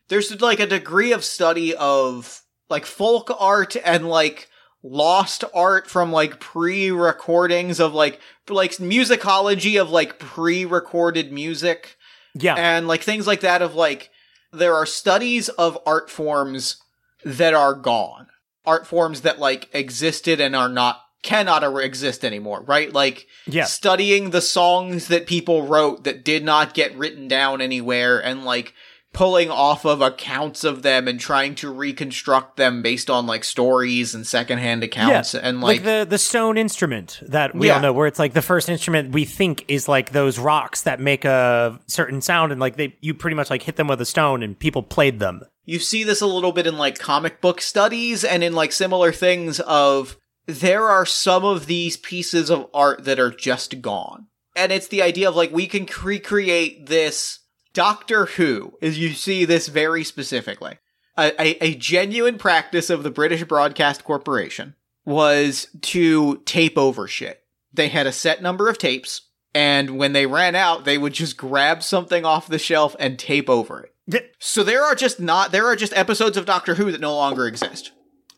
There's 0.08 0.40
like 0.40 0.60
a 0.60 0.66
degree 0.66 1.12
of 1.12 1.24
study 1.24 1.74
of 1.74 2.42
like 2.70 2.84
folk 2.86 3.30
art 3.38 3.76
and 3.84 4.08
like 4.08 4.48
lost 4.82 5.44
art 5.54 5.88
from 5.90 6.12
like 6.12 6.38
pre-recordings 6.38 7.80
of 7.80 7.94
like 7.94 8.20
like 8.48 8.72
musicology 8.72 9.80
of 9.80 9.90
like 9.90 10.18
pre-recorded 10.18 11.32
music 11.32 11.96
Yeah. 12.34 12.54
and 12.54 12.86
like 12.88 13.02
things 13.02 13.26
like 13.26 13.40
that 13.40 13.60
of 13.62 13.74
like 13.74 14.10
there 14.52 14.74
are 14.74 14.86
studies 14.86 15.48
of 15.50 15.78
art 15.84 16.10
forms 16.10 16.76
that 17.24 17.54
are 17.54 17.74
gone 17.74 18.28
art 18.64 18.86
forms 18.86 19.22
that 19.22 19.38
like 19.38 19.68
existed 19.72 20.40
and 20.40 20.54
are 20.54 20.68
not 20.68 21.02
cannot 21.22 21.64
exist 21.80 22.24
anymore 22.24 22.62
right 22.62 22.92
like 22.92 23.26
yeah. 23.46 23.64
studying 23.64 24.30
the 24.30 24.40
songs 24.40 25.08
that 25.08 25.26
people 25.26 25.66
wrote 25.66 26.04
that 26.04 26.24
did 26.24 26.44
not 26.44 26.74
get 26.74 26.96
written 26.96 27.26
down 27.26 27.60
anywhere 27.60 28.22
and 28.22 28.44
like 28.44 28.72
pulling 29.14 29.50
off 29.50 29.84
of 29.86 30.00
accounts 30.02 30.64
of 30.64 30.82
them 30.82 31.08
and 31.08 31.18
trying 31.18 31.54
to 31.56 31.70
reconstruct 31.72 32.56
them 32.56 32.82
based 32.82 33.08
on 33.08 33.26
like 33.26 33.42
stories 33.42 34.14
and 34.14 34.26
secondhand 34.26 34.84
accounts 34.84 35.34
and 35.34 35.60
like, 35.60 35.78
like, 35.78 35.84
the 35.84 36.06
the 36.08 36.18
stone 36.18 36.56
instrument 36.58 37.18
that 37.26 37.54
we 37.54 37.66
Yeah. 37.68 37.76
all 37.76 37.80
know, 37.80 37.92
where 37.92 38.06
it's 38.06 38.18
like 38.18 38.34
the 38.34 38.42
first 38.42 38.68
instrument 38.68 39.12
we 39.12 39.24
think 39.24 39.64
is 39.68 39.88
like 39.88 40.12
those 40.12 40.38
rocks 40.38 40.82
that 40.82 41.00
make 41.00 41.24
a 41.24 41.80
certain 41.86 42.20
sound, 42.20 42.52
and 42.52 42.60
like 42.60 42.76
they 42.76 42.96
you 43.00 43.14
pretty 43.14 43.34
much 43.34 43.50
like 43.50 43.62
hit 43.62 43.76
them 43.76 43.88
with 43.88 44.00
a 44.00 44.06
stone, 44.06 44.42
and 44.42 44.58
people 44.58 44.82
played 44.82 45.18
them. 45.20 45.40
you 45.64 45.78
see 45.78 46.02
this 46.04 46.20
a 46.20 46.26
little 46.26 46.52
bit 46.52 46.66
in 46.66 46.76
like 46.78 46.98
comic 46.98 47.40
book 47.40 47.60
studies 47.60 48.24
and 48.24 48.42
in 48.44 48.52
like 48.54 48.72
similar 48.72 49.12
things 49.12 49.58
of 49.60 50.16
there 50.46 50.84
are 50.88 51.04
some 51.04 51.44
of 51.44 51.66
these 51.66 51.96
pieces 51.98 52.50
of 52.50 52.66
art 52.72 53.04
that 53.04 53.18
are 53.20 53.30
just 53.30 53.82
gone. 53.82 54.26
And 54.56 54.72
it's 54.72 54.88
the 54.88 55.02
idea 55.02 55.28
of 55.28 55.36
like 55.36 55.52
we 55.52 55.66
can 55.66 55.86
recreate 56.02 56.86
this 56.86 57.40
Doctor 57.72 58.26
Who, 58.26 58.76
as 58.82 58.98
you 58.98 59.12
see 59.12 59.44
this 59.44 59.68
very 59.68 60.04
specifically. 60.04 60.78
A, 61.16 61.32
a, 61.40 61.64
a 61.64 61.74
genuine 61.74 62.38
practice 62.38 62.90
of 62.90 63.02
the 63.02 63.10
British 63.10 63.42
Broadcast 63.44 64.04
Corporation 64.04 64.74
was 65.04 65.68
to 65.82 66.38
tape 66.44 66.78
over 66.78 67.08
shit. 67.08 67.42
They 67.72 67.88
had 67.88 68.06
a 68.06 68.12
set 68.12 68.40
number 68.40 68.68
of 68.68 68.78
tapes, 68.78 69.22
and 69.54 69.98
when 69.98 70.12
they 70.12 70.26
ran 70.26 70.54
out, 70.54 70.84
they 70.84 70.98
would 70.98 71.14
just 71.14 71.36
grab 71.36 71.82
something 71.82 72.24
off 72.24 72.46
the 72.46 72.58
shelf 72.58 72.94
and 72.98 73.18
tape 73.18 73.50
over 73.50 73.88
it. 74.06 74.34
So 74.38 74.62
there 74.62 74.84
are 74.84 74.94
just 74.94 75.20
not 75.20 75.52
there 75.52 75.66
are 75.66 75.76
just 75.76 75.92
episodes 75.96 76.36
of 76.36 76.46
Doctor 76.46 76.76
Who 76.76 76.90
that 76.92 77.00
no 77.00 77.14
longer 77.14 77.46
exist. 77.46 77.92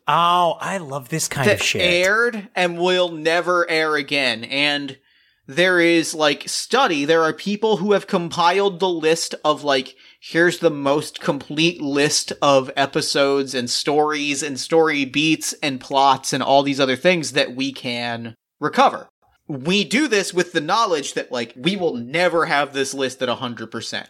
Oh, 0.07 0.57
I 0.59 0.77
love 0.77 1.09
this 1.09 1.27
kind 1.27 1.47
that 1.47 1.61
of 1.61 1.65
shit. 1.65 1.81
aired 1.81 2.49
and 2.55 2.79
will 2.79 3.09
never 3.09 3.69
air 3.69 3.95
again. 3.95 4.43
And 4.43 4.97
there 5.55 5.79
is 5.79 6.13
like 6.13 6.47
study, 6.47 7.05
there 7.05 7.23
are 7.23 7.33
people 7.33 7.77
who 7.77 7.91
have 7.91 8.07
compiled 8.07 8.79
the 8.79 8.89
list 8.89 9.35
of 9.43 9.63
like 9.63 9.95
here's 10.19 10.59
the 10.59 10.69
most 10.69 11.19
complete 11.19 11.81
list 11.81 12.31
of 12.41 12.71
episodes 12.75 13.53
and 13.53 13.69
stories 13.69 14.41
and 14.41 14.59
story 14.59 15.03
beats 15.03 15.53
and 15.61 15.81
plots 15.81 16.31
and 16.31 16.41
all 16.41 16.63
these 16.63 16.79
other 16.79 16.95
things 16.95 17.33
that 17.33 17.55
we 17.55 17.71
can 17.73 18.35
recover. 18.59 19.09
We 19.47 19.83
do 19.83 20.07
this 20.07 20.33
with 20.33 20.53
the 20.53 20.61
knowledge 20.61 21.13
that 21.13 21.31
like 21.31 21.53
we 21.57 21.75
will 21.75 21.95
never 21.95 22.45
have 22.45 22.73
this 22.73 22.93
list 22.93 23.21
at 23.21 23.29
100%. 23.29 24.07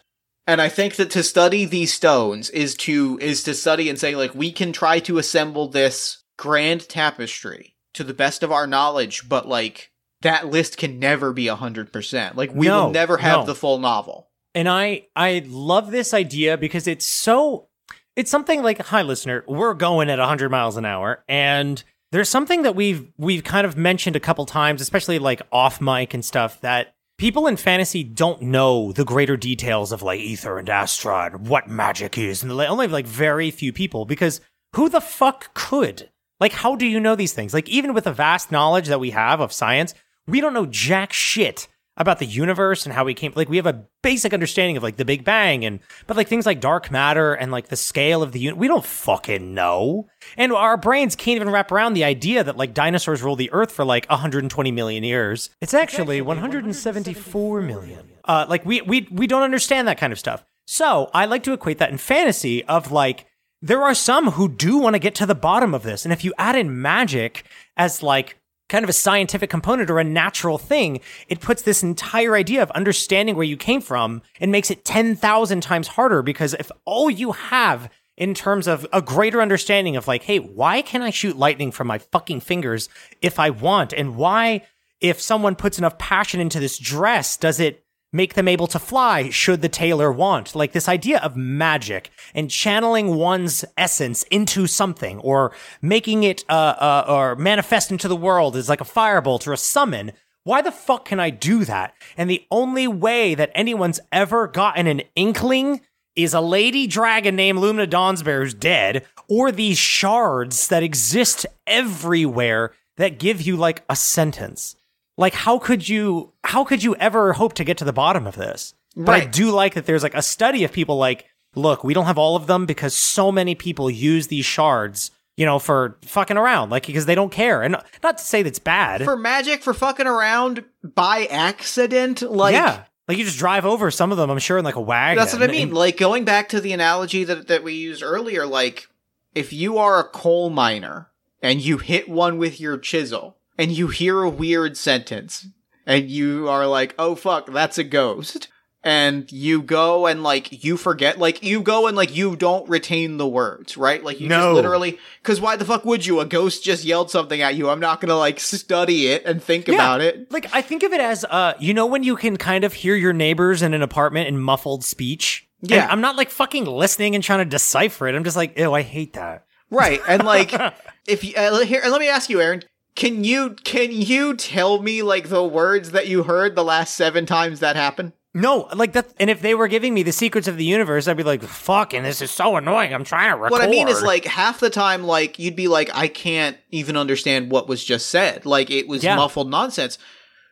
And 0.48 0.62
I 0.62 0.70
think 0.70 0.96
that 0.96 1.10
to 1.12 1.24
study 1.24 1.66
these 1.66 1.94
stones 1.94 2.50
is 2.50 2.76
to 2.76 3.18
is 3.22 3.44
to 3.44 3.54
study 3.54 3.90
and 3.90 3.98
say 3.98 4.16
like 4.16 4.36
we 4.36 4.52
can 4.52 4.74
try 4.74 5.00
to 5.00 5.18
assemble 5.18 5.68
this 5.68 6.24
grand 6.38 6.88
tapestry 6.90 7.76
to 7.94 8.04
the 8.04 8.14
best 8.14 8.44
of 8.44 8.52
our 8.52 8.68
knowledge, 8.68 9.28
but 9.28 9.48
like 9.48 9.91
that 10.22 10.48
list 10.48 10.78
can 10.78 11.00
never 11.00 11.34
be 11.34 11.46
100%. 11.46 12.36
Like 12.36 12.54
we 12.54 12.68
No, 12.68 12.86
will 12.86 12.92
never 12.92 13.18
have 13.18 13.40
no. 13.42 13.46
the 13.46 13.56
full 13.56 13.78
novel. 13.80 14.30
and 14.56 14.68
I 14.70 15.08
I 15.16 15.44
love 15.48 15.92
this 15.92 16.14
idea 16.14 16.58
because 16.58 16.88
it's 16.88 17.06
so 17.06 17.68
it's 18.16 18.30
something 18.32 18.62
like 18.62 18.80
hi 18.82 19.02
listener, 19.02 19.44
we're 19.48 19.74
going 19.74 20.10
at 20.10 20.20
100 20.20 20.50
miles 20.50 20.78
an 20.78 20.86
hour 20.86 21.24
and 21.28 21.84
there's 22.12 22.28
something 22.30 22.64
that 22.64 22.76
we've 22.76 23.08
we've 23.18 23.44
kind 23.44 23.66
of 23.66 23.78
mentioned 23.78 24.16
a 24.16 24.20
couple 24.20 24.46
times, 24.46 24.82
especially 24.82 25.18
like 25.20 25.42
off 25.52 25.80
mic 25.80 26.14
and 26.14 26.24
stuff 26.26 26.60
that 26.62 26.94
people 27.18 27.48
in 27.48 27.56
fantasy 27.56 28.04
don't 28.04 28.42
know 28.42 28.92
the 28.92 29.06
greater 29.06 29.38
details 29.38 29.92
of 29.94 30.02
like 30.04 30.20
ether 30.20 30.58
and 30.60 30.70
astra 30.70 31.28
and 31.34 31.48
what 31.48 31.70
magic 31.70 32.18
is 32.18 32.44
and 32.44 32.52
only 32.52 32.88
like 32.88 33.06
very 33.06 33.50
few 33.52 33.72
people 33.72 34.06
because 34.06 34.42
who 34.76 34.90
the 34.90 35.00
fuck 35.02 35.54
could? 35.54 36.10
Like 36.42 36.52
how 36.52 36.76
do 36.76 36.86
you 36.86 37.00
know 37.00 37.16
these 37.16 37.32
things? 37.34 37.54
Like 37.54 37.70
even 37.70 37.94
with 37.94 38.04
the 38.04 38.12
vast 38.14 38.52
knowledge 38.52 38.88
that 38.88 39.00
we 39.00 39.12
have 39.12 39.40
of 39.40 39.54
science, 39.54 39.94
we 40.28 40.42
don't 40.42 40.54
know 40.54 40.66
jack 40.66 41.14
shit 41.14 41.68
about 41.98 42.20
the 42.20 42.26
universe 42.26 42.86
and 42.86 42.94
how 42.94 43.04
we 43.04 43.14
came 43.14 43.34
like 43.36 43.50
we 43.50 43.58
have 43.58 43.66
a 43.66 43.86
basic 44.02 44.34
understanding 44.34 44.78
of 44.78 44.82
like 44.82 44.96
the 44.96 45.06
big 45.06 45.24
bang 45.24 45.66
and 45.66 45.80
but 46.08 46.16
like 46.16 46.28
things 46.28 46.46
like 46.46 46.60
dark 46.62 46.90
matter 46.90 47.34
and 47.34 47.52
like 47.52 47.68
the 47.68 47.76
scale 47.76 48.24
of 48.24 48.32
the 48.32 48.40
universe 48.40 48.60
we 48.60 48.68
don't 48.68 48.86
fucking 48.86 49.54
know. 49.54 50.08
And 50.38 50.54
our 50.54 50.78
brains 50.78 51.16
can't 51.16 51.36
even 51.36 51.50
wrap 51.50 51.72
around 51.72 51.94
the 51.94 52.04
idea 52.06 52.44
that 52.44 52.58
like 52.58 52.74
dinosaurs 52.74 53.22
ruled 53.22 53.40
the 53.40 53.52
earth 53.52 53.72
for 53.72 53.84
like 53.84 54.08
120 54.08 54.72
million 54.72 55.04
years. 55.04 55.50
It's 55.60 55.74
actually 55.74 56.22
174 56.22 57.62
million. 57.62 58.10
uh 58.26 58.46
like 58.48 58.66
we 58.66 58.82
we 58.82 59.08
we 59.12 59.28
don't 59.28 59.44
understand 59.44 59.88
that 59.88 59.98
kind 59.98 60.14
of 60.14 60.20
stuff. 60.20 60.44
So 60.66 61.12
i 61.14 61.26
like 61.26 61.44
to 61.44 61.54
equate 61.54 61.78
that 61.80 61.92
in 61.92 61.98
fantasy 61.98 62.64
of 62.66 62.92
like 62.92 63.26
there 63.62 63.84
are 63.84 63.94
some 63.94 64.32
who 64.32 64.48
do 64.50 64.78
want 64.78 64.96
to 64.96 65.00
get 65.00 65.14
to 65.16 65.26
the 65.26 65.36
bottom 65.36 65.76
of 65.76 65.84
this 65.84 66.06
and 66.06 66.14
if 66.14 66.24
you 66.24 66.34
add 66.38 66.56
in 66.56 66.82
magic 66.82 67.44
as 67.78 68.02
like 68.02 68.38
kind 68.72 68.84
of 68.84 68.90
a 68.90 68.94
scientific 68.94 69.50
component 69.50 69.90
or 69.92 70.00
a 70.00 70.04
natural 70.04 70.58
thing, 70.58 71.00
it 71.28 71.42
puts 71.42 71.62
this 71.62 71.84
entire 71.84 72.36
idea 72.36 72.64
of 72.64 72.72
understanding 72.72 73.36
where 73.36 73.44
you 73.44 73.58
came 73.58 73.82
from 73.82 74.22
and 74.40 74.52
makes 74.52 74.72
it 74.72 74.86
10,000 74.86 75.62
times 75.62 75.90
harder 75.90 76.24
because 76.24 76.56
if 76.56 76.72
all 76.86 77.10
you 77.10 77.34
have 77.34 77.92
in 78.18 78.34
terms 78.34 78.68
of 78.68 78.88
a 78.94 79.02
greater 79.02 79.42
understanding 79.42 79.96
of 79.96 80.08
like, 80.08 80.24
hey, 80.24 80.40
why 80.40 80.82
can 80.82 81.02
I 81.02 81.10
shoot 81.10 81.38
lightning 81.38 81.72
from 81.72 81.88
my 81.88 81.98
fucking 81.98 82.40
fingers 82.40 82.88
if 83.22 83.40
I 83.40 83.50
want? 83.50 83.94
And 83.94 84.16
why, 84.16 84.66
if 85.00 85.20
someone 85.20 85.56
puts 85.56 85.78
enough 85.78 85.98
passion 85.98 86.40
into 86.40 86.60
this 86.60 86.78
dress, 86.78 87.38
does 87.38 87.60
it 87.60 87.84
make 88.14 88.34
them 88.34 88.48
able 88.48 88.68
to 88.68 88.80
fly 88.80 89.30
should 89.30 89.62
the 89.62 89.70
tailor 89.70 90.12
want. 90.12 90.56
Like 90.56 90.74
this 90.74 90.90
idea 90.90 91.20
of 91.20 91.36
magic 91.36 92.10
and 92.34 92.50
channeling 92.50 93.16
one's 93.16 93.64
essence 93.78 94.24
into 94.24 94.68
something 94.68 95.20
or 95.20 95.54
making 95.82 96.24
it, 96.24 96.44
uh, 96.50 96.76
uh, 96.78 97.06
or 97.08 97.36
manifest 97.36 97.92
into 97.92 98.08
the 98.08 98.16
world 98.16 98.56
is 98.56 98.70
like 98.70 98.82
a 98.82 98.86
firebolt 98.86 99.48
or 99.48 99.54
a 99.54 99.58
summon. 99.58 100.12
Why 100.44 100.62
the 100.62 100.72
fuck 100.72 101.06
can 101.06 101.20
I 101.20 101.30
do 101.30 101.64
that? 101.66 101.94
And 102.18 102.30
the 102.30 102.46
only 102.50 102.88
way 102.88 103.36
that 103.36 103.52
anyone's 103.54 104.00
ever 104.12 104.48
gotten 104.48 104.88
an 104.88 105.04
inkling 105.16 105.82
is 106.16 106.34
a 106.34 106.42
lady 106.42 106.88
dragon 106.88 107.36
named 107.36 107.60
Lumina 107.60 107.88
Dawnsbear 107.88 108.42
who's 108.42 108.54
dead, 108.54 109.06
or 109.30 109.52
these 109.52 109.78
shards 109.78 110.68
that 110.68 110.84
exist 110.84 111.46
everywhere 111.66 112.74
that 112.98 113.20
give 113.20 113.42
you 113.42 113.56
like 113.56 113.84
a 113.88 113.96
sentence. 113.96 114.76
Like 115.22 115.34
how 115.34 115.58
could 115.60 115.88
you 115.88 116.34
how 116.44 116.64
could 116.66 116.84
you 116.84 116.96
ever 116.96 117.34
hope 117.34 117.54
to 117.54 117.64
get 117.64 117.78
to 117.78 117.86
the 117.86 117.94
bottom 117.94 118.28
of 118.28 118.36
this? 118.36 118.74
But 118.96 119.12
I 119.16 119.26
do 119.26 119.52
like 119.52 119.76
that 119.76 119.86
there's 119.86 120.04
like 120.04 120.16
a 120.16 120.22
study 120.22 120.66
of 120.66 120.74
people 120.74 120.98
like, 120.98 121.26
look, 121.56 121.84
we 121.84 121.94
don't 121.94 122.08
have 122.08 122.18
all 122.18 122.36
of 122.36 122.48
them 122.48 122.66
because 122.66 122.94
so 122.94 123.32
many 123.32 123.56
people 123.56 123.90
use 123.90 124.28
these 124.28 124.46
shards, 124.46 125.12
you 125.38 125.46
know, 125.46 125.60
for 125.60 125.98
fucking 126.02 126.36
around, 126.36 126.72
like 126.72 126.88
because 126.88 127.06
they 127.06 127.16
don't 127.16 127.32
care. 127.32 127.62
And 127.64 127.78
not 128.04 128.18
to 128.18 128.24
say 128.24 128.44
that's 128.44 128.60
bad. 128.60 129.04
For 129.06 129.16
magic, 129.16 129.64
for 129.64 129.74
fucking 129.74 130.08
around 130.08 130.66
by 130.84 131.26
accident, 131.28 132.22
like 132.22 132.54
yeah. 132.54 132.84
Like 133.08 133.18
you 133.18 133.26
just 133.26 133.40
drive 133.40 133.66
over 133.66 133.92
some 133.92 134.12
of 134.12 134.18
them, 134.18 134.30
I'm 134.30 134.40
sure, 134.40 134.58
in 134.58 134.64
like 134.66 134.76
a 134.76 134.82
wagon. 134.82 135.18
That's 135.20 135.34
what 135.34 135.44
I 135.44 135.48
mean. 135.48 135.70
And- 135.70 135.74
Like 135.74 135.98
going 135.98 136.24
back 136.26 136.50
to 136.50 136.62
the 136.62 136.74
analogy 136.74 137.24
that 137.26 137.48
that 137.48 137.64
we 137.64 137.74
used 137.74 138.04
earlier, 138.04 138.46
like 138.46 138.88
if 139.36 139.54
you 139.54 139.78
are 139.78 140.00
a 140.00 140.04
coal 140.04 140.50
miner 140.50 141.10
and 141.42 141.62
you 141.62 141.78
hit 141.78 142.08
one 142.10 142.38
with 142.38 142.60
your 142.60 142.78
chisel 142.78 143.38
and 143.62 143.72
you 143.72 143.88
hear 143.88 144.22
a 144.24 144.30
weird 144.30 144.76
sentence 144.78 145.46
and 145.86 146.10
you 146.10 146.50
are 146.50 146.66
like, 146.68 146.96
"Oh 147.00 147.16
fuck, 147.16 147.46
that's 147.52 147.78
a 147.78 147.84
ghost." 147.84 148.48
And 148.84 149.32
you 149.32 149.62
go 149.62 150.08
and 150.08 150.24
like 150.24 150.64
you 150.66 150.76
forget, 150.76 151.20
like 151.20 151.44
you 151.44 151.62
go 151.62 151.86
and 151.86 151.96
like 151.96 152.16
you 152.16 152.36
don't 152.36 152.68
retain 152.68 153.18
the 153.18 153.28
words, 153.28 153.78
right? 153.78 154.04
Like 154.04 154.20
you 154.20 154.28
No. 154.28 154.38
just 154.40 154.56
literally, 154.56 154.98
because 155.22 155.40
why 155.40 155.56
the 155.56 155.66
fuck 155.66 155.86
would 155.86 156.04
you? 156.04 156.20
A 156.20 156.26
ghost 156.26 156.64
just 156.64 156.84
yelled 156.84 157.12
something 157.12 157.44
at 157.44 157.54
you. 157.54 157.70
I'm 157.70 157.80
not 157.80 158.02
gonna 158.02 158.18
like 158.18 158.40
study 158.40 159.06
it 159.10 159.24
and 159.24 159.42
think 159.42 159.68
Yeah. 159.68 159.76
about 159.76 160.02
it. 160.02 160.32
Like 160.32 160.48
I 160.52 160.64
think 160.64 160.82
of 160.82 160.94
it 160.94 161.00
as 161.00 161.24
uh 161.26 161.54
you 161.60 161.76
know 161.76 161.86
when 161.86 162.02
you 162.02 162.16
can 162.16 162.38
kind 162.38 162.64
of 162.64 162.74
hear 162.74 162.96
your 162.96 163.14
neighbors 163.14 163.62
in 163.62 163.76
an 163.76 163.84
apartment 163.84 164.28
in 164.30 164.40
muffled 164.40 164.84
speech? 164.84 165.48
And 165.62 165.70
Yeah. 165.70 165.88
I'm 165.88 166.02
not 166.02 166.16
like 166.16 166.32
fucking 166.32 166.66
listening 166.66 167.14
and 167.14 167.24
trying 167.24 167.40
to 167.40 167.46
decipher 167.46 168.08
it. 168.08 168.16
I'm 168.16 168.24
just 168.24 168.36
like, 168.38 168.58
ew, 168.58 168.74
I 168.74 168.82
hate 168.82 169.14
that. 169.14 169.46
Right. 169.70 170.02
And 170.08 170.24
like 170.26 170.54
if 171.08 171.24
you 171.24 171.36
uh, 171.36 171.60
here 171.66 171.84
let 171.86 172.02
me 172.02 172.08
ask 172.08 172.32
you 172.32 172.42
Aaron, 172.42 172.64
can 172.96 173.24
you 173.24 173.56
can 173.64 173.92
you 173.92 174.36
tell 174.36 174.82
me 174.82 175.02
like 175.02 175.30
the 175.30 175.44
words 175.44 175.92
that 175.92 176.08
you 176.08 176.24
heard 176.24 176.56
the 176.56 176.64
last 176.64 176.96
7 176.96 177.26
times 177.26 177.60
that 177.60 177.76
happened? 177.76 178.14
No, 178.34 178.70
like 178.74 178.94
that 178.94 179.14
and 179.20 179.30
if 179.30 179.42
they 179.42 179.54
were 179.56 179.68
giving 179.68 179.94
me 179.94 180.04
the 180.04 180.12
secrets 180.14 180.48
of 180.48 180.56
the 180.58 180.64
universe, 180.64 181.08
I'd 181.08 181.18
be 181.18 181.24
like, 181.24 181.44
fucking 181.44 182.04
this 182.04 182.22
is 182.22 182.32
so 182.32 182.56
annoying. 182.56 182.94
I'm 182.94 183.04
trying 183.04 183.30
to 183.32 183.36
record. 183.36 183.52
What 183.52 183.62
I 183.62 183.68
mean 183.68 183.90
is 183.90 184.02
like 184.02 184.26
half 184.26 184.60
the 184.62 184.70
time 184.70 185.04
like 185.04 185.38
you'd 185.38 185.56
be 185.56 185.68
like 185.68 185.90
I 185.94 186.08
can't 186.08 186.58
even 186.70 186.96
understand 186.96 187.52
what 187.52 187.68
was 187.68 187.84
just 187.84 188.08
said. 188.08 188.46
Like 188.46 188.70
it 188.72 188.88
was 188.88 189.04
Yeah. 189.04 189.18
muffled 189.18 189.50
nonsense. 189.50 189.98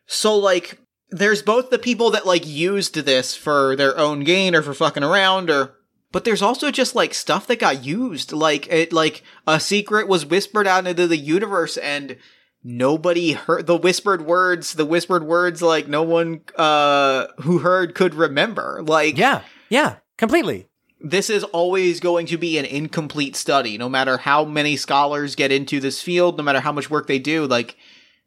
So 0.08 0.36
like 0.38 0.80
there's 1.10 1.42
both 1.42 1.70
the 1.70 1.80
people 1.80 2.12
that 2.12 2.26
like 2.26 2.46
used 2.46 2.96
this 2.96 3.36
for 3.36 3.76
their 3.76 3.98
own 3.98 4.24
gain 4.26 4.56
or 4.56 4.62
for 4.62 4.74
fucking 4.74 5.04
around 5.04 5.50
or 5.50 5.76
but 6.12 6.26
there's 6.26 6.42
also 6.42 6.72
just 6.72 6.96
like 6.96 7.14
stuff 7.14 7.48
that 7.48 7.60
got 7.60 7.84
used. 7.84 8.32
Like 8.32 8.68
it 8.68 8.92
like 8.94 9.24
a 9.48 9.60
secret 9.60 10.08
was 10.08 10.26
whispered 10.26 10.68
out 10.68 10.88
into 10.88 11.08
the 11.08 11.18
universe 11.18 11.78
and 11.78 12.18
nobody 12.64 13.34
heard 13.34 13.68
the 13.68 13.78
whispered 13.78 14.22
words 14.26 14.74
the 14.74 14.86
whispered 14.86 15.24
words 15.24 15.62
like 15.62 15.88
no 15.88 16.04
one 16.04 16.42
uh 16.58 17.28
who 17.42 17.60
heard 17.60 17.96
could 17.96 18.14
remember. 18.16 18.82
Like 18.84 19.18
Yeah, 19.18 19.42
yeah, 19.70 19.98
completely. 20.18 20.68
this 21.00 21.30
is 21.30 21.44
always 21.46 22.00
going 22.00 22.26
to 22.28 22.38
be 22.38 22.58
an 22.58 22.66
incomplete 22.66 23.36
study. 23.36 23.78
No 23.78 23.88
matter 23.88 24.18
how 24.18 24.44
many 24.44 24.76
scholars 24.78 25.36
get 25.36 25.52
into 25.52 25.80
this 25.80 26.02
field 26.02 26.38
no 26.38 26.44
matter 26.44 26.60
how 26.60 26.72
much 26.72 26.90
work 26.90 27.08
they 27.08 27.20
do 27.20 27.46
like 27.46 27.78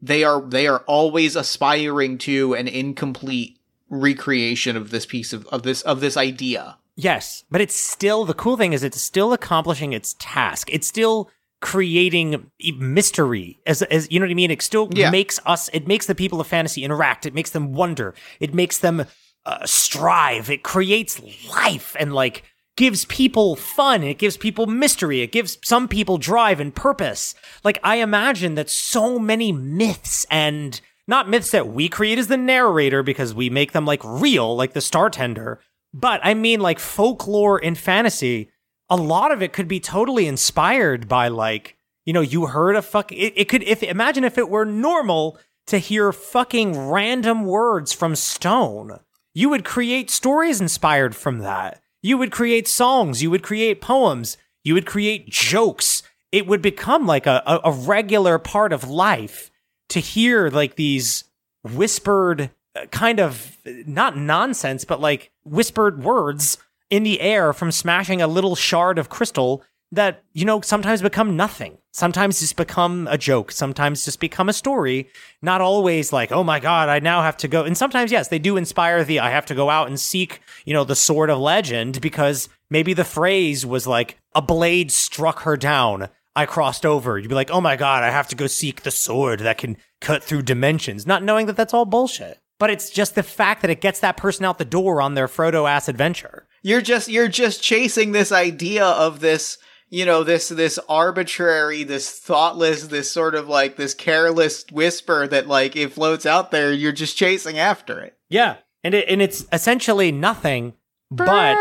they 0.00 0.24
are 0.24 0.40
they 0.40 0.66
are 0.66 0.80
always 0.86 1.36
aspiring 1.36 2.16
to 2.18 2.54
an 2.54 2.66
incomplete 2.68 3.58
recreation 3.90 4.76
of 4.76 4.90
this 4.90 5.04
piece 5.04 5.32
of, 5.32 5.46
of 5.48 5.62
this 5.62 5.82
of 5.82 6.00
this 6.00 6.16
idea 6.16 6.78
Yes, 6.96 7.44
but 7.50 7.60
it's 7.60 7.74
still 7.74 8.24
the 8.24 8.34
cool 8.34 8.56
thing 8.56 8.72
is 8.72 8.82
it's 8.82 9.00
still 9.00 9.32
accomplishing 9.32 9.92
its 9.92 10.14
task. 10.18 10.68
It's 10.70 10.86
still 10.86 11.30
creating 11.60 12.50
mystery 12.78 13.58
as 13.66 13.82
as 13.82 14.10
you 14.10 14.18
know 14.20 14.24
what 14.26 14.30
I 14.30 14.34
mean. 14.34 14.50
It 14.50 14.60
still 14.62 14.88
Yeah. 14.92 15.10
makes 15.10 15.40
us. 15.46 15.70
It 15.72 15.86
makes 15.86 16.06
the 16.06 16.14
people 16.14 16.40
of 16.40 16.46
fantasy 16.46 16.84
interact. 16.84 17.24
It 17.24 17.34
makes 17.34 17.50
them 17.50 17.72
wonder. 17.72 18.14
It 18.40 18.52
makes 18.52 18.78
them 18.78 19.06
uh, 19.46 19.64
strive. 19.64 20.50
It 20.50 20.62
creates 20.62 21.20
life 21.48 21.96
and 21.98 22.12
like 22.12 22.44
gives 22.76 23.04
people 23.06 23.56
fun. 23.56 24.02
It 24.02 24.18
gives 24.18 24.36
people 24.36 24.66
mystery. 24.66 25.20
It 25.20 25.32
gives 25.32 25.58
some 25.64 25.88
people 25.88 26.18
drive 26.18 26.60
and 26.60 26.74
purpose. 26.74 27.34
Like 27.64 27.78
I 27.82 27.96
imagine 27.96 28.54
that 28.56 28.68
so 28.70 29.18
many 29.18 29.50
myths 29.52 30.26
and 30.30 30.80
not 31.08 31.28
myths 31.28 31.50
that 31.52 31.68
we 31.68 31.88
create 31.88 32.18
as 32.18 32.28
the 32.28 32.36
narrator 32.36 33.02
because 33.02 33.34
we 33.34 33.50
make 33.50 33.72
them 33.72 33.84
like 33.84 34.00
real, 34.04 34.54
like 34.54 34.74
the 34.74 34.80
Star 34.80 35.10
Tender. 35.10 35.60
But 35.94 36.20
I 36.22 36.34
mean, 36.34 36.60
like 36.60 36.78
folklore 36.78 37.62
and 37.62 37.76
fantasy, 37.76 38.50
a 38.88 38.96
lot 38.96 39.32
of 39.32 39.42
it 39.42 39.52
could 39.52 39.68
be 39.68 39.80
totally 39.80 40.26
inspired 40.26 41.08
by 41.08 41.28
like, 41.28 41.76
you 42.04 42.12
know, 42.12 42.20
you 42.20 42.46
heard 42.46 42.76
a 42.76 42.82
fuck. 42.82 43.12
It, 43.12 43.34
it 43.36 43.48
could, 43.48 43.62
if 43.62 43.82
imagine 43.82 44.24
if 44.24 44.38
it 44.38 44.48
were 44.48 44.64
normal 44.64 45.38
to 45.66 45.78
hear 45.78 46.12
fucking 46.12 46.88
random 46.88 47.44
words 47.44 47.92
from 47.92 48.16
stone, 48.16 48.98
you 49.34 49.48
would 49.48 49.64
create 49.64 50.10
stories 50.10 50.60
inspired 50.60 51.14
from 51.14 51.38
that. 51.38 51.80
You 52.02 52.18
would 52.18 52.32
create 52.32 52.66
songs. 52.66 53.22
You 53.22 53.30
would 53.30 53.42
create 53.42 53.80
poems. 53.80 54.36
You 54.64 54.74
would 54.74 54.86
create 54.86 55.30
jokes. 55.30 56.02
It 56.32 56.46
would 56.46 56.62
become 56.62 57.06
like 57.06 57.26
a, 57.26 57.42
a, 57.46 57.60
a 57.64 57.72
regular 57.72 58.38
part 58.38 58.72
of 58.72 58.88
life 58.88 59.50
to 59.90 60.00
hear 60.00 60.48
like 60.48 60.76
these 60.76 61.24
whispered 61.62 62.50
kind 62.90 63.20
of 63.20 63.56
not 63.64 64.16
nonsense, 64.16 64.84
but 64.84 65.00
like 65.00 65.30
whispered 65.44 66.02
words 66.02 66.58
in 66.90 67.02
the 67.02 67.20
air 67.20 67.52
from 67.52 67.72
smashing 67.72 68.20
a 68.20 68.26
little 68.26 68.54
shard 68.54 68.98
of 68.98 69.08
crystal 69.08 69.62
that, 69.92 70.24
you 70.32 70.46
know, 70.46 70.60
sometimes 70.62 71.02
become 71.02 71.36
nothing. 71.36 71.76
Sometimes 71.92 72.40
just 72.40 72.56
become 72.56 73.06
a 73.10 73.18
joke. 73.18 73.52
Sometimes 73.52 74.06
just 74.06 74.20
become 74.20 74.48
a 74.48 74.54
story. 74.54 75.08
Not 75.42 75.60
always 75.60 76.12
like, 76.12 76.32
oh 76.32 76.42
my 76.42 76.60
God, 76.60 76.88
I 76.88 76.98
now 76.98 77.20
have 77.20 77.36
to 77.38 77.48
go. 77.48 77.64
And 77.64 77.76
sometimes, 77.76 78.10
yes, 78.10 78.28
they 78.28 78.38
do 78.38 78.56
inspire 78.56 79.04
the 79.04 79.20
I 79.20 79.30
have 79.30 79.44
to 79.46 79.54
go 79.54 79.68
out 79.68 79.88
and 79.88 80.00
seek, 80.00 80.40
you 80.64 80.72
know, 80.72 80.84
the 80.84 80.96
sword 80.96 81.28
of 81.28 81.38
legend 81.38 82.00
because 82.00 82.48
maybe 82.70 82.94
the 82.94 83.04
phrase 83.04 83.66
was 83.66 83.86
like, 83.86 84.16
a 84.34 84.40
blade 84.40 84.90
struck 84.90 85.40
her 85.40 85.58
down. 85.58 86.08
I 86.34 86.46
crossed 86.46 86.86
over. 86.86 87.18
You'd 87.18 87.28
be 87.28 87.34
like, 87.34 87.50
oh 87.50 87.60
my 87.60 87.76
God, 87.76 88.02
I 88.02 88.10
have 88.10 88.28
to 88.28 88.36
go 88.36 88.46
seek 88.46 88.82
the 88.82 88.90
sword 88.90 89.40
that 89.40 89.58
can 89.58 89.76
cut 90.00 90.24
through 90.24 90.42
dimensions, 90.42 91.06
not 91.06 91.22
knowing 91.22 91.44
that 91.46 91.56
that's 91.56 91.74
all 91.74 91.84
bullshit. 91.84 92.41
But 92.62 92.70
it's 92.70 92.90
just 92.90 93.16
the 93.16 93.24
fact 93.24 93.62
that 93.62 93.72
it 93.72 93.80
gets 93.80 93.98
that 93.98 94.16
person 94.16 94.44
out 94.44 94.58
the 94.58 94.64
door 94.64 95.02
on 95.02 95.14
their 95.14 95.26
Frodo 95.26 95.68
ass 95.68 95.88
adventure. 95.88 96.46
you're 96.62 96.80
just 96.80 97.08
you're 97.08 97.26
just 97.26 97.60
chasing 97.60 98.12
this 98.12 98.30
idea 98.30 98.84
of 98.86 99.18
this 99.18 99.58
you 99.88 100.06
know 100.06 100.22
this 100.22 100.48
this 100.48 100.78
arbitrary 100.88 101.82
this 101.82 102.08
thoughtless 102.08 102.86
this 102.86 103.10
sort 103.10 103.34
of 103.34 103.48
like 103.48 103.74
this 103.74 103.94
careless 103.94 104.64
whisper 104.70 105.26
that 105.26 105.48
like 105.48 105.74
it 105.74 105.92
floats 105.92 106.24
out 106.24 106.52
there 106.52 106.72
you're 106.72 106.92
just 106.92 107.16
chasing 107.16 107.58
after 107.58 107.98
it 107.98 108.16
Yeah. 108.28 108.58
And 108.84 108.94
it, 108.94 109.08
and 109.08 109.20
it's 109.20 109.44
essentially 109.52 110.12
nothing 110.12 110.74
but 111.10 111.56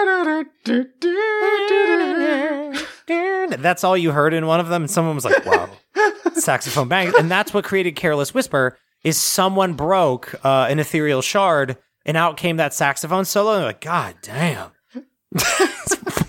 that's 3.57 3.83
all 3.83 3.97
you 3.97 4.11
heard 4.11 4.35
in 4.35 4.45
one 4.45 4.59
of 4.59 4.69
them. 4.69 4.83
And 4.83 4.91
someone 4.91 5.15
was 5.15 5.25
like, 5.25 5.43
wow, 5.47 5.67
saxophone 6.35 6.87
bang. 6.87 7.11
And 7.17 7.31
that's 7.31 7.55
what 7.55 7.63
created 7.63 7.95
Careless 7.95 8.35
Whisper 8.35 8.77
is 9.03 9.19
someone 9.19 9.73
broke 9.73 10.35
uh, 10.45 10.67
an 10.69 10.79
ethereal 10.79 11.21
shard 11.21 11.77
and 12.05 12.17
out 12.17 12.37
came 12.37 12.57
that 12.57 12.73
saxophone 12.73 13.25
solo. 13.25 13.53
And 13.53 13.59
they're 13.59 13.69
like, 13.69 13.81
God 13.81 14.15
damn. 14.21 14.71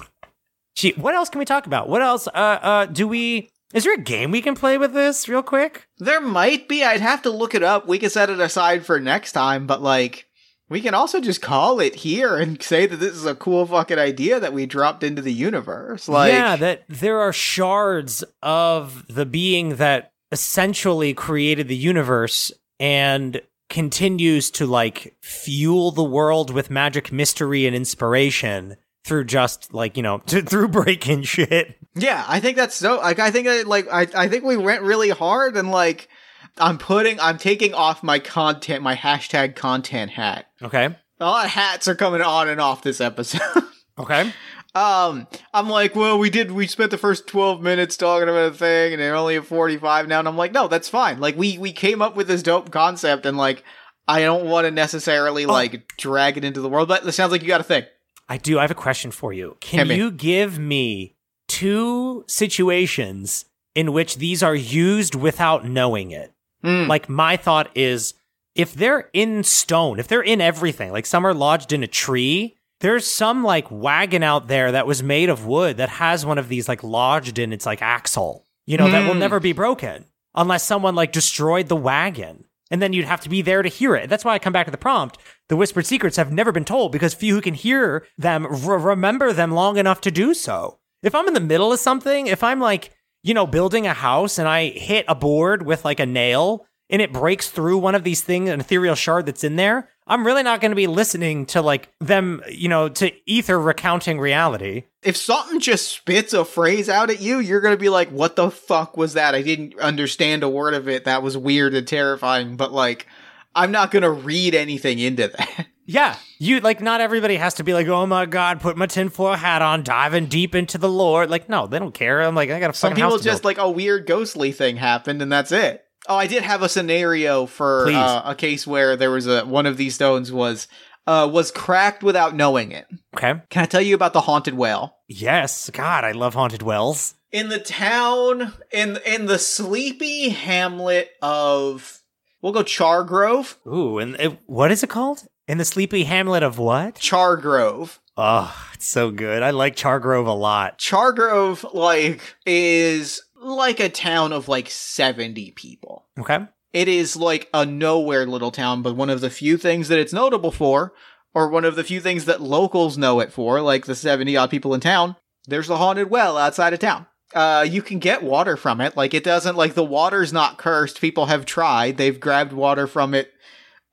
Gee, 0.74 0.92
what 0.96 1.14
else 1.14 1.28
can 1.28 1.38
we 1.38 1.44
talk 1.44 1.66
about? 1.66 1.88
What 1.88 2.02
else? 2.02 2.26
Uh, 2.28 2.30
uh, 2.62 2.86
do 2.86 3.06
we, 3.06 3.50
is 3.74 3.84
there 3.84 3.94
a 3.94 4.00
game 4.00 4.30
we 4.30 4.42
can 4.42 4.54
play 4.54 4.78
with 4.78 4.92
this 4.94 5.28
real 5.28 5.42
quick? 5.42 5.86
there 5.98 6.20
might 6.20 6.68
be 6.68 6.82
i'd 6.82 7.00
have 7.00 7.22
to 7.22 7.30
look 7.30 7.54
it 7.54 7.62
up 7.62 7.86
we 7.86 7.98
can 7.98 8.10
set 8.10 8.28
it 8.28 8.40
aside 8.40 8.84
for 8.84 8.98
next 8.98 9.32
time 9.32 9.66
but 9.66 9.80
like 9.80 10.26
we 10.68 10.80
can 10.80 10.94
also 10.94 11.20
just 11.20 11.40
call 11.42 11.80
it 11.80 11.94
here 11.94 12.36
and 12.38 12.60
say 12.62 12.86
that 12.86 12.96
this 12.96 13.12
is 13.14 13.26
a 13.26 13.34
cool 13.34 13.66
fucking 13.66 13.98
idea 13.98 14.40
that 14.40 14.52
we 14.52 14.66
dropped 14.66 15.04
into 15.04 15.22
the 15.22 15.32
universe 15.32 16.08
like 16.08 16.32
yeah, 16.32 16.56
that 16.56 16.82
there 16.88 17.20
are 17.20 17.32
shards 17.32 18.24
of 18.42 19.06
the 19.08 19.26
being 19.26 19.76
that 19.76 20.12
essentially 20.32 21.14
created 21.14 21.68
the 21.68 21.76
universe 21.76 22.50
and 22.82 23.40
continues 23.70 24.50
to 24.50 24.66
like 24.66 25.16
fuel 25.22 25.92
the 25.92 26.04
world 26.04 26.50
with 26.50 26.68
magic 26.68 27.10
mystery 27.12 27.64
and 27.64 27.74
inspiration 27.74 28.76
through 29.04 29.24
just 29.24 29.72
like 29.72 29.96
you 29.96 30.02
know 30.02 30.18
through 30.26 30.68
breaking 30.68 31.22
shit 31.34 31.76
Yeah, 31.94 32.24
I 32.26 32.40
think 32.40 32.56
that's 32.56 32.74
so. 32.74 32.96
Like, 32.96 33.18
I 33.18 33.30
think 33.30 33.46
that, 33.46 33.66
like, 33.66 33.86
I, 33.92 34.06
I 34.14 34.28
think 34.28 34.44
we 34.44 34.56
went 34.56 34.80
really 34.80 35.10
hard, 35.10 35.58
and 35.58 35.70
like, 35.70 36.08
I'm 36.56 36.78
putting, 36.78 37.20
I'm 37.20 37.36
taking 37.36 37.74
off 37.74 38.02
my 38.02 38.18
content, 38.18 38.82
my 38.82 38.96
hashtag 38.96 39.56
content 39.56 40.10
hat. 40.10 40.46
okay 40.62 40.96
A 41.20 41.24
lot 41.24 41.44
of 41.44 41.50
hats 41.50 41.88
are 41.88 41.94
coming 41.94 42.22
on 42.22 42.48
and 42.48 42.60
off 42.62 42.82
this 42.82 43.00
episode. 43.00 43.42
okay 43.98 44.32
um, 44.74 45.26
I'm 45.52 45.68
like, 45.68 45.94
well, 45.94 46.18
we 46.18 46.30
did, 46.30 46.50
we 46.52 46.66
spent 46.66 46.90
the 46.90 46.98
first 46.98 47.26
12 47.26 47.60
minutes 47.60 47.96
talking 47.96 48.28
about 48.28 48.52
a 48.52 48.54
thing, 48.54 48.92
and 48.92 49.02
they're 49.02 49.14
only 49.14 49.36
at 49.36 49.44
45 49.44 50.08
now, 50.08 50.18
and 50.18 50.28
I'm 50.28 50.36
like, 50.36 50.52
no, 50.52 50.68
that's 50.68 50.88
fine. 50.88 51.20
Like, 51.20 51.36
we 51.36 51.58
we 51.58 51.72
came 51.72 52.00
up 52.00 52.16
with 52.16 52.28
this 52.28 52.42
dope 52.42 52.70
concept, 52.70 53.26
and 53.26 53.36
like, 53.36 53.64
I 54.08 54.22
don't 54.22 54.46
want 54.46 54.66
to 54.66 54.70
necessarily 54.70 55.46
like 55.46 55.96
drag 55.96 56.36
it 56.36 56.44
into 56.44 56.60
the 56.60 56.68
world, 56.68 56.88
but 56.88 57.06
it 57.06 57.12
sounds 57.12 57.32
like 57.32 57.42
you 57.42 57.48
got 57.48 57.60
a 57.60 57.64
thing. 57.64 57.84
I 58.28 58.38
do. 58.38 58.58
I 58.58 58.62
have 58.62 58.70
a 58.70 58.74
question 58.74 59.10
for 59.10 59.32
you. 59.32 59.56
Can 59.60 59.80
Hit 59.80 59.88
me. 59.88 59.96
you 59.96 60.10
give 60.10 60.58
me 60.58 61.16
two 61.48 62.24
situations 62.26 63.44
in 63.74 63.92
which 63.92 64.16
these 64.16 64.42
are 64.42 64.54
used 64.54 65.14
without 65.14 65.66
knowing 65.66 66.10
it? 66.12 66.32
Hmm. 66.62 66.86
Like 66.86 67.08
my 67.08 67.36
thought 67.36 67.70
is 67.76 68.14
if 68.54 68.74
they're 68.74 69.10
in 69.12 69.44
stone, 69.44 69.98
if 69.98 70.08
they're 70.08 70.22
in 70.22 70.40
everything, 70.40 70.92
like 70.92 71.06
some 71.06 71.26
are 71.26 71.34
lodged 71.34 71.72
in 71.72 71.82
a 71.82 71.86
tree, 71.88 72.56
there's 72.82 73.06
some 73.06 73.42
like 73.42 73.70
wagon 73.70 74.22
out 74.22 74.48
there 74.48 74.72
that 74.72 74.86
was 74.86 75.02
made 75.02 75.28
of 75.30 75.46
wood 75.46 75.78
that 75.78 75.88
has 75.88 76.26
one 76.26 76.36
of 76.38 76.48
these 76.48 76.68
like 76.68 76.84
lodged 76.84 77.38
in 77.38 77.52
its 77.52 77.64
like 77.64 77.80
axle, 77.80 78.46
you 78.66 78.76
know, 78.76 78.90
that 78.90 79.06
will 79.06 79.14
Hmm. 79.14 79.20
never 79.20 79.40
be 79.40 79.52
broken 79.52 80.04
unless 80.34 80.62
someone 80.66 80.94
like 80.94 81.12
destroyed 81.12 81.68
the 81.68 81.76
wagon. 81.76 82.44
And 82.70 82.80
then 82.80 82.92
you'd 82.94 83.04
have 83.04 83.20
to 83.22 83.28
be 83.28 83.42
there 83.42 83.60
to 83.62 83.68
hear 83.68 83.94
it. 83.94 84.08
That's 84.08 84.24
why 84.24 84.32
I 84.34 84.38
come 84.38 84.52
back 84.52 84.64
to 84.66 84.70
the 84.70 84.78
prompt. 84.78 85.18
The 85.48 85.56
whispered 85.56 85.84
secrets 85.86 86.16
have 86.16 86.32
never 86.32 86.52
been 86.52 86.64
told 86.64 86.90
because 86.92 87.12
few 87.12 87.34
who 87.34 87.40
can 87.42 87.52
hear 87.54 88.06
them 88.16 88.46
r- 88.46 88.78
remember 88.78 89.32
them 89.34 89.50
long 89.52 89.76
enough 89.76 90.00
to 90.02 90.10
do 90.10 90.32
so. 90.32 90.78
If 91.02 91.14
I'm 91.14 91.28
in 91.28 91.34
the 91.34 91.40
middle 91.40 91.72
of 91.72 91.80
something, 91.80 92.28
if 92.28 92.42
I'm 92.42 92.60
like, 92.60 92.90
you 93.22 93.34
know, 93.34 93.46
building 93.46 93.86
a 93.86 93.92
house 93.92 94.38
and 94.38 94.48
I 94.48 94.68
hit 94.70 95.04
a 95.06 95.14
board 95.14 95.66
with 95.66 95.84
like 95.84 96.00
a 96.00 96.06
nail 96.06 96.66
and 96.88 97.02
it 97.02 97.12
breaks 97.12 97.48
through 97.50 97.78
one 97.78 97.94
of 97.94 98.04
these 98.04 98.22
things, 98.22 98.48
an 98.48 98.60
ethereal 98.60 98.94
shard 98.94 99.26
that's 99.26 99.44
in 99.44 99.56
there, 99.56 99.90
I'm 100.06 100.26
really 100.26 100.42
not 100.42 100.60
going 100.60 100.72
to 100.72 100.76
be 100.76 100.86
listening 100.88 101.46
to 101.46 101.62
like 101.62 101.88
them, 102.00 102.42
you 102.50 102.68
know, 102.68 102.88
to 102.88 103.12
ether 103.30 103.58
recounting 103.60 104.18
reality. 104.18 104.84
if 105.02 105.16
something 105.16 105.60
just 105.60 105.88
spits 105.92 106.32
a 106.32 106.44
phrase 106.44 106.88
out 106.88 107.10
at 107.10 107.20
you, 107.20 107.38
you're 107.38 107.60
gonna 107.60 107.76
be 107.76 107.88
like, 107.88 108.08
"What 108.10 108.36
the 108.36 108.50
fuck 108.50 108.96
was 108.96 109.14
that? 109.14 109.34
I 109.34 109.42
didn't 109.42 109.78
understand 109.80 110.42
a 110.42 110.48
word 110.48 110.74
of 110.74 110.88
it. 110.88 111.04
That 111.06 111.22
was 111.22 111.36
weird 111.36 111.74
and 111.74 111.86
terrifying." 111.88 112.56
But 112.56 112.72
like, 112.72 113.06
I'm 113.54 113.70
not 113.72 113.90
gonna 113.90 114.10
read 114.10 114.54
anything 114.54 114.98
into 114.98 115.28
that. 115.28 115.66
Yeah, 115.84 116.14
you 116.38 116.60
like 116.60 116.80
not 116.80 117.00
everybody 117.00 117.34
has 117.34 117.54
to 117.54 117.64
be 117.64 117.74
like, 117.74 117.88
oh 117.88 118.06
my 118.06 118.24
god, 118.24 118.60
put 118.60 118.76
my 118.76 118.86
tinfoil 118.86 119.34
hat 119.34 119.62
on, 119.62 119.82
diving 119.82 120.26
deep 120.26 120.54
into 120.54 120.78
the 120.78 120.88
lore. 120.88 121.26
Like, 121.26 121.48
no, 121.48 121.66
they 121.66 121.80
don't 121.80 121.92
care. 121.92 122.22
I'm 122.22 122.36
like, 122.36 122.50
I 122.50 122.60
got 122.60 122.70
a 122.70 122.72
Some 122.72 122.94
people 122.94 123.18
to 123.18 123.24
just 123.24 123.42
build. 123.42 123.56
like 123.56 123.58
a 123.58 123.68
weird 123.68 124.06
ghostly 124.06 124.52
thing 124.52 124.76
happened, 124.76 125.20
and 125.20 125.30
that's 125.30 125.50
it. 125.50 125.84
Oh, 126.08 126.16
I 126.16 126.26
did 126.26 126.42
have 126.42 126.62
a 126.62 126.68
scenario 126.68 127.46
for 127.46 127.88
uh, 127.90 128.22
a 128.24 128.34
case 128.34 128.66
where 128.66 128.96
there 128.96 129.10
was 129.10 129.26
a 129.26 129.44
one 129.44 129.66
of 129.66 129.76
these 129.76 129.94
stones 129.94 130.32
was 130.32 130.66
uh 131.06 131.28
was 131.32 131.50
cracked 131.50 132.02
without 132.02 132.34
knowing 132.34 132.72
it. 132.72 132.86
okay. 133.14 133.40
Can 133.50 133.62
I 133.62 133.66
tell 133.66 133.80
you 133.82 133.94
about 133.94 134.12
the 134.12 134.22
haunted 134.22 134.54
well? 134.54 134.98
Yes, 135.08 135.70
God, 135.70 136.04
I 136.04 136.12
love 136.12 136.34
haunted 136.34 136.62
wells. 136.62 137.14
in 137.30 137.48
the 137.48 137.58
town 137.58 138.52
in 138.72 138.98
in 139.06 139.26
the 139.26 139.38
sleepy 139.38 140.30
hamlet 140.30 141.10
of 141.22 142.00
we'll 142.40 142.52
go 142.52 142.62
Chargrove. 142.64 143.56
Ooh, 143.66 143.98
and 143.98 144.16
it, 144.16 144.38
what 144.46 144.70
is 144.72 144.82
it 144.82 144.90
called? 144.90 145.24
In 145.48 145.58
the 145.58 145.64
sleepy 145.64 146.04
hamlet 146.04 146.42
of 146.42 146.58
what? 146.58 146.96
Chargrove. 146.96 147.98
Oh, 148.16 148.54
it's 148.74 148.86
so 148.86 149.10
good. 149.10 149.42
I 149.42 149.50
like 149.50 149.74
Chargrove 149.76 150.26
a 150.26 150.32
lot. 150.32 150.78
Chargrove 150.78 151.72
like 151.74 152.20
is 152.46 153.22
like 153.42 153.80
a 153.80 153.88
town 153.88 154.32
of 154.32 154.48
like 154.48 154.70
70 154.70 155.52
people. 155.52 156.06
Okay. 156.18 156.46
It 156.72 156.88
is 156.88 157.16
like 157.16 157.48
a 157.52 157.66
nowhere 157.66 158.26
little 158.26 158.50
town, 158.50 158.82
but 158.82 158.96
one 158.96 159.10
of 159.10 159.20
the 159.20 159.30
few 159.30 159.56
things 159.56 159.88
that 159.88 159.98
it's 159.98 160.12
notable 160.12 160.52
for 160.52 160.94
or 161.34 161.48
one 161.48 161.64
of 161.64 161.76
the 161.76 161.84
few 161.84 162.00
things 162.00 162.24
that 162.26 162.40
locals 162.40 162.98
know 162.98 163.20
it 163.20 163.32
for, 163.32 163.60
like 163.60 163.86
the 163.86 163.94
70 163.94 164.36
odd 164.36 164.50
people 164.50 164.74
in 164.74 164.80
town, 164.80 165.16
there's 165.46 165.70
a 165.70 165.76
haunted 165.76 166.10
well 166.10 166.38
outside 166.38 166.72
of 166.72 166.78
town. 166.78 167.06
Uh, 167.34 167.66
you 167.68 167.80
can 167.82 167.98
get 167.98 168.22
water 168.22 168.56
from 168.56 168.80
it. 168.80 168.96
Like 168.96 169.14
it 169.14 169.24
doesn't 169.24 169.56
like 169.56 169.74
the 169.74 169.84
water's 169.84 170.32
not 170.32 170.58
cursed. 170.58 171.00
People 171.00 171.26
have 171.26 171.46
tried. 171.46 171.96
They've 171.96 172.20
grabbed 172.20 172.52
water 172.52 172.86
from 172.86 173.14
it. 173.14 173.32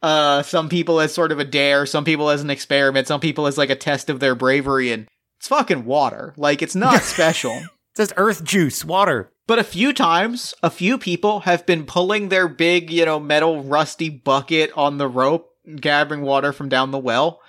Uh, 0.02 0.44
some 0.44 0.70
people 0.70 1.00
as 1.00 1.14
sort 1.14 1.32
of 1.32 1.40
a 1.40 1.46
dare, 1.46 1.86
some 1.86 2.06
people 2.06 2.30
as 2.30 2.42
an 2.42 2.50
experiment, 2.50 3.08
some 3.08 3.20
people 3.20 3.48
as 3.48 3.58
like 3.58 3.70
a 3.70 3.76
test 3.76 4.10
of 4.10 4.20
their 4.20 4.36
bravery, 4.36 4.92
and 4.92 5.08
it's 5.40 5.48
fucking 5.48 5.86
water. 5.86 6.34
Like 6.38 6.62
it's 6.62 6.76
not 6.76 7.02
special. 7.04 7.52
It 7.54 7.68
says 7.96 8.14
earth 8.18 8.44
juice, 8.44 8.84
water. 8.84 9.32
But 9.50 9.58
a 9.58 9.64
few 9.64 9.94
times, 9.94 10.54
a 10.62 10.70
few 10.70 11.00
people 11.00 11.40
have 11.40 11.66
been 11.66 11.88
pulling 11.88 12.30
their 12.30 12.48
big, 12.48 12.92
you 12.92 13.04
know, 13.04 13.20
metal 13.20 13.64
rusty 13.64 14.08
bucket 14.08 14.72
on 14.78 15.00
the 15.00 15.08
rope, 15.08 15.56
gathering 15.76 16.22
water 16.22 16.54
from 16.54 16.70
down 16.70 16.92
the 16.92 17.00
well, 17.00 17.42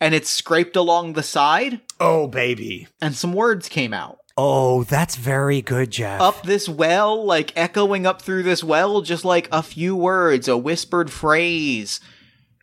and 0.00 0.14
it's 0.14 0.30
scraped 0.30 0.76
along 0.76 1.14
the 1.14 1.24
side, 1.24 1.80
Oh, 1.98 2.28
baby. 2.28 2.86
and 3.02 3.16
some 3.16 3.32
words 3.32 3.68
came 3.68 3.92
out. 3.92 4.18
Oh, 4.36 4.84
that's 4.84 5.16
very 5.16 5.60
good, 5.60 5.90
Jeff. 5.90 6.20
Up 6.20 6.44
this 6.44 6.68
well, 6.68 7.24
like 7.24 7.52
echoing 7.56 8.06
up 8.06 8.22
through 8.22 8.44
this 8.44 8.62
well, 8.62 9.00
just 9.00 9.24
like 9.24 9.48
a 9.50 9.64
few 9.64 9.96
words, 9.96 10.46
a 10.46 10.56
whispered 10.56 11.10
phrase, 11.10 11.98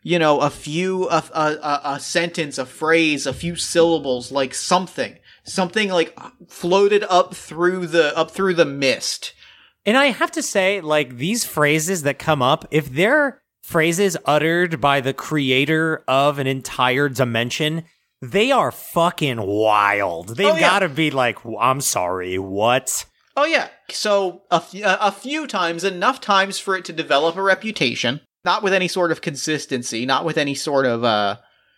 you 0.02 0.18
know, 0.18 0.40
a 0.40 0.48
few, 0.48 1.10
a, 1.10 1.22
a, 1.34 1.42
a, 1.62 1.80
a 1.84 2.00
sentence, 2.00 2.56
a 2.56 2.64
phrase, 2.64 3.26
a 3.26 3.34
few 3.34 3.54
syllables, 3.54 4.32
like 4.32 4.54
something. 4.54 5.18
Something 5.48 5.88
like 5.90 6.16
floated 6.48 7.04
up 7.08 7.34
through 7.34 7.86
the 7.88 8.16
up 8.16 8.30
through 8.30 8.54
the 8.54 8.64
mist. 8.64 9.32
And 9.86 9.96
I 9.96 10.06
have 10.06 10.30
to 10.32 10.42
say, 10.42 10.80
like, 10.80 11.16
these 11.16 11.44
phrases 11.44 12.02
that 12.02 12.18
come 12.18 12.42
up, 12.42 12.66
if 12.70 12.90
they're 12.90 13.40
phrases 13.62 14.16
uttered 14.26 14.80
by 14.80 15.00
the 15.00 15.14
creator 15.14 16.04
of 16.06 16.38
an 16.38 16.46
entire 16.46 17.08
dimension, 17.08 17.84
they 18.20 18.50
are 18.50 18.70
fucking 18.72 19.38
wild. 19.40 20.36
They've 20.36 20.46
Oh, 20.46 20.54
yeah. 20.56 20.60
got 20.60 20.78
to 20.80 20.88
be 20.88 21.10
like, 21.10 21.38
I'm 21.58 21.80
sorry, 21.80 22.38
what? 22.38 23.04
Oh 23.36 23.44
yeah. 23.46 23.68
So 23.90 24.42
a, 24.50 24.56
f- 24.56 24.74
a 24.74 25.12
few 25.12 25.46
times, 25.46 25.84
enough 25.84 26.20
times 26.20 26.58
for 26.58 26.76
it 26.76 26.84
to 26.86 26.92
develop 26.92 27.36
a 27.36 27.42
reputation, 27.42 28.20
not 28.44 28.62
with 28.62 28.72
any 28.72 28.88
sort 28.88 29.12
of 29.12 29.20
consistency, 29.20 30.04
not 30.04 30.24
with 30.24 30.36
any 30.36 30.54
sort 30.54 30.84
of 30.86 31.04
uh 31.04 31.36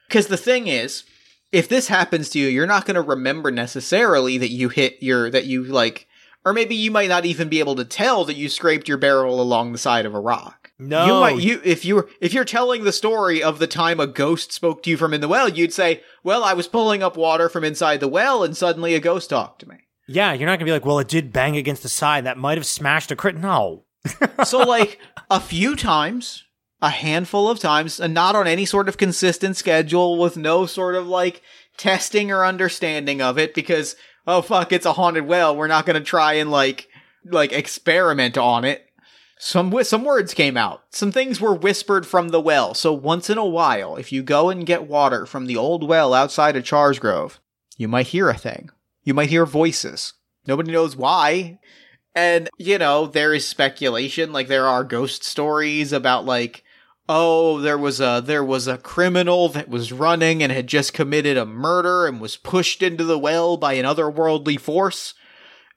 cuz 0.08 0.26
the 0.28 0.36
thing 0.38 0.66
is, 0.68 1.04
if 1.52 1.68
this 1.68 1.88
happens 1.88 2.30
to 2.30 2.38
you, 2.38 2.48
you're 2.48 2.66
not 2.66 2.84
going 2.84 2.94
to 2.94 3.02
remember 3.02 3.50
necessarily 3.50 4.38
that 4.38 4.50
you 4.50 4.68
hit 4.68 5.02
your 5.02 5.30
that 5.30 5.46
you 5.46 5.64
like 5.64 6.06
or 6.44 6.52
maybe 6.52 6.74
you 6.74 6.90
might 6.90 7.08
not 7.08 7.26
even 7.26 7.48
be 7.48 7.58
able 7.58 7.76
to 7.76 7.84
tell 7.84 8.24
that 8.24 8.36
you 8.36 8.48
scraped 8.48 8.88
your 8.88 8.96
barrel 8.96 9.40
along 9.40 9.72
the 9.72 9.78
side 9.78 10.06
of 10.06 10.14
a 10.14 10.20
rock. 10.20 10.72
No. 10.78 11.06
You 11.06 11.12
might 11.12 11.42
you 11.42 11.60
if 11.64 11.84
you 11.84 12.08
if 12.20 12.32
you're 12.32 12.44
telling 12.44 12.84
the 12.84 12.92
story 12.92 13.42
of 13.42 13.58
the 13.58 13.66
time 13.66 14.00
a 14.00 14.06
ghost 14.06 14.52
spoke 14.52 14.82
to 14.82 14.90
you 14.90 14.96
from 14.96 15.12
in 15.12 15.20
the 15.20 15.28
well, 15.28 15.48
you'd 15.48 15.74
say, 15.74 16.02
"Well, 16.24 16.42
I 16.42 16.54
was 16.54 16.68
pulling 16.68 17.02
up 17.02 17.16
water 17.16 17.48
from 17.48 17.64
inside 17.64 18.00
the 18.00 18.08
well 18.08 18.42
and 18.42 18.56
suddenly 18.56 18.94
a 18.94 19.00
ghost 19.00 19.30
talked 19.30 19.60
to 19.60 19.68
me." 19.68 19.76
Yeah, 20.10 20.32
you're 20.32 20.46
not 20.46 20.58
going 20.58 20.60
to 20.60 20.64
be 20.64 20.72
like, 20.72 20.84
well, 20.84 20.98
it 20.98 21.06
did 21.06 21.32
bang 21.32 21.56
against 21.56 21.84
the 21.84 21.88
side. 21.88 22.24
That 22.24 22.36
might 22.36 22.58
have 22.58 22.66
smashed 22.66 23.12
a 23.12 23.16
crit. 23.16 23.36
No. 23.36 23.84
so 24.44 24.58
like 24.58 24.98
a 25.30 25.38
few 25.38 25.76
times 25.76 26.44
a 26.82 26.90
handful 26.90 27.48
of 27.48 27.58
times 27.58 28.00
and 28.00 28.14
not 28.14 28.34
on 28.34 28.46
any 28.46 28.64
sort 28.64 28.88
of 28.88 28.96
consistent 28.96 29.56
schedule 29.56 30.18
with 30.18 30.36
no 30.36 30.66
sort 30.66 30.94
of 30.94 31.06
like 31.06 31.42
testing 31.76 32.30
or 32.30 32.44
understanding 32.44 33.20
of 33.20 33.38
it 33.38 33.54
because 33.54 33.96
oh 34.26 34.42
fuck 34.42 34.72
it's 34.72 34.86
a 34.86 34.94
haunted 34.94 35.26
well. 35.26 35.56
We're 35.56 35.66
not 35.66 35.86
going 35.86 35.98
to 35.98 36.04
try 36.04 36.34
and 36.34 36.50
like 36.50 36.88
like 37.24 37.52
experiment 37.52 38.38
on 38.38 38.64
it. 38.64 38.86
Some 39.38 39.82
some 39.84 40.04
words 40.04 40.34
came 40.34 40.56
out. 40.56 40.82
Some 40.90 41.12
things 41.12 41.40
were 41.40 41.54
whispered 41.54 42.06
from 42.06 42.28
the 42.28 42.40
well. 42.40 42.74
So 42.74 42.92
once 42.92 43.30
in 43.30 43.38
a 43.38 43.46
while 43.46 43.96
if 43.96 44.12
you 44.12 44.22
go 44.22 44.50
and 44.50 44.66
get 44.66 44.86
water 44.86 45.26
from 45.26 45.46
the 45.46 45.56
old 45.56 45.86
well 45.86 46.14
outside 46.14 46.56
of 46.56 46.64
Chargrove 46.64 47.38
you 47.80 47.88
might 47.88 48.08
hear 48.08 48.28
a 48.28 48.36
thing. 48.36 48.68
You 49.04 49.14
might 49.14 49.30
hear 49.30 49.46
voices. 49.46 50.12
Nobody 50.46 50.70
knows 50.70 50.96
why. 50.96 51.60
And, 52.14 52.50
you 52.58 52.76
know, 52.76 53.06
there 53.06 53.32
is 53.32 53.46
speculation, 53.46 54.34
like 54.34 54.48
there 54.48 54.66
are 54.66 54.84
ghost 54.84 55.24
stories 55.24 55.90
about 55.90 56.26
like, 56.26 56.62
oh, 57.12 57.58
there 57.58 57.76
was 57.76 58.00
a 58.00 58.22
there 58.24 58.44
was 58.44 58.68
a 58.68 58.78
criminal 58.78 59.48
that 59.48 59.68
was 59.68 59.92
running 59.92 60.42
and 60.42 60.52
had 60.52 60.68
just 60.68 60.94
committed 60.94 61.36
a 61.36 61.44
murder 61.44 62.06
and 62.06 62.20
was 62.20 62.36
pushed 62.36 62.82
into 62.82 63.02
the 63.02 63.18
well 63.18 63.56
by 63.56 63.72
an 63.72 63.84
otherworldly 63.84 64.58
force. 64.58 65.14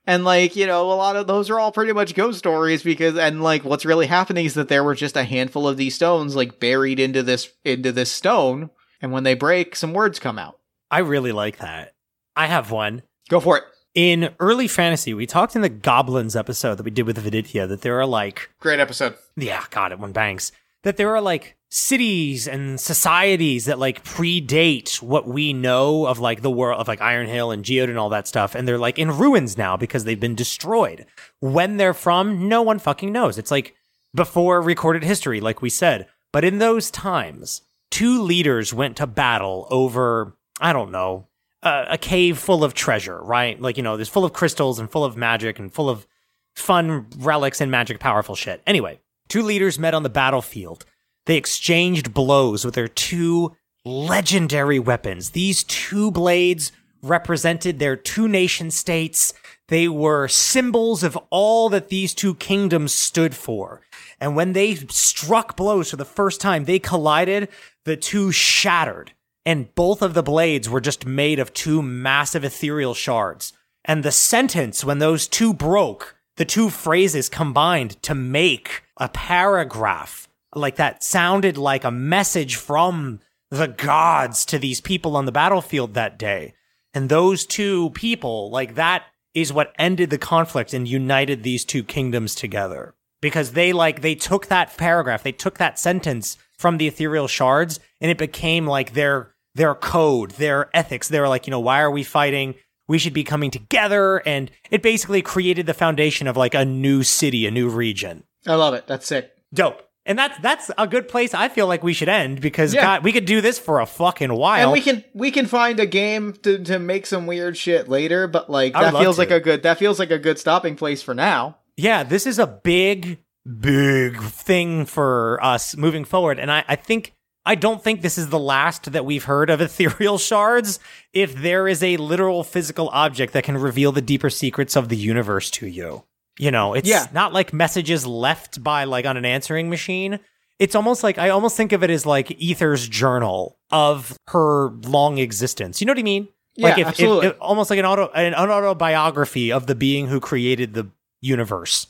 And 0.06 0.24
like, 0.24 0.54
you 0.54 0.66
know, 0.66 0.92
a 0.92 0.94
lot 0.94 1.16
of 1.16 1.26
those 1.26 1.50
are 1.50 1.58
all 1.58 1.72
pretty 1.72 1.92
much 1.92 2.14
ghost 2.14 2.38
stories 2.38 2.84
because 2.84 3.18
and 3.18 3.42
like 3.42 3.64
what's 3.64 3.84
really 3.84 4.06
happening 4.06 4.46
is 4.46 4.54
that 4.54 4.68
there 4.68 4.84
were 4.84 4.94
just 4.94 5.16
a 5.16 5.24
handful 5.24 5.66
of 5.66 5.76
these 5.76 5.96
stones 5.96 6.36
like 6.36 6.60
buried 6.60 7.00
into 7.00 7.22
this 7.22 7.50
into 7.64 7.90
this 7.90 8.12
stone 8.12 8.70
and 9.02 9.10
when 9.10 9.24
they 9.24 9.34
break 9.34 9.74
some 9.74 9.92
words 9.92 10.20
come 10.20 10.38
out. 10.38 10.60
I 10.88 11.00
really 11.00 11.32
like 11.32 11.58
that. 11.58 11.94
I 12.36 12.46
have 12.46 12.70
one. 12.70 13.02
Go 13.28 13.40
for 13.40 13.56
it. 13.58 13.64
In 13.94 14.30
early 14.38 14.68
fantasy, 14.68 15.14
we 15.14 15.26
talked 15.26 15.56
in 15.56 15.62
the 15.62 15.68
Goblins 15.68 16.36
episode 16.36 16.76
that 16.76 16.84
we 16.84 16.90
did 16.90 17.06
with 17.06 17.24
Vidithia 17.24 17.66
that 17.68 17.82
there 17.82 17.98
are 17.98 18.06
like 18.06 18.50
Great 18.60 18.78
episode. 18.78 19.16
yeah, 19.36 19.64
God, 19.70 19.90
it 19.90 19.98
one 19.98 20.12
bangs. 20.12 20.52
That 20.84 20.96
there 20.96 21.14
are 21.14 21.20
like 21.20 21.56
cities 21.70 22.46
and 22.46 22.78
societies 22.80 23.64
that 23.64 23.80
like 23.80 24.04
predate 24.04 25.02
what 25.02 25.26
we 25.26 25.52
know 25.52 26.06
of 26.06 26.20
like 26.20 26.40
the 26.40 26.50
world 26.50 26.80
of 26.80 26.86
like 26.86 27.00
Iron 27.00 27.26
Hill 27.26 27.50
and 27.50 27.64
Geode 27.64 27.88
and 27.88 27.98
all 27.98 28.10
that 28.10 28.28
stuff. 28.28 28.54
And 28.54 28.68
they're 28.68 28.78
like 28.78 28.98
in 28.98 29.18
ruins 29.18 29.58
now 29.58 29.76
because 29.76 30.04
they've 30.04 30.20
been 30.20 30.36
destroyed. 30.36 31.04
When 31.40 31.76
they're 31.76 31.92
from, 31.92 32.48
no 32.48 32.62
one 32.62 32.78
fucking 32.78 33.10
knows. 33.10 33.38
It's 33.38 33.50
like 33.50 33.74
before 34.14 34.62
recorded 34.62 35.02
history, 35.02 35.40
like 35.40 35.60
we 35.60 35.68
said. 35.68 36.06
But 36.32 36.44
in 36.44 36.58
those 36.58 36.90
times, 36.90 37.62
two 37.90 38.22
leaders 38.22 38.72
went 38.72 38.96
to 38.98 39.06
battle 39.06 39.66
over, 39.70 40.36
I 40.60 40.72
don't 40.72 40.92
know, 40.92 41.28
a, 41.62 41.86
a 41.90 41.98
cave 41.98 42.38
full 42.38 42.62
of 42.62 42.74
treasure, 42.74 43.20
right? 43.20 43.60
Like, 43.60 43.76
you 43.76 43.82
know, 43.82 43.96
there's 43.96 44.08
full 44.08 44.24
of 44.24 44.32
crystals 44.32 44.78
and 44.78 44.90
full 44.90 45.04
of 45.04 45.16
magic 45.16 45.58
and 45.58 45.72
full 45.72 45.90
of 45.90 46.06
fun 46.54 47.06
relics 47.18 47.60
and 47.60 47.70
magic 47.70 47.98
powerful 47.98 48.36
shit. 48.36 48.62
Anyway, 48.66 49.00
two 49.28 49.42
leaders 49.42 49.78
met 49.78 49.94
on 49.94 50.02
the 50.02 50.08
battlefield. 50.08 50.84
They 51.26 51.36
exchanged 51.36 52.12
blows 52.12 52.64
with 52.64 52.74
their 52.74 52.88
two 52.88 53.56
legendary 53.84 54.78
weapons. 54.78 55.30
These 55.30 55.64
two 55.64 56.10
blades 56.10 56.72
represented 57.02 57.78
their 57.78 57.96
two 57.96 58.28
nation 58.28 58.70
states. 58.70 59.34
They 59.68 59.88
were 59.88 60.28
symbols 60.28 61.02
of 61.02 61.18
all 61.30 61.68
that 61.70 61.88
these 61.88 62.14
two 62.14 62.34
kingdoms 62.34 62.92
stood 62.92 63.34
for. 63.34 63.82
And 64.20 64.36
when 64.36 64.52
they 64.52 64.74
struck 64.74 65.56
blows 65.56 65.90
for 65.90 65.96
the 65.96 66.04
first 66.04 66.40
time, 66.40 66.64
they 66.64 66.78
collided, 66.78 67.48
the 67.84 67.96
two 67.96 68.32
shattered. 68.32 69.12
And 69.46 69.74
both 69.74 70.00
of 70.00 70.14
the 70.14 70.22
blades 70.22 70.70
were 70.70 70.80
just 70.80 71.04
made 71.04 71.38
of 71.38 71.52
two 71.52 71.82
massive 71.82 72.44
ethereal 72.44 72.94
shards. 72.94 73.52
And 73.84 74.02
the 74.02 74.12
sentence, 74.12 74.82
when 74.82 74.98
those 74.98 75.28
two 75.28 75.52
broke, 75.52 76.16
the 76.36 76.46
two 76.46 76.70
phrases 76.70 77.28
combined 77.28 78.02
to 78.02 78.14
make 78.14 78.83
a 78.96 79.08
paragraph 79.08 80.28
like 80.54 80.76
that 80.76 81.02
sounded 81.02 81.58
like 81.58 81.84
a 81.84 81.90
message 81.90 82.56
from 82.56 83.20
the 83.50 83.68
gods 83.68 84.44
to 84.46 84.58
these 84.58 84.80
people 84.80 85.16
on 85.16 85.26
the 85.26 85.32
battlefield 85.32 85.94
that 85.94 86.18
day. 86.18 86.54
And 86.92 87.08
those 87.08 87.44
two 87.44 87.90
people, 87.90 88.50
like 88.50 88.76
that 88.76 89.04
is 89.34 89.52
what 89.52 89.74
ended 89.78 90.10
the 90.10 90.18
conflict 90.18 90.72
and 90.72 90.86
united 90.86 91.42
these 91.42 91.64
two 91.64 91.82
kingdoms 91.82 92.34
together. 92.34 92.94
Because 93.20 93.52
they 93.52 93.72
like 93.72 94.00
they 94.00 94.14
took 94.14 94.46
that 94.46 94.76
paragraph, 94.76 95.22
they 95.22 95.32
took 95.32 95.58
that 95.58 95.78
sentence 95.78 96.36
from 96.58 96.78
the 96.78 96.86
ethereal 96.86 97.26
shards 97.26 97.80
and 98.00 98.10
it 98.10 98.18
became 98.18 98.66
like 98.66 98.92
their 98.92 99.34
their 99.54 99.74
code, 99.74 100.32
their 100.32 100.68
ethics. 100.76 101.08
They 101.08 101.20
were 101.20 101.28
like, 101.28 101.46
you 101.46 101.50
know, 101.50 101.60
why 101.60 101.80
are 101.80 101.90
we 101.90 102.02
fighting? 102.02 102.54
We 102.86 102.98
should 102.98 103.14
be 103.14 103.24
coming 103.24 103.50
together 103.50 104.18
and 104.26 104.50
it 104.70 104.82
basically 104.82 105.22
created 105.22 105.66
the 105.66 105.74
foundation 105.74 106.26
of 106.26 106.36
like 106.36 106.54
a 106.54 106.64
new 106.64 107.02
city, 107.02 107.46
a 107.46 107.50
new 107.50 107.68
region. 107.68 108.24
I 108.46 108.54
love 108.54 108.74
it. 108.74 108.86
That's 108.86 109.06
sick. 109.06 109.30
Dope. 109.52 109.80
And 110.06 110.18
that's 110.18 110.38
that's 110.40 110.70
a 110.76 110.86
good 110.86 111.08
place 111.08 111.32
I 111.32 111.48
feel 111.48 111.66
like 111.66 111.82
we 111.82 111.94
should 111.94 112.10
end 112.10 112.42
because 112.42 112.74
Yeah. 112.74 112.82
God, 112.82 113.04
we 113.04 113.12
could 113.12 113.24
do 113.24 113.40
this 113.40 113.58
for 113.58 113.80
a 113.80 113.86
fucking 113.86 114.34
while. 114.34 114.64
And 114.64 114.72
we 114.72 114.82
can 114.82 115.02
we 115.14 115.30
can 115.30 115.46
find 115.46 115.80
a 115.80 115.86
game 115.86 116.34
to, 116.42 116.62
to 116.64 116.78
make 116.78 117.06
some 117.06 117.26
weird 117.26 117.56
shit 117.56 117.88
later, 117.88 118.26
but 118.26 118.50
like 118.50 118.74
that 118.74 118.92
feels 118.92 119.16
to. 119.16 119.22
like 119.22 119.30
a 119.30 119.40
good 119.40 119.62
that 119.62 119.78
feels 119.78 119.98
like 119.98 120.10
a 120.10 120.18
good 120.18 120.38
stopping 120.38 120.76
place 120.76 121.02
for 121.02 121.14
now. 121.14 121.56
yeah, 121.78 122.02
this 122.02 122.26
is 122.26 122.38
a 122.38 122.46
big, 122.46 123.18
big 123.60 124.20
thing 124.22 124.84
for 124.84 125.42
us 125.42 125.74
moving 125.74 126.04
forward. 126.04 126.38
And 126.38 126.52
I, 126.52 126.64
I 126.68 126.76
think 126.76 127.14
I 127.46 127.54
don't 127.54 127.82
think 127.82 128.02
this 128.02 128.18
is 128.18 128.28
the 128.28 128.38
last 128.38 128.92
that 128.92 129.06
we've 129.06 129.24
heard 129.24 129.48
of 129.48 129.60
ethereal 129.62 130.18
shards. 130.18 130.80
If 131.14 131.34
there 131.34 131.66
is 131.66 131.82
a 131.82 131.96
literal 131.96 132.44
physical 132.44 132.90
object 132.90 133.32
that 133.32 133.44
can 133.44 133.56
reveal 133.56 133.90
the 133.90 134.02
deeper 134.02 134.28
secrets 134.28 134.76
of 134.76 134.90
the 134.90 134.96
universe 134.96 135.50
to 135.52 135.66
you. 135.66 136.04
You 136.38 136.50
know, 136.50 136.74
it's 136.74 136.88
Yeah. 136.88 137.06
not 137.12 137.32
like 137.32 137.52
messages 137.52 138.06
left 138.06 138.62
by 138.62 138.84
like 138.84 139.06
on 139.06 139.16
an 139.16 139.24
answering 139.24 139.70
machine. 139.70 140.18
It's 140.58 140.74
almost 140.74 141.02
like 141.02 141.18
I 141.18 141.28
almost 141.30 141.56
think 141.56 141.72
of 141.72 141.82
it 141.82 141.90
as 141.90 142.06
like 142.06 142.28
Ether's 142.40 142.88
journal 142.88 143.56
of 143.70 144.16
her 144.28 144.68
long 144.84 145.18
existence. 145.18 145.80
You 145.80 145.86
know 145.86 145.92
what 145.92 145.98
I 145.98 146.02
mean? 146.04 146.28
Yeah, 146.56 146.68
like 146.68 146.74
if, 146.74 146.82
if- 146.82 146.86
absolutely. 146.88 147.26
if- 147.28 147.36
almost 147.40 147.70
like 147.70 147.78
an 147.78 147.86
auto 147.86 148.08
an 148.14 148.34
autobiography 148.34 149.50
of 149.52 149.66
the 149.66 149.74
being 149.74 150.06
who 150.08 150.20
created 150.20 150.74
the 150.74 150.88
universe. 151.20 151.88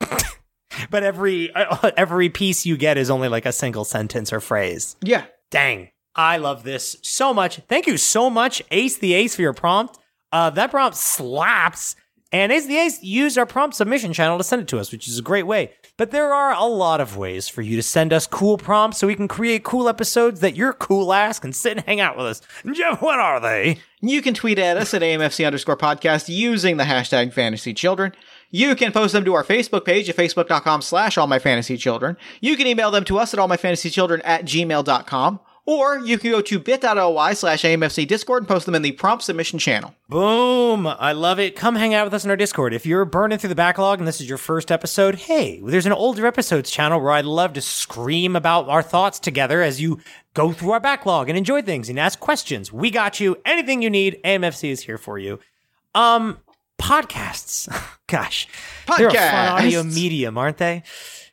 but 0.90 1.02
every 1.02 1.50
every 1.96 2.28
piece 2.28 2.64
you 2.66 2.76
get 2.76 2.96
is 2.98 3.10
only 3.10 3.28
like 3.28 3.46
a 3.46 3.52
single 3.52 3.84
sentence 3.84 4.32
or 4.32 4.40
phrase. 4.40 4.96
Yeah. 5.02 5.24
Dang. 5.50 5.90
I 6.14 6.38
love 6.38 6.62
this 6.64 6.96
so 7.02 7.32
much. 7.32 7.60
Thank 7.68 7.86
you 7.86 7.96
so 7.96 8.28
much, 8.28 8.60
Ace 8.70 8.96
the 8.98 9.14
Ace, 9.14 9.36
for 9.36 9.42
your 9.42 9.52
prompt. 9.52 9.98
Uh, 10.32 10.50
that 10.50 10.70
prompt 10.70 10.96
slaps. 10.96 11.94
And 12.30 12.52
Ace 12.52 12.66
the 12.66 12.76
Ace 12.76 13.02
used 13.02 13.38
our 13.38 13.46
prompt 13.46 13.74
submission 13.74 14.12
channel 14.12 14.36
to 14.36 14.44
send 14.44 14.60
it 14.60 14.68
to 14.68 14.78
us, 14.78 14.92
which 14.92 15.08
is 15.08 15.18
a 15.18 15.22
great 15.22 15.46
way. 15.46 15.72
But 15.96 16.10
there 16.10 16.32
are 16.32 16.52
a 16.52 16.66
lot 16.66 17.00
of 17.00 17.16
ways 17.16 17.48
for 17.48 17.62
you 17.62 17.74
to 17.76 17.82
send 17.82 18.12
us 18.12 18.26
cool 18.26 18.58
prompts 18.58 18.98
so 18.98 19.06
we 19.06 19.14
can 19.14 19.28
create 19.28 19.64
cool 19.64 19.88
episodes 19.88 20.40
that 20.40 20.54
your 20.54 20.74
cool 20.74 21.12
ass 21.14 21.38
can 21.38 21.54
sit 21.54 21.78
and 21.78 21.86
hang 21.86 22.00
out 22.00 22.18
with 22.18 22.26
us. 22.26 22.42
Jeff, 22.74 23.00
what 23.00 23.18
are 23.18 23.40
they? 23.40 23.78
You 24.00 24.20
can 24.20 24.34
tweet 24.34 24.58
at 24.58 24.76
us 24.76 24.92
at 24.92 25.00
AMFC 25.00 25.46
underscore 25.46 25.76
podcast 25.76 26.28
using 26.28 26.76
the 26.76 26.84
hashtag 26.84 27.32
fantasy 27.32 27.72
children. 27.72 28.12
You 28.50 28.76
can 28.76 28.92
post 28.92 29.14
them 29.14 29.24
to 29.24 29.34
our 29.34 29.44
Facebook 29.44 29.86
page 29.86 30.08
at 30.10 30.16
facebook.com 30.16 30.82
slash 30.82 31.16
all 31.16 31.26
my 31.26 31.38
fantasy 31.38 31.78
children. 31.78 32.16
You 32.40 32.56
can 32.56 32.66
email 32.66 32.90
them 32.90 33.04
to 33.04 33.18
us 33.18 33.32
at 33.32 33.40
all 33.40 33.48
my 33.48 33.56
fantasy 33.56 33.88
children 33.88 34.20
at 34.22 34.44
gmail.com. 34.44 35.40
Or 35.68 35.98
you 35.98 36.16
can 36.16 36.30
go 36.30 36.40
to 36.40 36.58
bit.ly 36.58 37.34
slash 37.34 37.62
AMFC 37.62 38.08
Discord 38.08 38.44
and 38.44 38.48
post 38.48 38.64
them 38.64 38.74
in 38.74 38.80
the 38.80 38.92
prompt 38.92 39.22
submission 39.22 39.58
channel. 39.58 39.94
Boom. 40.08 40.86
I 40.86 41.12
love 41.12 41.38
it. 41.38 41.56
Come 41.56 41.74
hang 41.74 41.92
out 41.92 42.06
with 42.06 42.14
us 42.14 42.24
in 42.24 42.30
our 42.30 42.38
Discord. 42.38 42.72
If 42.72 42.86
you're 42.86 43.04
burning 43.04 43.36
through 43.36 43.50
the 43.50 43.54
backlog 43.54 43.98
and 43.98 44.08
this 44.08 44.18
is 44.18 44.30
your 44.30 44.38
first 44.38 44.72
episode, 44.72 45.16
hey, 45.16 45.60
there's 45.62 45.84
an 45.84 45.92
older 45.92 46.26
episodes 46.26 46.70
channel 46.70 46.98
where 47.02 47.12
I'd 47.12 47.26
love 47.26 47.52
to 47.52 47.60
scream 47.60 48.34
about 48.34 48.66
our 48.70 48.82
thoughts 48.82 49.18
together 49.18 49.60
as 49.60 49.78
you 49.78 50.00
go 50.32 50.52
through 50.52 50.70
our 50.70 50.80
backlog 50.80 51.28
and 51.28 51.36
enjoy 51.36 51.60
things 51.60 51.90
and 51.90 52.00
ask 52.00 52.18
questions. 52.18 52.72
We 52.72 52.90
got 52.90 53.20
you. 53.20 53.36
Anything 53.44 53.82
you 53.82 53.90
need, 53.90 54.20
AMFC 54.24 54.70
is 54.70 54.80
here 54.80 54.96
for 54.96 55.18
you. 55.18 55.38
Um, 55.94 56.38
podcasts. 56.80 57.68
Gosh, 58.06 58.48
they're 58.96 59.08
a 59.08 59.12
fun 59.12 59.48
audio 59.48 59.82
medium, 59.82 60.38
aren't 60.38 60.56
they? 60.56 60.82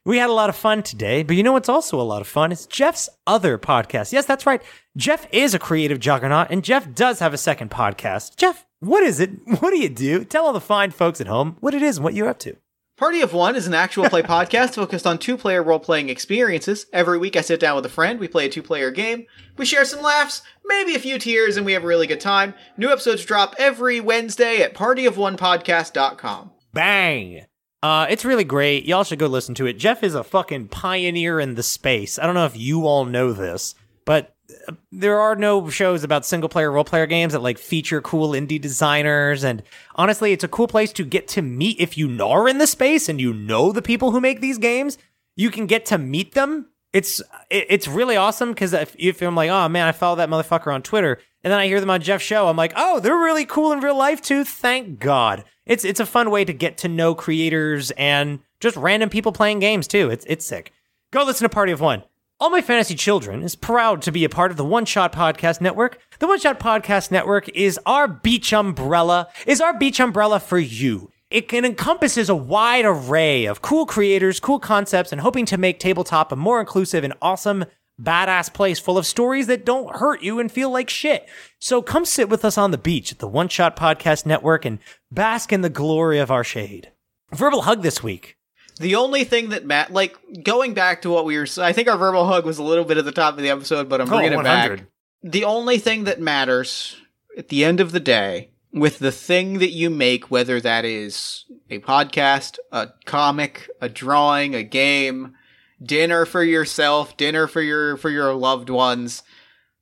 We 0.07 0.19
had 0.19 0.29
a 0.29 0.33
lot 0.33 0.49
of 0.49 0.55
fun 0.55 0.83
today, 0.83 1.23
but 1.23 1.35
you 1.35 1.41
know 1.41 1.53
what's 1.53 1.67
also 1.67 1.99
a 1.99 2.03
lot 2.03 2.21
of 2.21 2.27
fun? 2.27 2.51
It's 2.51 2.67
Jeff's 2.67 3.09
other 3.25 3.57
podcast. 3.57 4.13
Yes, 4.13 4.27
that's 4.27 4.45
right. 4.45 4.61
Jeff 4.95 5.27
is 5.31 5.55
a 5.55 5.59
creative 5.59 5.99
juggernaut, 5.99 6.51
and 6.51 6.63
Jeff 6.63 6.93
does 6.93 7.17
have 7.19 7.33
a 7.33 7.39
second 7.39 7.71
podcast. 7.71 8.35
Jeff, 8.35 8.67
what 8.81 9.01
is 9.01 9.19
it? 9.19 9.31
What 9.59 9.71
do 9.71 9.79
you 9.79 9.89
do? 9.89 10.23
Tell 10.23 10.45
all 10.45 10.53
the 10.53 10.61
fine 10.61 10.91
folks 10.91 11.19
at 11.21 11.27
home 11.27 11.57
what 11.59 11.73
it 11.73 11.81
is 11.81 11.97
and 11.97 12.03
what 12.03 12.13
you're 12.13 12.29
up 12.29 12.37
to. 12.39 12.55
Party 12.97 13.21
of 13.21 13.33
One 13.33 13.55
is 13.55 13.65
an 13.65 13.73
actual 13.73 14.07
play 14.07 14.21
podcast 14.35 14.75
focused 14.75 15.07
on 15.07 15.17
two 15.17 15.37
player 15.37 15.63
role 15.63 15.79
playing 15.79 16.09
experiences. 16.09 16.85
Every 16.93 17.17
week 17.17 17.35
I 17.35 17.41
sit 17.41 17.59
down 17.59 17.75
with 17.75 17.85
a 17.87 17.89
friend, 17.89 18.19
we 18.19 18.27
play 18.27 18.45
a 18.45 18.49
two 18.49 18.61
player 18.61 18.91
game, 18.91 19.25
we 19.57 19.65
share 19.65 19.85
some 19.85 20.03
laughs, 20.03 20.43
maybe 20.63 20.93
a 20.93 20.99
few 20.99 21.17
tears, 21.17 21.57
and 21.57 21.65
we 21.65 21.73
have 21.73 21.83
a 21.83 21.87
really 21.87 22.05
good 22.05 22.21
time. 22.21 22.53
New 22.77 22.91
episodes 22.91 23.25
drop 23.25 23.55
every 23.57 23.99
Wednesday 23.99 24.61
at 24.61 24.75
partyofonepodcast.com. 24.75 26.51
Bang! 26.73 27.47
Uh, 27.85 28.07
it's 28.09 28.25
really 28.25 28.43
great. 28.43 28.85
Y'all 28.85 29.03
should 29.03 29.19
go 29.19 29.27
listen 29.27 29.53
to 29.53 29.67
it. 29.67 29.73
Jeff 29.73 30.01
is 30.01 30.15
a 30.15 30.23
fucking 30.23 30.69
pioneer 30.69 31.39
in 31.39 31.53
the 31.53 31.61
space. 31.61 32.17
I 32.17 32.25
don't 32.25 32.33
know 32.33 32.47
if 32.47 32.57
you 32.57 32.87
all 32.87 33.05
know 33.05 33.31
this, 33.31 33.75
but 34.05 34.35
uh, 34.67 34.73
there 34.91 35.19
are 35.19 35.35
no 35.35 35.69
shows 35.69 36.03
about 36.03 36.25
single 36.25 36.49
player 36.49 36.71
role 36.71 36.83
player 36.83 37.05
games 37.05 37.33
that 37.33 37.43
like 37.43 37.59
feature 37.59 38.01
cool 38.01 38.31
indie 38.31 38.59
designers. 38.59 39.43
And 39.43 39.61
honestly, 39.97 40.31
it's 40.31 40.43
a 40.43 40.47
cool 40.47 40.67
place 40.67 40.91
to 40.93 41.05
get 41.05 41.27
to 41.27 41.43
meet 41.43 41.79
if 41.79 41.95
you 41.95 42.19
are 42.23 42.49
in 42.49 42.57
the 42.57 42.65
space 42.65 43.07
and 43.07 43.21
you 43.21 43.33
know 43.33 43.71
the 43.71 43.83
people 43.83 44.09
who 44.09 44.19
make 44.19 44.41
these 44.41 44.57
games. 44.57 44.97
You 45.35 45.51
can 45.51 45.67
get 45.67 45.85
to 45.85 45.99
meet 45.99 46.33
them. 46.33 46.69
It's 46.91 47.21
it's 47.51 47.87
really 47.87 48.15
awesome 48.15 48.49
because 48.49 48.73
if, 48.73 48.95
if 48.97 49.21
I'm 49.21 49.35
like, 49.35 49.51
oh 49.51 49.69
man, 49.69 49.87
I 49.87 49.91
follow 49.91 50.15
that 50.15 50.29
motherfucker 50.29 50.73
on 50.73 50.81
Twitter, 50.81 51.19
and 51.45 51.51
then 51.51 51.59
I 51.59 51.67
hear 51.67 51.79
them 51.79 51.91
on 51.91 52.01
Jeff's 52.01 52.25
show, 52.25 52.47
I'm 52.47 52.57
like, 52.57 52.73
oh, 52.75 52.99
they're 52.99 53.15
really 53.15 53.45
cool 53.45 53.71
in 53.71 53.79
real 53.79 53.95
life 53.95 54.19
too. 54.19 54.43
Thank 54.43 54.99
God. 54.99 55.45
It's 55.67 55.85
it's 55.85 55.99
a 55.99 56.05
fun 56.05 56.31
way 56.31 56.43
to 56.43 56.51
get 56.51 56.79
to 56.79 56.87
know 56.87 57.13
creators 57.13 57.91
and 57.91 58.39
just 58.59 58.75
random 58.75 59.09
people 59.09 59.31
playing 59.31 59.59
games 59.59 59.87
too. 59.87 60.09
It's 60.09 60.25
it's 60.27 60.43
sick. 60.43 60.73
Go 61.11 61.23
listen 61.23 61.45
to 61.45 61.53
Party 61.53 61.71
of 61.71 61.79
One. 61.79 62.01
All 62.39 62.49
My 62.49 62.61
Fantasy 62.61 62.95
Children 62.95 63.43
is 63.43 63.55
proud 63.55 64.01
to 64.01 64.11
be 64.11 64.25
a 64.25 64.29
part 64.29 64.49
of 64.49 64.57
the 64.57 64.65
One 64.65 64.85
Shot 64.85 65.13
Podcast 65.13 65.61
Network. 65.61 65.99
The 66.17 66.25
One 66.25 66.39
Shot 66.39 66.59
Podcast 66.59 67.11
Network 67.11 67.47
is 67.49 67.79
our 67.85 68.07
beach 68.07 68.51
umbrella, 68.51 69.27
is 69.45 69.61
our 69.61 69.77
beach 69.77 69.99
umbrella 69.99 70.39
for 70.39 70.57
you. 70.57 71.11
It 71.29 71.53
encompasses 71.53 72.27
a 72.27 72.35
wide 72.35 72.85
array 72.85 73.45
of 73.45 73.61
cool 73.61 73.85
creators, 73.85 74.39
cool 74.39 74.59
concepts, 74.59 75.11
and 75.11 75.21
hoping 75.21 75.45
to 75.45 75.59
make 75.59 75.79
tabletop 75.79 76.31
a 76.31 76.35
more 76.35 76.59
inclusive 76.59 77.03
and 77.03 77.13
awesome, 77.21 77.65
badass 78.01 78.53
place 78.53 78.79
full 78.79 78.97
of 78.97 79.05
stories 79.05 79.47
that 79.47 79.65
don't 79.65 79.95
hurt 79.95 80.21
you 80.21 80.39
and 80.39 80.51
feel 80.51 80.69
like 80.69 80.89
shit. 80.89 81.27
So 81.59 81.81
come 81.81 82.05
sit 82.05 82.29
with 82.29 82.43
us 82.43 82.57
on 82.57 82.71
the 82.71 82.77
beach 82.77 83.11
at 83.11 83.19
the 83.19 83.27
One 83.27 83.47
Shot 83.47 83.75
Podcast 83.75 84.25
Network 84.25 84.65
and 84.65 84.79
bask 85.11 85.53
in 85.53 85.61
the 85.61 85.69
glory 85.69 86.19
of 86.19 86.31
our 86.31 86.43
shade. 86.43 86.91
Verbal 87.33 87.63
hug 87.63 87.81
this 87.81 88.03
week. 88.03 88.37
The 88.77 88.95
only 88.95 89.23
thing 89.23 89.49
that 89.49 89.65
Matt, 89.65 89.93
like, 89.93 90.17
going 90.43 90.73
back 90.73 91.01
to 91.03 91.09
what 91.09 91.23
we 91.23 91.37
were, 91.37 91.47
I 91.59 91.71
think 91.71 91.87
our 91.87 91.97
verbal 91.97 92.27
hug 92.27 92.45
was 92.45 92.57
a 92.57 92.63
little 92.63 92.83
bit 92.83 92.97
at 92.97 93.05
the 93.05 93.11
top 93.13 93.35
of 93.37 93.41
the 93.41 93.49
episode, 93.49 93.87
but 93.87 94.01
I'm 94.01 94.07
Oh, 94.07 94.17
bringing 94.17 94.37
it 94.37 94.43
back. 94.43 94.81
The 95.23 95.45
only 95.45 95.77
thing 95.77 96.03
that 96.03 96.19
matters 96.19 96.97
at 97.37 97.47
the 97.47 97.63
end 97.63 97.79
of 97.79 97.93
the 97.93 98.01
day 98.01 98.49
with 98.73 98.99
the 98.99 99.13
thing 99.13 99.59
that 99.59 99.71
you 99.71 99.89
make, 99.89 100.29
whether 100.29 100.59
that 100.59 100.83
is 100.83 101.45
a 101.69 101.79
podcast, 101.79 102.57
a 102.73 102.89
comic, 103.05 103.69
a 103.79 103.87
drawing, 103.87 104.53
a 104.53 104.63
game, 104.63 105.35
dinner 105.81 106.25
for 106.25 106.43
yourself, 106.43 107.15
dinner 107.17 107.47
for 107.47 107.61
your 107.61 107.97
for 107.97 108.09
your 108.09 108.33
loved 108.33 108.69
ones, 108.69 109.23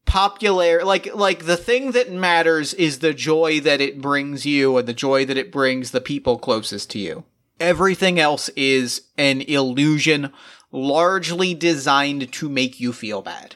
popular 0.06 0.84
like 0.84 1.14
like 1.16 1.46
the 1.46 1.58
thing 1.58 1.92
that 1.92 2.12
matters 2.12 2.74
is 2.74 3.00
the 3.00 3.14
joy 3.14 3.60
that 3.60 3.82
it 3.82 4.02
brings 4.02 4.46
you 4.46 4.78
and 4.78 4.88
the 4.88 4.94
joy 4.94 5.26
that 5.26 5.38
it 5.38 5.52
brings 5.52 5.92
the 5.92 6.02
people 6.02 6.38
closest 6.38 6.90
to 6.92 7.00
you. 7.00 7.24
Everything 7.60 8.20
else 8.20 8.50
is 8.56 9.02
an 9.18 9.42
illusion 9.42 10.32
largely 10.72 11.54
designed 11.54 12.32
to 12.34 12.50
make 12.50 12.80
you 12.80 12.92
feel 12.92 13.22
bad. 13.22 13.56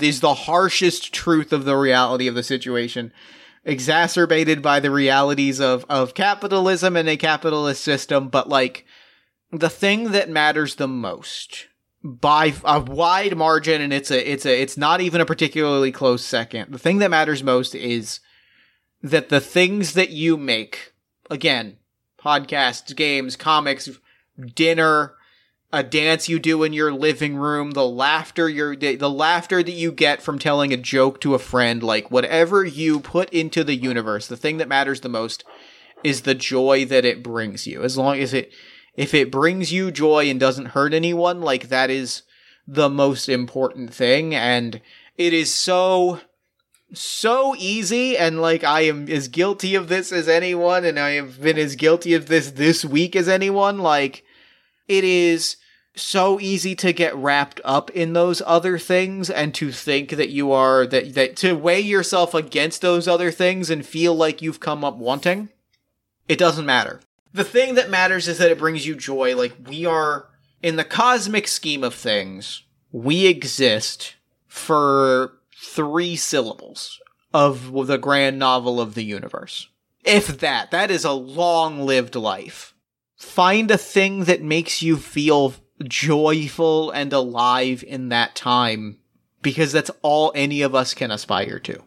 Is 0.00 0.20
the 0.20 0.34
harshest 0.34 1.12
truth 1.12 1.52
of 1.52 1.64
the 1.64 1.76
reality 1.76 2.28
of 2.28 2.34
the 2.34 2.42
situation 2.42 3.12
exacerbated 3.64 4.60
by 4.62 4.78
the 4.78 4.90
realities 4.90 5.58
of 5.58 5.84
of 5.88 6.14
capitalism 6.14 6.96
and 6.96 7.08
a 7.08 7.16
capitalist 7.16 7.82
system 7.82 8.28
but 8.28 8.48
like 8.48 8.84
the 9.60 9.70
thing 9.70 10.12
that 10.12 10.28
matters 10.28 10.76
the 10.76 10.88
most 10.88 11.66
by 12.02 12.54
a 12.64 12.80
wide 12.80 13.36
margin 13.36 13.80
and 13.80 13.92
it's 13.92 14.10
a 14.10 14.30
it's 14.30 14.44
a 14.44 14.60
it's 14.60 14.76
not 14.76 15.00
even 15.00 15.20
a 15.20 15.26
particularly 15.26 15.90
close 15.90 16.24
second. 16.24 16.72
The 16.72 16.78
thing 16.78 16.98
that 16.98 17.10
matters 17.10 17.42
most 17.42 17.74
is 17.74 18.20
that 19.02 19.30
the 19.30 19.40
things 19.40 19.94
that 19.94 20.10
you 20.10 20.36
make 20.36 20.92
again, 21.30 21.78
podcasts, 22.18 22.94
games, 22.94 23.36
comics, 23.36 23.88
dinner, 24.54 25.14
a 25.72 25.82
dance 25.82 26.28
you 26.28 26.38
do 26.38 26.62
in 26.62 26.72
your 26.72 26.92
living 26.92 27.36
room, 27.36 27.72
the 27.72 27.86
laughter 27.86 28.48
you 28.48 28.76
the 28.76 29.10
laughter 29.10 29.62
that 29.62 29.72
you 29.72 29.90
get 29.90 30.22
from 30.22 30.38
telling 30.38 30.72
a 30.72 30.76
joke 30.76 31.20
to 31.22 31.34
a 31.34 31.38
friend, 31.38 31.82
like 31.82 32.10
whatever 32.10 32.64
you 32.64 33.00
put 33.00 33.30
into 33.30 33.64
the 33.64 33.74
universe, 33.74 34.26
the 34.26 34.36
thing 34.36 34.58
that 34.58 34.68
matters 34.68 35.00
the 35.00 35.08
most 35.08 35.42
is 36.04 36.22
the 36.22 36.34
joy 36.34 36.84
that 36.84 37.04
it 37.06 37.22
brings 37.22 37.66
you. 37.66 37.82
As 37.82 37.96
long 37.96 38.18
as 38.20 38.34
it 38.34 38.52
if 38.96 39.12
it 39.14 39.30
brings 39.30 39.72
you 39.72 39.90
joy 39.90 40.28
and 40.30 40.38
doesn't 40.38 40.66
hurt 40.66 40.94
anyone, 40.94 41.40
like 41.40 41.68
that 41.68 41.90
is 41.90 42.22
the 42.66 42.88
most 42.88 43.28
important 43.28 43.92
thing. 43.92 44.34
And 44.34 44.80
it 45.16 45.32
is 45.32 45.52
so 45.52 46.20
so 46.92 47.54
easy. 47.58 48.16
And 48.16 48.40
like 48.40 48.62
I 48.62 48.82
am 48.82 49.08
as 49.08 49.28
guilty 49.28 49.74
of 49.74 49.88
this 49.88 50.12
as 50.12 50.28
anyone. 50.28 50.84
And 50.84 50.98
I 50.98 51.10
have 51.12 51.40
been 51.40 51.58
as 51.58 51.76
guilty 51.76 52.14
of 52.14 52.26
this 52.26 52.52
this 52.52 52.84
week 52.84 53.16
as 53.16 53.28
anyone. 53.28 53.78
Like 53.78 54.24
it 54.86 55.02
is 55.02 55.56
so 55.96 56.40
easy 56.40 56.74
to 56.74 56.92
get 56.92 57.14
wrapped 57.14 57.60
up 57.64 57.90
in 57.90 58.12
those 58.12 58.42
other 58.46 58.78
things 58.78 59.30
and 59.30 59.54
to 59.54 59.70
think 59.70 60.10
that 60.10 60.28
you 60.28 60.52
are 60.52 60.86
that 60.86 61.14
that 61.14 61.36
to 61.36 61.54
weigh 61.54 61.80
yourself 61.80 62.34
against 62.34 62.80
those 62.80 63.06
other 63.08 63.30
things 63.30 63.70
and 63.70 63.86
feel 63.86 64.14
like 64.14 64.42
you've 64.42 64.60
come 64.60 64.84
up 64.84 64.96
wanting. 64.96 65.48
It 66.28 66.38
doesn't 66.38 66.66
matter 66.66 67.00
the 67.34 67.44
thing 67.44 67.74
that 67.74 67.90
matters 67.90 68.28
is 68.28 68.38
that 68.38 68.50
it 68.50 68.58
brings 68.58 68.86
you 68.86 68.94
joy 68.94 69.36
like 69.36 69.54
we 69.66 69.84
are 69.84 70.28
in 70.62 70.76
the 70.76 70.84
cosmic 70.84 71.46
scheme 71.46 71.84
of 71.84 71.94
things 71.94 72.62
we 72.90 73.26
exist 73.26 74.14
for 74.46 75.34
three 75.54 76.16
syllables 76.16 77.00
of 77.34 77.72
the 77.86 77.98
grand 77.98 78.38
novel 78.38 78.80
of 78.80 78.94
the 78.94 79.04
universe 79.04 79.68
if 80.04 80.38
that 80.38 80.70
that 80.70 80.90
is 80.90 81.04
a 81.04 81.12
long 81.12 81.84
lived 81.84 82.14
life 82.14 82.74
find 83.16 83.70
a 83.70 83.78
thing 83.78 84.24
that 84.24 84.42
makes 84.42 84.80
you 84.80 84.96
feel 84.96 85.54
joyful 85.82 86.90
and 86.90 87.12
alive 87.12 87.84
in 87.86 88.08
that 88.10 88.34
time 88.34 88.98
because 89.42 89.72
that's 89.72 89.90
all 90.02 90.32
any 90.34 90.62
of 90.62 90.74
us 90.74 90.94
can 90.94 91.10
aspire 91.10 91.58
to. 91.60 91.82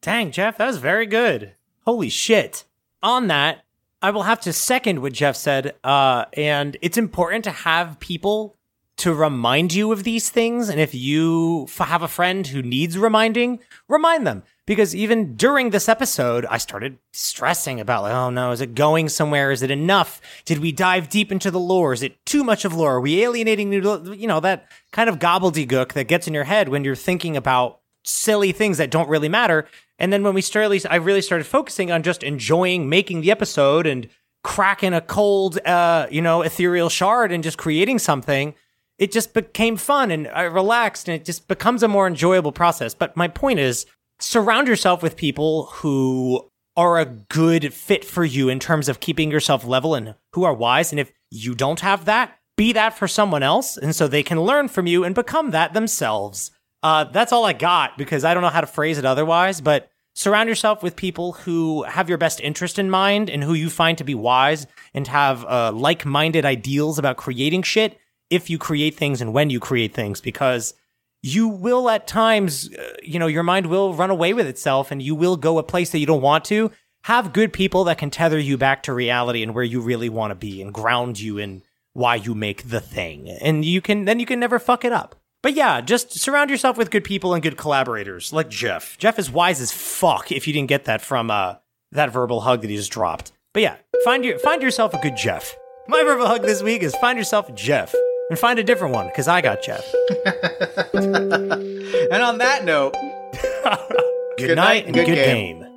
Dang, 0.00 0.30
Jeff, 0.30 0.58
that 0.58 0.66
was 0.66 0.78
very 0.78 1.06
good. 1.06 1.54
Holy 1.84 2.08
shit. 2.08 2.64
On 3.02 3.28
that, 3.28 3.64
I 4.00 4.10
will 4.10 4.22
have 4.22 4.40
to 4.42 4.52
second 4.52 5.02
what 5.02 5.12
Jeff 5.12 5.36
said. 5.36 5.74
Uh, 5.82 6.26
and 6.34 6.76
it's 6.82 6.98
important 6.98 7.44
to 7.44 7.50
have 7.50 7.98
people 7.98 8.56
to 8.98 9.14
remind 9.14 9.72
you 9.72 9.92
of 9.92 10.02
these 10.04 10.28
things. 10.28 10.68
And 10.68 10.80
if 10.80 10.94
you 10.94 11.64
f- 11.64 11.88
have 11.88 12.02
a 12.02 12.08
friend 12.08 12.46
who 12.46 12.62
needs 12.62 12.98
reminding, 12.98 13.60
remind 13.88 14.26
them. 14.26 14.42
Because 14.66 14.94
even 14.94 15.34
during 15.34 15.70
this 15.70 15.88
episode, 15.88 16.44
I 16.50 16.58
started 16.58 16.98
stressing 17.12 17.80
about, 17.80 18.02
like, 18.02 18.12
oh 18.12 18.28
no, 18.28 18.50
is 18.50 18.60
it 18.60 18.74
going 18.74 19.08
somewhere? 19.08 19.50
Is 19.50 19.62
it 19.62 19.70
enough? 19.70 20.20
Did 20.44 20.58
we 20.58 20.72
dive 20.72 21.08
deep 21.08 21.32
into 21.32 21.50
the 21.50 21.60
lore? 21.60 21.92
Is 21.92 22.02
it 22.02 22.24
too 22.26 22.44
much 22.44 22.64
of 22.64 22.74
lore? 22.74 22.96
Are 22.96 23.00
we 23.00 23.22
alienating, 23.22 23.70
new- 23.70 24.12
you 24.12 24.26
know, 24.26 24.40
that 24.40 24.66
kind 24.92 25.08
of 25.08 25.18
gobbledygook 25.18 25.92
that 25.92 26.08
gets 26.08 26.26
in 26.26 26.34
your 26.34 26.44
head 26.44 26.68
when 26.68 26.84
you're 26.84 26.96
thinking 26.96 27.36
about 27.36 27.80
silly 28.08 28.52
things 28.52 28.78
that 28.78 28.90
don't 28.90 29.08
really 29.08 29.28
matter. 29.28 29.66
And 29.98 30.12
then 30.12 30.22
when 30.22 30.34
we 30.34 30.42
started, 30.42 30.86
I 30.88 30.96
really 30.96 31.22
started 31.22 31.44
focusing 31.46 31.90
on 31.90 32.02
just 32.02 32.22
enjoying 32.22 32.88
making 32.88 33.20
the 33.20 33.30
episode 33.30 33.86
and 33.86 34.08
cracking 34.42 34.94
a 34.94 35.00
cold, 35.00 35.58
uh, 35.66 36.06
you 36.10 36.22
know, 36.22 36.42
ethereal 36.42 36.88
shard 36.88 37.32
and 37.32 37.42
just 37.42 37.58
creating 37.58 37.98
something. 37.98 38.54
It 38.98 39.12
just 39.12 39.34
became 39.34 39.76
fun 39.76 40.10
and 40.10 40.28
I 40.28 40.42
relaxed 40.42 41.08
and 41.08 41.20
it 41.20 41.24
just 41.24 41.48
becomes 41.48 41.82
a 41.82 41.88
more 41.88 42.06
enjoyable 42.06 42.52
process. 42.52 42.94
But 42.94 43.16
my 43.16 43.28
point 43.28 43.58
is 43.58 43.86
surround 44.18 44.68
yourself 44.68 45.02
with 45.02 45.16
people 45.16 45.66
who 45.66 46.50
are 46.76 46.98
a 46.98 47.04
good 47.04 47.74
fit 47.74 48.04
for 48.04 48.24
you 48.24 48.48
in 48.48 48.60
terms 48.60 48.88
of 48.88 49.00
keeping 49.00 49.30
yourself 49.30 49.64
level 49.64 49.94
and 49.94 50.14
who 50.32 50.44
are 50.44 50.54
wise. 50.54 50.92
And 50.92 51.00
if 51.00 51.12
you 51.30 51.54
don't 51.54 51.80
have 51.80 52.04
that, 52.04 52.38
be 52.56 52.72
that 52.72 52.96
for 52.96 53.08
someone 53.08 53.42
else. 53.42 53.76
And 53.76 53.94
so 53.94 54.06
they 54.06 54.22
can 54.22 54.40
learn 54.40 54.68
from 54.68 54.86
you 54.86 55.04
and 55.04 55.14
become 55.14 55.50
that 55.50 55.74
themselves. 55.74 56.50
Uh, 56.82 57.04
that's 57.04 57.32
all 57.32 57.44
I 57.44 57.52
got 57.52 57.98
because 57.98 58.24
I 58.24 58.34
don't 58.34 58.42
know 58.42 58.48
how 58.48 58.60
to 58.60 58.66
phrase 58.66 58.98
it 58.98 59.04
otherwise, 59.04 59.60
but 59.60 59.90
surround 60.14 60.48
yourself 60.48 60.82
with 60.82 60.96
people 60.96 61.32
who 61.32 61.84
have 61.84 62.08
your 62.08 62.18
best 62.18 62.40
interest 62.40 62.78
in 62.78 62.90
mind 62.90 63.30
and 63.30 63.42
who 63.42 63.54
you 63.54 63.70
find 63.70 63.96
to 63.98 64.04
be 64.04 64.14
wise 64.14 64.66
and 64.94 65.06
have 65.06 65.44
uh, 65.44 65.72
like 65.72 66.04
minded 66.04 66.44
ideals 66.44 66.98
about 66.98 67.16
creating 67.16 67.62
shit 67.62 67.98
if 68.30 68.50
you 68.50 68.58
create 68.58 68.94
things 68.94 69.20
and 69.20 69.32
when 69.32 69.50
you 69.50 69.60
create 69.60 69.94
things 69.94 70.20
because 70.20 70.74
you 71.22 71.48
will 71.48 71.88
at 71.88 72.06
times, 72.06 72.72
uh, 72.74 72.94
you 73.02 73.18
know, 73.18 73.26
your 73.26 73.42
mind 73.42 73.66
will 73.66 73.94
run 73.94 74.10
away 74.10 74.32
with 74.32 74.46
itself 74.46 74.90
and 74.90 75.02
you 75.02 75.14
will 75.14 75.36
go 75.36 75.58
a 75.58 75.62
place 75.62 75.90
that 75.90 75.98
you 75.98 76.06
don't 76.06 76.22
want 76.22 76.44
to. 76.46 76.70
Have 77.04 77.32
good 77.32 77.52
people 77.52 77.84
that 77.84 77.98
can 77.98 78.10
tether 78.10 78.38
you 78.38 78.58
back 78.58 78.82
to 78.84 78.92
reality 78.92 79.42
and 79.42 79.54
where 79.54 79.64
you 79.64 79.80
really 79.80 80.08
want 80.08 80.30
to 80.30 80.34
be 80.34 80.60
and 80.60 80.74
ground 80.74 81.18
you 81.18 81.38
in 81.38 81.62
why 81.92 82.16
you 82.16 82.34
make 82.34 82.68
the 82.68 82.80
thing. 82.80 83.28
And 83.28 83.64
you 83.64 83.80
can, 83.80 84.04
then 84.04 84.20
you 84.20 84.26
can 84.26 84.40
never 84.40 84.58
fuck 84.58 84.84
it 84.84 84.92
up. 84.92 85.17
But 85.42 85.54
yeah, 85.54 85.80
just 85.80 86.18
surround 86.18 86.50
yourself 86.50 86.76
with 86.76 86.90
good 86.90 87.04
people 87.04 87.32
and 87.32 87.42
good 87.42 87.56
collaborators 87.56 88.32
like 88.32 88.48
Jeff. 88.48 88.98
Jeff 88.98 89.18
is 89.18 89.30
wise 89.30 89.60
as 89.60 89.72
fuck 89.72 90.32
if 90.32 90.46
you 90.46 90.52
didn't 90.52 90.68
get 90.68 90.84
that 90.86 91.00
from 91.00 91.30
uh, 91.30 91.56
that 91.92 92.10
verbal 92.12 92.40
hug 92.40 92.62
that 92.62 92.70
he 92.70 92.76
just 92.76 92.90
dropped. 92.90 93.32
But 93.54 93.62
yeah, 93.62 93.76
find 94.04 94.24
your 94.24 94.38
find 94.40 94.62
yourself 94.62 94.94
a 94.94 94.98
good 94.98 95.16
Jeff. 95.16 95.56
My 95.86 96.02
verbal 96.02 96.26
hug 96.26 96.42
this 96.42 96.62
week 96.62 96.82
is 96.82 96.94
find 96.96 97.16
yourself 97.16 97.54
Jeff 97.54 97.94
and 98.30 98.38
find 98.38 98.58
a 98.58 98.64
different 98.64 98.94
one 98.94 99.06
because 99.06 99.28
I 99.28 99.40
got 99.40 99.62
Jeff. 99.62 99.84
and 100.94 102.22
on 102.22 102.38
that 102.38 102.64
note, 102.64 102.94
good, 104.38 104.56
night 104.56 104.86
and 104.86 104.94
good, 104.94 105.06
game. 105.06 105.60
Caught 105.60 105.67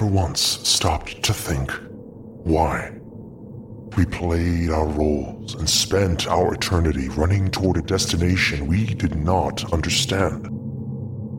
never 0.00 0.14
once 0.14 0.40
stopped 0.40 1.22
to 1.22 1.34
think 1.34 1.70
why. 2.44 2.90
We 3.96 4.06
played 4.06 4.70
our 4.70 4.86
roles 4.86 5.54
and 5.54 5.68
spent 5.68 6.26
our 6.26 6.54
eternity 6.54 7.08
running 7.10 7.50
toward 7.50 7.76
a 7.76 7.82
destination 7.82 8.66
we 8.66 8.86
did 8.94 9.14
not 9.16 9.70
understand. 9.74 10.48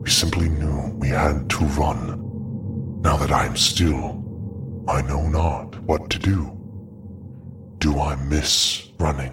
We 0.02 0.10
simply 0.10 0.48
knew 0.48 0.94
we 0.98 1.08
had 1.08 1.50
to 1.50 1.64
run. 1.80 3.00
Now 3.00 3.16
that 3.16 3.32
I 3.32 3.46
am 3.46 3.56
still, 3.56 4.22
I 4.86 5.02
know 5.02 5.26
not 5.28 5.80
what 5.82 6.08
to 6.10 6.18
do. 6.20 6.56
Do 7.78 7.98
I 7.98 8.14
miss 8.14 8.90
running? 9.00 9.32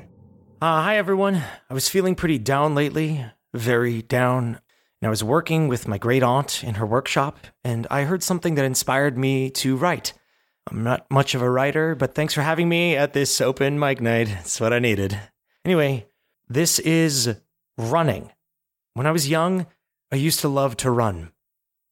Uh, 0.61 0.81
hi, 0.81 0.97
everyone. 0.97 1.43
I 1.69 1.73
was 1.73 1.87
feeling 1.87 2.15
pretty 2.15 2.39
down 2.39 2.73
lately, 2.73 3.23
very 3.53 4.01
down. 4.01 4.59
And 5.01 5.07
I 5.07 5.09
was 5.09 5.23
working 5.23 5.67
with 5.67 5.87
my 5.87 5.97
great 5.97 6.23
aunt 6.23 6.63
in 6.63 6.75
her 6.75 6.85
workshop, 6.85 7.39
and 7.63 7.87
I 7.89 8.03
heard 8.03 8.21
something 8.21 8.55
that 8.55 8.65
inspired 8.65 9.17
me 9.17 9.49
to 9.51 9.77
write. 9.77 10.13
I'm 10.69 10.83
not 10.83 11.09
much 11.09 11.33
of 11.35 11.41
a 11.41 11.49
writer, 11.49 11.95
but 11.95 12.13
thanks 12.13 12.33
for 12.33 12.41
having 12.41 12.67
me 12.67 12.95
at 12.95 13.13
this 13.13 13.41
open 13.41 13.79
mic 13.79 14.01
night. 14.01 14.29
It's 14.41 14.59
what 14.59 14.73
I 14.73 14.79
needed. 14.79 15.19
Anyway, 15.63 16.07
this 16.47 16.79
is 16.79 17.37
running. 17.77 18.31
When 18.93 19.07
I 19.07 19.11
was 19.11 19.29
young, 19.29 19.67
I 20.11 20.17
used 20.17 20.41
to 20.41 20.49
love 20.49 20.75
to 20.77 20.91
run. 20.91 21.31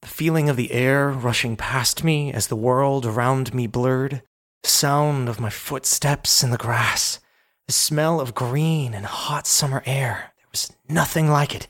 The 0.01 0.08
feeling 0.08 0.49
of 0.49 0.58
the 0.58 0.72
air 0.74 1.10
rushing 1.10 1.55
past 1.55 2.03
me 2.03 2.32
as 2.32 2.47
the 2.47 2.55
world 2.55 3.05
around 3.05 3.53
me 3.53 3.68
blurred, 3.68 4.22
the 4.64 4.70
sound 4.70 5.30
of 5.30 5.39
my 5.39 5.49
footsteps 5.49 6.43
in 6.43 6.51
the 6.51 6.58
grass, 6.58 7.20
the 7.68 7.74
smell 7.74 8.20
of 8.20 8.36
green 8.36 8.93
and 8.93 9.05
hot 9.05 9.47
summer 9.47 9.82
air. 9.86 10.34
There 10.38 10.47
was 10.51 10.72
nothing 10.89 11.30
like 11.30 11.55
it. 11.55 11.68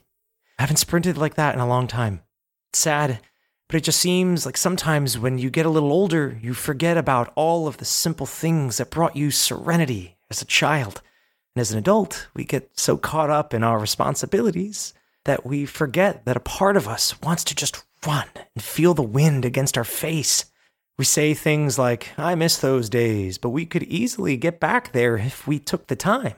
I 0.58 0.62
haven't 0.62 0.78
sprinted 0.78 1.16
like 1.16 1.34
that 1.34 1.54
in 1.54 1.60
a 1.60 1.68
long 1.68 1.86
time. 1.86 2.22
It's 2.72 2.80
sad, 2.80 3.20
but 3.68 3.76
it 3.76 3.84
just 3.84 4.00
seems 4.00 4.44
like 4.44 4.56
sometimes 4.56 5.18
when 5.18 5.38
you 5.38 5.50
get 5.50 5.66
a 5.66 5.70
little 5.70 5.92
older, 5.92 6.38
you 6.42 6.52
forget 6.52 6.96
about 6.96 7.32
all 7.36 7.68
of 7.68 7.76
the 7.76 7.84
simple 7.84 8.26
things 8.26 8.78
that 8.78 8.90
brought 8.90 9.14
you 9.14 9.30
serenity 9.30 10.16
as 10.30 10.42
a 10.42 10.46
child. 10.46 11.00
And 11.54 11.60
as 11.60 11.70
an 11.70 11.78
adult, 11.78 12.28
we 12.34 12.44
get 12.44 12.70
so 12.78 12.96
caught 12.96 13.30
up 13.30 13.54
in 13.54 13.62
our 13.62 13.78
responsibilities 13.78 14.94
that 15.24 15.46
we 15.46 15.66
forget 15.66 16.24
that 16.24 16.36
a 16.36 16.40
part 16.40 16.76
of 16.76 16.88
us 16.88 17.20
wants 17.20 17.44
to 17.44 17.54
just 17.54 17.84
run 18.06 18.26
and 18.54 18.64
feel 18.64 18.94
the 18.94 19.02
wind 19.02 19.44
against 19.44 19.76
our 19.76 19.84
face. 19.84 20.46
We 20.98 21.04
say 21.04 21.34
things 21.34 21.78
like, 21.78 22.10
I 22.18 22.34
miss 22.34 22.58
those 22.58 22.88
days, 22.88 23.38
but 23.38 23.50
we 23.50 23.66
could 23.66 23.84
easily 23.84 24.36
get 24.36 24.58
back 24.58 24.92
there 24.92 25.16
if 25.18 25.46
we 25.46 25.58
took 25.58 25.86
the 25.86 25.96
time. 25.96 26.34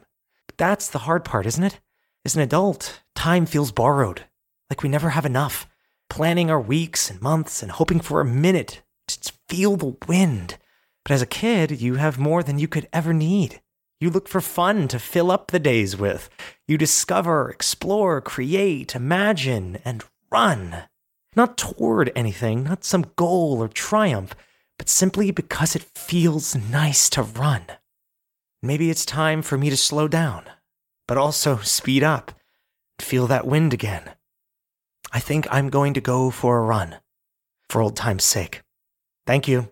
But 0.47 0.59
that's 0.59 0.89
the 0.89 0.99
hard 1.01 1.25
part, 1.25 1.47
isn't 1.47 1.65
it? 1.65 1.81
As 2.25 2.37
an 2.37 2.43
adult, 2.43 3.01
time 3.15 3.47
feels 3.47 3.73
borrowed, 3.73 4.25
like 4.69 4.83
we 4.83 4.91
never 4.91 5.11
have 5.11 5.25
enough. 5.25 5.67
Planning 6.11 6.51
our 6.51 6.61
weeks 6.61 7.09
and 7.09 7.21
months 7.23 7.63
and 7.63 7.73
hoping 7.73 8.01
for 8.01 8.21
a 8.21 8.27
minute 8.27 8.83
to 9.07 9.33
feel 9.49 9.77
the 9.77 9.97
wind. 10.07 10.59
But 11.05 11.15
as 11.15 11.23
a 11.23 11.27
kid, 11.27 11.81
you 11.81 11.95
have 11.95 12.19
more 12.19 12.43
than 12.43 12.59
you 12.59 12.69
could 12.69 12.89
ever 12.93 13.15
need. 13.15 13.63
You 14.01 14.11
look 14.11 14.29
for 14.29 14.41
fun 14.41 14.89
to 14.89 14.99
fill 14.99 15.31
up 15.31 15.51
the 15.51 15.59
days 15.59 15.97
with. 15.97 16.29
You 16.67 16.77
discover, 16.77 17.51
explore, 17.51 18.21
create, 18.21 18.95
imagine, 18.95 19.79
and 19.85 20.05
run. 20.31 20.85
Not 21.37 21.57
toward 21.57 22.13
anything, 22.15 22.65
not 22.65 22.85
some 22.85 23.13
goal 23.17 23.63
or 23.63 23.69
triumph, 23.69 24.35
but 24.79 24.89
simply 24.89 25.31
because 25.31 25.77
it 25.77 25.83
feels 25.95 26.55
nice 26.55 27.09
to 27.11 27.23
run. 27.23 27.63
Maybe 28.63 28.91
it's 28.91 29.07
time 29.07 29.43
for 29.43 29.57
me 29.57 29.71
to 29.71 29.77
slow 29.77 30.09
down, 30.09 30.45
but 31.11 31.19
also 31.19 31.57
speed 31.57 32.05
up, 32.05 32.31
feel 33.01 33.27
that 33.27 33.45
wind 33.45 33.75
again. 33.75 34.11
I 35.13 35.19
think 35.19 35.45
I'm 35.51 35.69
going 35.69 35.93
to 35.95 36.01
go 36.01 36.31
for 36.31 36.59
a 36.59 36.63
run, 36.63 37.01
for 37.69 37.83
old 37.83 37.97
time's 37.97 38.23
sake. 38.23 38.63
Thank 39.27 39.49
you. 39.49 39.71